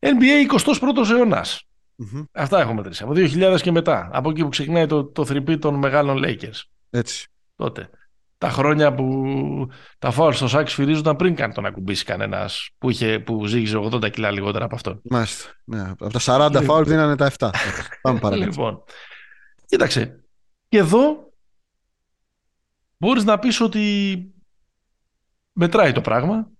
[0.00, 1.62] NBA 21ος αιώνας.
[1.94, 2.22] Μμμ.
[2.32, 3.02] Αυτά έχουμε μετρήσει.
[3.02, 4.08] Από 2000 και μετά.
[4.12, 6.60] Από εκεί που ξεκινάει το, το θρυπή των μεγάλων Lakers.
[6.90, 7.26] Έτσι.
[7.56, 7.90] τότε.
[8.38, 9.24] Τα χρόνια που
[9.98, 14.10] τα φάουλ στο σάκ σφυρίζονταν πριν καν τον ακουμπήσει κανένας που, είχε, που ζήγιζε 80
[14.10, 15.00] κιλά λιγότερα από αυτόν.
[15.04, 15.50] Μάλιστα.
[15.64, 16.20] Ναι, από τα
[16.50, 17.50] 40 φάουλ δίνανε τα 7.
[18.02, 18.50] Πάμε παρακάτω.
[18.50, 18.82] Λοιπόν,
[19.66, 20.20] κοίταξε.
[20.76, 21.32] Και εδώ
[22.96, 24.26] μπορείς να πεις ότι
[25.52, 26.50] μετράει το πράγμα.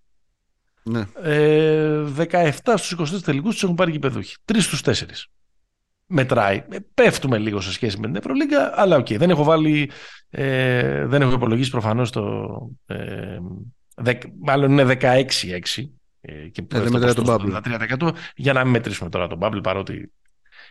[0.83, 1.07] Ναι.
[1.23, 4.37] Ε, 17 στους 23 τελικούς τους έχουν πάρει γηπεδούχοι.
[4.45, 4.93] 3 στους 4.
[6.07, 6.65] Μετράει.
[6.71, 9.07] Ε, πέφτουμε λίγο σε σχέση με την Ευρωλίγκα, αλλά οκ.
[9.13, 9.91] Δεν έχω βάλει,
[10.31, 12.47] ε, δεν έχω υπολογίσει προφανώς το...
[12.87, 13.39] Ε,
[13.97, 15.25] δεκ, μάλλον είναι 16-6.
[16.21, 17.61] Ε, και δεν αυτό μετράει το τον ποσοστό
[18.11, 20.13] 33% για να μην μετρήσουμε τώρα τον Bubble παρότι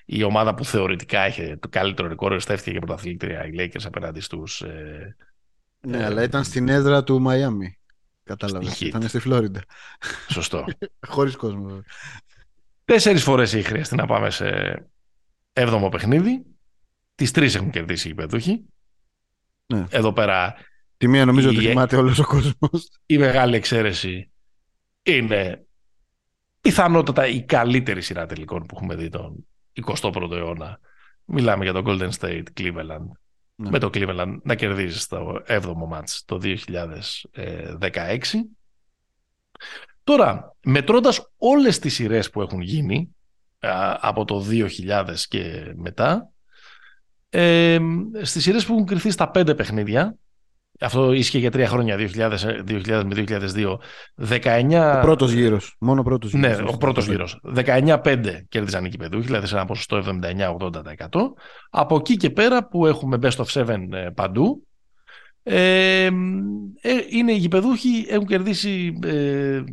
[0.05, 4.61] η ομάδα που θεωρητικά είχε το καλύτερο ρεκόρ εστέφθηκε για πρωταθλήτρια οι Lakers απέναντι στους
[4.61, 5.15] ε,
[5.87, 7.77] Ναι, Ε, αλλά ήταν στην έδρα του Μαϊάμι.
[8.23, 8.71] Κατάλαβες.
[8.73, 8.89] Στην Heat.
[8.89, 9.61] Ήταν στη Φλόριντα.
[10.29, 10.65] σωστό.
[11.07, 11.63] Χωρίς κόσμο.
[11.65, 11.83] βέβαια.
[12.85, 14.49] Τέσσερις φορές έχει χρειαστεί να πάμε σε
[15.53, 16.45] έβδομο παιχνίδι.
[17.15, 18.65] Τις τρεις έχουν κερδίσει οι παιδούχοι.
[19.73, 19.85] Ναι.
[19.89, 20.55] Εδώ πέρα
[20.97, 22.89] Τη μία νομίζω Η- ότι θυμάται όλος ο κόσμος.
[23.05, 24.31] η μεγάλη εξαίρεση
[25.03, 25.65] είναι
[26.61, 29.47] πιθανότατα η καλύτερη σειρά τελικών που έχουμε δει τον
[29.85, 30.79] 21ο αιώνα.
[31.25, 33.07] Μιλάμε για το Golden State Cleveland.
[33.55, 33.69] Ναι.
[33.69, 36.59] Με το Cleveland να κερδίζεις στο 7ο μάτς το 2016.
[40.03, 43.15] Τώρα, μετρώντας όλες τις σειρές που έχουν γίνει
[43.59, 46.29] α, από το 2000 και μετά,
[47.29, 47.79] ε,
[48.21, 50.15] στις σειρές που έχουν κρυθεί στα πέντε παιχνίδια,
[50.79, 52.29] αυτό ίσχυε για τρία χρόνια, 2000,
[52.67, 53.77] 2000 με 2002,
[54.29, 54.97] 19...
[54.97, 55.75] Ο πρώτος γύρος.
[55.79, 56.57] Μόνο ο πρώτος γύρος.
[56.57, 57.39] Ναι, ο πρώτος γύρος.
[57.55, 57.97] 19-5
[58.49, 60.71] κέρδιζαν οι κυπεδούχοι, δηλαδή σε ένα ποσοστό 79-80%.
[61.69, 64.67] Από εκεί και πέρα που έχουμε best of 7 ε, παντού,
[65.47, 66.09] Ε,
[67.09, 69.63] είναι οι γηπεδούχοι, έχουν κερδίσει ε,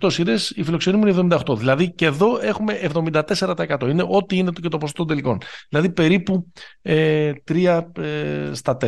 [0.00, 1.56] 228 σειρές, οι φιλοξενούμενοι 78.
[1.58, 3.88] Δηλαδή και εδώ έχουμε 74%.
[3.88, 5.38] Είναι ό,τι είναι και το ποσοστό τελικών.
[5.68, 6.52] Δηλαδή περίπου
[6.82, 8.86] ε, 3 ε, στα 4.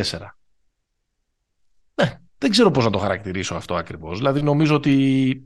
[2.41, 4.17] Ναι, δεν ξέρω πώς να το χαρακτηρίσω αυτό ακριβώς.
[4.17, 5.43] Δηλαδή νομίζω ότι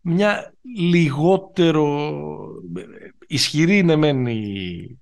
[0.00, 2.12] μια λιγότερο
[3.26, 4.26] ισχυρή είναι μεν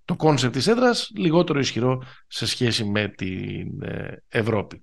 [0.05, 4.83] το concept της έδρας, λιγότερο ισχυρό σε σχέση με την ε, Ευρώπη.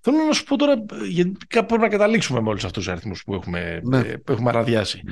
[0.00, 3.22] Θέλω να σου πω τώρα, γιατί κάπου πρέπει να καταλήξουμε με όλους αυτούς τους αριθμούς
[3.22, 3.98] που έχουμε, Ναι.
[3.98, 5.02] ε, που έχουμε αραδιάσει,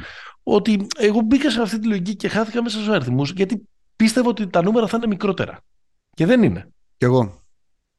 [0.43, 4.47] ότι εγώ μπήκα σε αυτή τη λογική και χάθηκα μέσα στους αριθμούς, γιατί πίστευα ότι
[4.47, 5.61] τα νούμερα θα είναι μικρότερα.
[6.11, 6.69] Και δεν είναι.
[6.97, 7.43] Κι εγώ.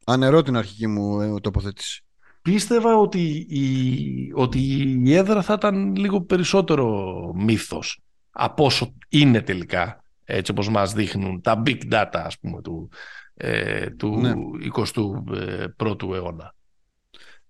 [0.06, 2.05] Αναιρώ την αρχική μου ε, τοποθέτηση.
[2.46, 4.60] Πίστευα ότι η, ότι
[5.04, 8.00] η έδρα θα ήταν λίγο περισσότερο μύθος
[8.32, 12.90] από όσο είναι τελικά, έτσι όπως μας δείχνουν τα big data ας πούμε του,
[13.34, 14.34] ε, του Ναι.
[14.76, 16.56] 21ου αιώνα.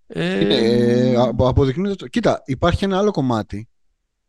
[0.08, 2.08] Ε, Είναι, ε, απο- αποδεικνύεται το...
[2.08, 3.68] Κοίτα, υπάρχει ένα άλλο κομμάτι.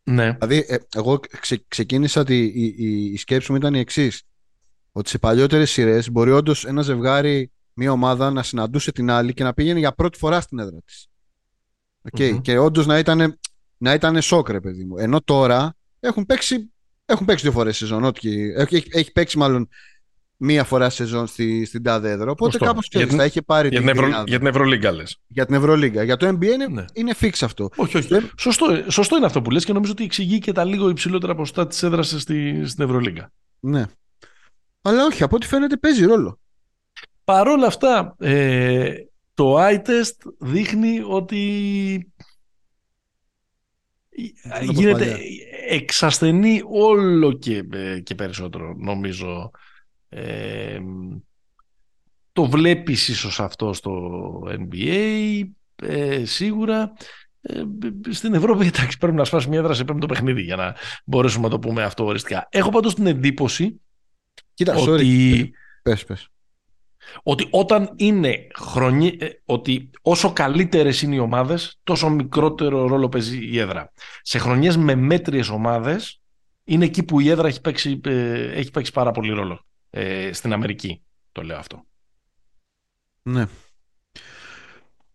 [0.03, 4.21] ναι, Δηλαδή, ε, εγώ ξε- ξεκίνησα ότι η, η, η σκέψη μου ήταν η εξής.
[4.91, 9.43] Ότι σε παλιότερες σειρές μπορεί όντως ένα ζευγάρι, μια ομάδα να συναντούσε την άλλη και
[9.43, 11.07] να πήγαινε για πρώτη φορά στην έδρα της.
[12.19, 12.41] Μμμ.
[12.41, 13.39] Και όντως να ήταν,
[13.77, 14.97] να ήταν σοκ, ρε παιδί μου.
[14.97, 16.71] Ενώ τώρα έχουν παίξει,
[17.05, 18.03] έχουν παίξει δύο φορές σεζόν.
[18.03, 19.67] Ό,τι, έχει, έχει, έχει παίξει μάλλον
[20.37, 22.31] μία φορά σεζόν στη, στην τάδε έδρα.
[22.31, 22.65] Οπότε Σωστό.
[22.65, 24.23] κάπως Για την- θα είχε πάρει για την την, Ευρω, κρινάδα.
[24.29, 25.17] για την Ευρωλίγκα λες.
[25.27, 26.03] Για την Ευρωλίγκα.
[26.03, 26.85] Για το NBA είναι, Ναι.
[26.93, 27.69] είναι fix αυτό.
[27.75, 28.07] Όχι, όχι.
[28.07, 31.35] Δεν- Σωστό, σωστό είναι αυτό που λες και νομίζω ότι εξηγεί και τα λίγο υψηλότερα
[31.35, 33.31] ποσοστά της έδρας στη, στην Ευρωλίγκα.
[33.59, 33.85] Ναι.
[34.81, 36.39] Αλλά όχι, από ό,τι φαίνεται παίζει ρόλο.
[37.27, 38.93] Παρ' όλα αυτά, ε,
[39.33, 42.11] το eye test δείχνει ότι
[44.61, 45.17] όπως γίνεται παλιά.
[45.69, 49.51] εξασθενή όλο και, ε, και περισσότερο νομίζω.
[50.09, 50.79] Ε,
[52.31, 55.43] το βλέπεις ίσως αυτό στο NBA,
[55.75, 56.93] ε, σίγουρα.
[57.41, 57.63] Ε,
[58.09, 60.75] στην Ευρώπη, εντάξει, πρέπει να σπάσει μια έδρα σε πέμπτο παιχνίδι για να
[61.05, 62.47] μπορέσουμε να το πούμε αυτό οριστικά.
[62.51, 63.81] Έχω πάντως την εντύπωση
[64.53, 64.87] Κοίτα, sorry.
[64.87, 65.51] ότι
[65.81, 66.29] Πες, πες.
[67.23, 69.17] Ότι όταν είναι χρονι...
[69.19, 73.91] ε, ότι όσο καλύτερες είναι οι ομάδες, τόσο μικρότερο ρόλο παίζει η έδρα.
[74.21, 76.21] Σε χρονιές με μέτριες ομάδες,
[76.63, 79.65] είναι εκεί που η έδρα έχει παίξει, ε, έχει παίξει πάρα πολύ ρόλο.
[79.89, 81.01] Ε, στην Αμερική,
[81.31, 81.85] το λέω αυτό.
[83.21, 83.45] Ναι.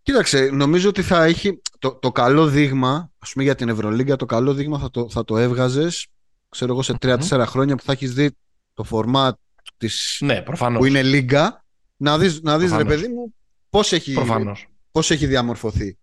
[0.02, 4.26] Κοίταξε, νομίζω ότι θα έχει το, το καλό δείγμα, ας πούμε για την Ευρωλίγκα, το
[4.26, 6.06] καλό δείγμα θα το, θα το έβγαζες,
[6.48, 8.36] ξέρω εγώ, σε 3-4 χρόνια που θα έχεις δει
[8.74, 9.38] το φορμάτ
[9.76, 10.78] της, Ναι, προφανώς.
[10.78, 11.61] που είναι λίγκα,
[12.02, 13.00] να δεις, να δεις ρε Προφανώς.
[13.00, 13.34] παιδί μου
[13.70, 14.66] πώς έχει, Προφανώς.
[14.90, 15.98] πώς έχει διαμορφωθεί.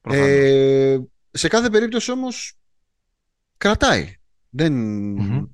[0.00, 0.28] προφανώς.
[0.28, 2.54] Ε, σε κάθε περίπτωση όμως
[3.56, 4.14] κρατάει.
[4.50, 5.44] Δεν, Μμμ.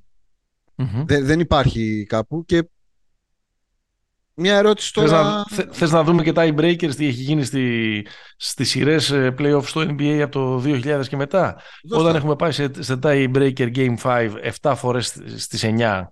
[0.74, 1.04] Μμμ.
[1.06, 2.68] δεν, δεν υπάρχει κάπου και
[4.34, 5.22] μια ερώτηση Θες, τώρα...
[5.22, 8.06] να, θε- θες να δούμε και tie breakers τι έχει γίνει στη,
[8.36, 11.60] στις σειρές ε, playoffs στο NBA από το 2000 και μετά.
[11.84, 12.18] Δώσ' Όταν τα.
[12.18, 15.06] έχουμε πάει σε, σε tie breaker game 5 7 φορές
[15.36, 16.02] στις 9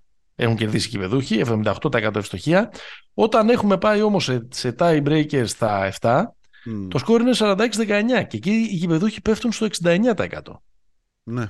[0.40, 2.72] έχουν κερδίσει οι κυβεδούχοι, 78% ευστοχία.
[3.14, 6.22] Όταν έχουμε πάει όμως σε, σε tie breakers στα 7
[6.64, 7.66] Μμ, το σκόρ είναι 46-19
[8.28, 10.24] και εκεί οι κυβεδούχοι πέφτουν στο 69%.
[11.22, 11.48] ναι.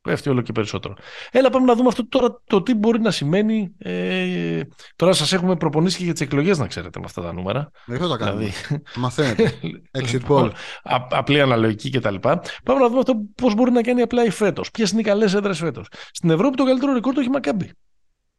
[0.00, 0.94] Πέφτει όλο και περισσότερο.
[1.30, 3.72] Έλα πάμε να δούμε αυτό τώρα το τι μπορεί να σημαίνει.
[3.78, 4.60] Ε,
[4.96, 7.70] τώρα σας έχουμε προπονήσει και για τις εκλογές να ξέρετε με αυτά τα νούμερα.
[7.86, 8.38] Δεν θα τα κάνουμε.
[8.44, 9.52] Δηλαδή, Μαθαίνετε.
[9.98, 10.54] Exit Λοιπόν, poll.
[10.82, 12.14] α- απλή αναλογική κτλ.
[12.14, 14.70] Πάμε να δούμε αυτό πώς μπορεί να κάνει απλά η φέτος.
[14.70, 15.86] Ποιες είναι οι καλές έδρες φέτος.
[16.10, 17.70] Στην Ευρώπη το καλύτερο ρεκόρ το έχει η Μακάμπη.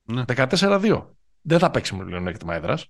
[0.03, 0.23] Ναι.
[0.27, 1.05] 14-2.
[1.41, 2.87] Δεν θα παίξει με πλεονέκτημα έδρας.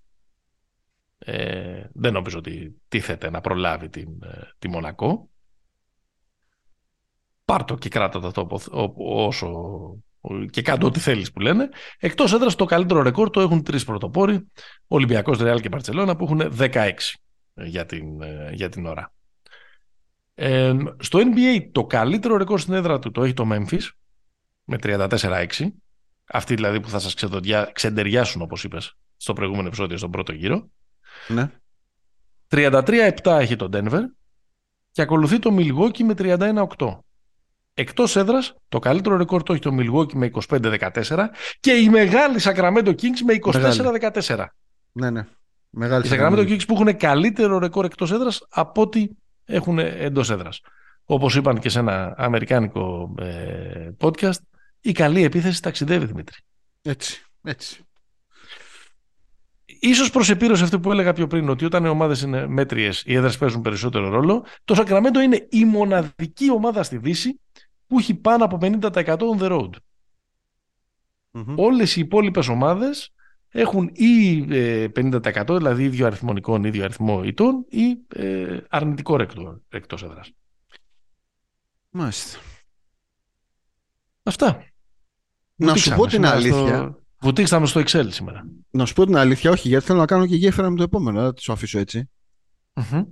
[1.18, 5.30] Ε, δεν νομίζω ότι τίθεται να προλάβει την, ε, τη Μονακό.
[7.46, 8.60] Πάρ' το και κράτα το τόπο
[8.96, 9.50] όσο
[10.50, 11.70] και κάτω ό,τι θέλεις που λένε.
[12.00, 14.48] Εκτός έδρας το καλύτερο ρεκόρ το έχουν τρεις πρωτοπόροι,
[14.88, 17.18] Ολυμπιακός, Ρεάλ και Μπαρτσελώνα που έχουν 16
[17.54, 19.14] για την, ε, για την ώρα.
[20.36, 23.88] Ε, στο NBA το καλύτερο ρεκόρ στην έδρα του το έχει το Memphis
[24.64, 25.83] με 34-6.
[26.28, 30.70] Αυτοί δηλαδή που θα σας ξεδοντιά- ξεντεριάσουν όπως είπες στο προηγούμενο επεισόδιο στον πρώτο γύρο.
[31.28, 31.52] Ναι.
[32.48, 34.02] 33-7 έχει το Denver
[34.92, 37.00] και ακολουθεί το Milwaukee με 31-8.
[37.74, 41.30] Εκτός έδρας, το καλύτερο ρεκόρ το έχει το Milwaukee με 25-14
[41.60, 44.46] και η μεγάλη Sacramento Kings με 24-14.
[44.92, 45.28] Ναι, ναι.
[45.70, 49.08] Μεγάλη Οι Sacramento Kings που έχουν καλύτερο ρεκόρ εκτός έδρας από ό,τι
[49.46, 50.62] έχουν εντός έδρας.
[51.06, 54.40] Όπως είπαν και σε ένα αμερικάνικο ε, podcast,
[54.84, 56.38] η καλή επίθεση ταξιδεύει, Δημήτρη.
[56.82, 57.24] Έτσι.
[57.44, 57.84] Έτσι.
[59.66, 63.16] Ίσως προς επίρρωση αυτό που έλεγα πιο πριν, ότι όταν οι ομάδες είναι μέτριες, οι
[63.16, 67.40] έδρες παίζουν περισσότερο ρόλο, το Sacramento είναι η μοναδική ομάδα στη Δύση
[67.88, 69.70] που έχει πάνω από 50% on the road.
[71.32, 71.60] Μμμ.
[71.60, 73.14] Όλες οι υπόλοιπες ομάδες
[73.50, 74.46] έχουν ή
[74.96, 77.98] 50% δηλαδή ίδιο αριθμό νικών, ίδιο αριθμό ητών ή
[78.70, 80.32] αρνητικό ρεκτός, εκτός έδρας.
[81.90, 82.40] Μάλιστα.
[84.24, 84.66] Αυτά.
[85.64, 86.78] Να σου πω την αλήθεια.
[86.78, 87.02] Στο...
[87.20, 88.48] Βουτήξαμε στο Excel σήμερα.
[88.70, 91.22] Να σου πω την αλήθεια, όχι, γιατί θέλω να κάνω και γέφυρα με το επόμενο.
[91.22, 92.10] Δεν θα σου αφήσω έτσι.
[92.74, 93.06] Mm-hmm.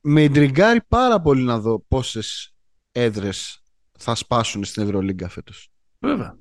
[0.00, 2.54] Με εντριγκάρει πάρα πολύ να δω πόσες
[2.92, 3.62] έδρες
[3.98, 5.70] θα σπάσουν στην Ευρωλίγκα φέτος.
[5.98, 6.36] Βέβαια.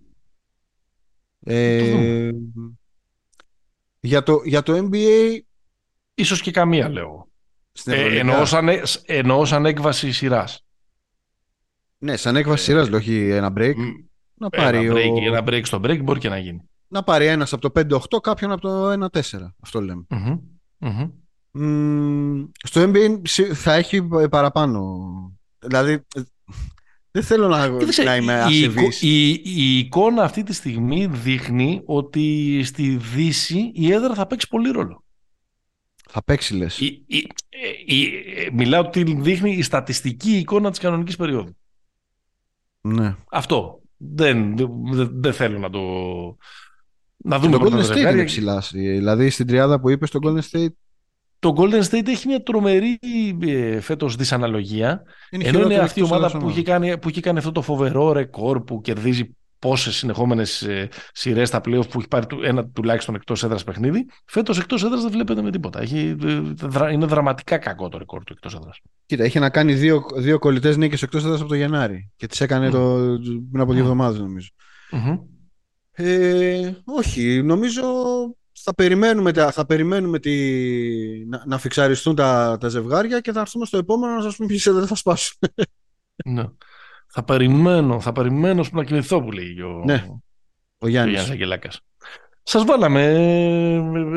[1.39, 2.29] Ε,
[3.99, 5.39] για, το, για το NBA.
[6.13, 7.29] Ίσως και καμία λέω.
[7.71, 8.69] Στην ε, εννοώ, σαν,
[9.05, 10.65] εννοώ σαν έκβαση σειράς.
[11.97, 13.75] Ναι, σαν έκβαση σειράς, λέω, όχι ένα break.
[14.37, 15.25] Να πάρει ένα, break, ο...
[15.25, 16.61] ένα break στο break μπορεί και να γίνει.
[16.87, 17.81] Να πάρει ένας από το
[18.15, 19.19] 5-8, κάποιον από το 1-4.
[19.59, 20.05] Αυτό λέμε.
[20.09, 20.39] Mm-hmm.
[20.79, 21.11] Mm-hmm.
[21.59, 23.21] Mm, στο NBA
[23.53, 25.07] θα έχει παραπάνω.
[25.59, 26.05] Δηλαδή,
[27.11, 27.69] δεν θέλω να,
[28.03, 29.01] να είμαι ασεβής.
[29.01, 34.47] Η, η, η, εικόνα αυτή τη στιγμή δείχνει ότι στη Δύση η έδρα θα παίξει
[34.47, 35.03] πολύ ρόλο.
[36.09, 36.79] Θα παίξει λες.
[36.79, 37.27] Η, η,
[37.85, 38.09] η,
[38.53, 41.57] μιλάω ότι δείχνει η στατιστική εικόνα της κανονικής περίοδου.
[42.81, 43.15] Ναι.
[43.31, 43.81] Αυτό.
[43.97, 44.69] Δεν, δεν,
[45.13, 45.81] δεν θέλω να το...
[47.17, 48.71] Να δούμε το Golden State είναι ψηλάς.
[48.73, 50.73] Δηλαδή στην τριάδα που είπες το Golden State
[51.39, 52.99] το Golden State έχει μια τρομερή
[53.41, 55.03] ε, φέτος δυσαναλογία.
[55.29, 58.11] Είναι ενώ είναι αυτή η ομάδα που έχει, κάνει, που έχει κάνει αυτό το φοβερό
[58.11, 63.43] ρεκόρ που κερδίζει πόσες συνεχόμενες ε, σειρές στα playoff που έχει πάρει ένα τουλάχιστον εκτός
[63.43, 64.05] έδρας παιχνίδι.
[64.25, 65.81] Φέτος εκτός έδρας δεν βλέπετε με τίποτα.
[65.81, 68.79] Έχει, ε, είναι δραματικά κακό το ρεκόρ του εκτός έδρας.
[69.05, 72.41] Κοίτα, είχε να κάνει δύο, δύο κολλητές νίκες εκτός έδρας από το Γενάρη και τις
[72.41, 72.71] έκανε mm.
[72.71, 72.97] το,
[73.51, 74.49] πριν από δύο εβδομάδες νομίζω.
[74.91, 75.19] Mm-hmm.
[75.91, 77.83] Ε, όχι, νομίζω
[78.59, 80.35] θα περιμένουμε, θα περιμένουμε τη,
[81.25, 84.75] να, να φιξαριστούν τα, τα ζευγάρια και θα έρθουμε στο επόμενο να σας πούμε ποιες
[84.75, 85.37] δεν θα σπάσουν.
[86.25, 86.43] Ναι.
[87.19, 90.05] Θα περιμένω, θα περιμένω να κοιμηθώ που λέει ο, ναι.
[90.77, 91.29] ο Γιάννης.
[91.29, 91.81] Ο Γιάννης
[92.43, 93.03] Σας βάλαμε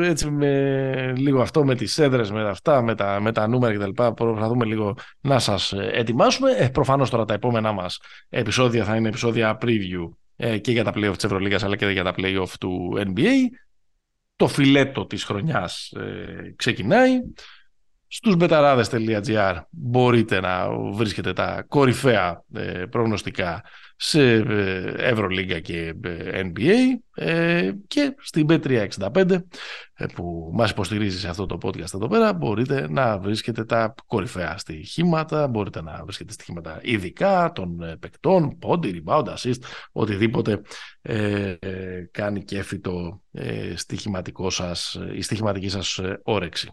[0.01, 4.03] έτσι με λίγο αυτό με τις έδρες, με αυτά, με τα, με τα νούμερα κτλ.
[4.13, 6.51] Προσπαθούμε λίγο να σας ετοιμάσουμε.
[6.51, 7.99] Ε, προφανώς τώρα τα επόμενά μας
[8.29, 12.03] επεισόδια θα είναι επεισόδια preview ε, και για τα playoff της Ευρωλίγας αλλά και για
[12.03, 13.31] τα playoff του NBA
[14.35, 17.19] το φιλέτο της χρονιάς ε, ξεκινάει.
[18.13, 23.63] Στους μπεταράδες.gr μπορείτε να βρίσκετε τα κορυφαία ε, προγνωστικά
[23.95, 26.75] σε ε, Ευρωλίγκα και ε, NBA
[27.13, 29.37] ε, και στην B365
[30.13, 35.47] που μας υποστηρίζει σε αυτό το podcast εδώ πέρα μπορείτε να βρίσκετε τα κορυφαία στοιχήματα,
[35.47, 39.61] μπορείτε να βρίσκετε στοιχήματα ειδικά των παικτών, πόντι, rebound, assist,
[39.91, 40.61] οτιδήποτε
[41.01, 41.55] ε,
[42.11, 46.71] κάνει κέφι το ε, στοιχηματικό σας, η στοιχηματική σας όρεξη.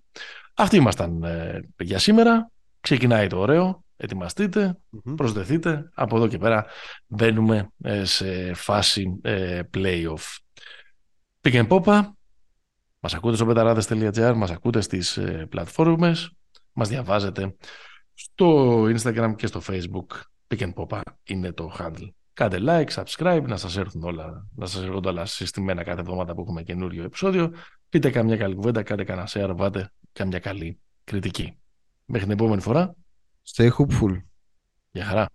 [0.58, 1.24] Αυτοί ήμασταν
[1.78, 2.50] για σήμερα.
[2.80, 4.78] Ξεκινάει το ωραίο ετοιμαστείτε,
[5.16, 5.90] προσδεθείτε.
[5.94, 6.66] Από εδώ και πέρα
[7.06, 10.36] μπαίνουμε ε, σε φάση ε, playoff.
[11.40, 12.02] Pick and Popa,
[13.00, 16.30] μας ακούτε στο πεταράδες.gr, μας ακούτε στις ε, πλατφόρμες,
[16.72, 17.56] μας διαβάζετε
[18.14, 20.20] στο Instagram και στο Facebook.
[20.48, 22.08] Pick and Popa είναι το handle.
[22.32, 26.40] Κάντε like, subscribe, να σας έρθουν όλα, να σας έρχονται όλα συστημένα κάθε εβδομάδα που
[26.40, 27.52] έχουμε καινούριο επεισόδιο.
[27.88, 31.58] Πείτε καμιά καλή κουβέντα, κάντε κανένα share, βάλτε καμιά καλή κριτική.
[32.04, 32.94] Μέχρι την επόμενη φορά,
[33.54, 34.22] Stay hopeful.
[34.90, 35.28] Γεια χαρά.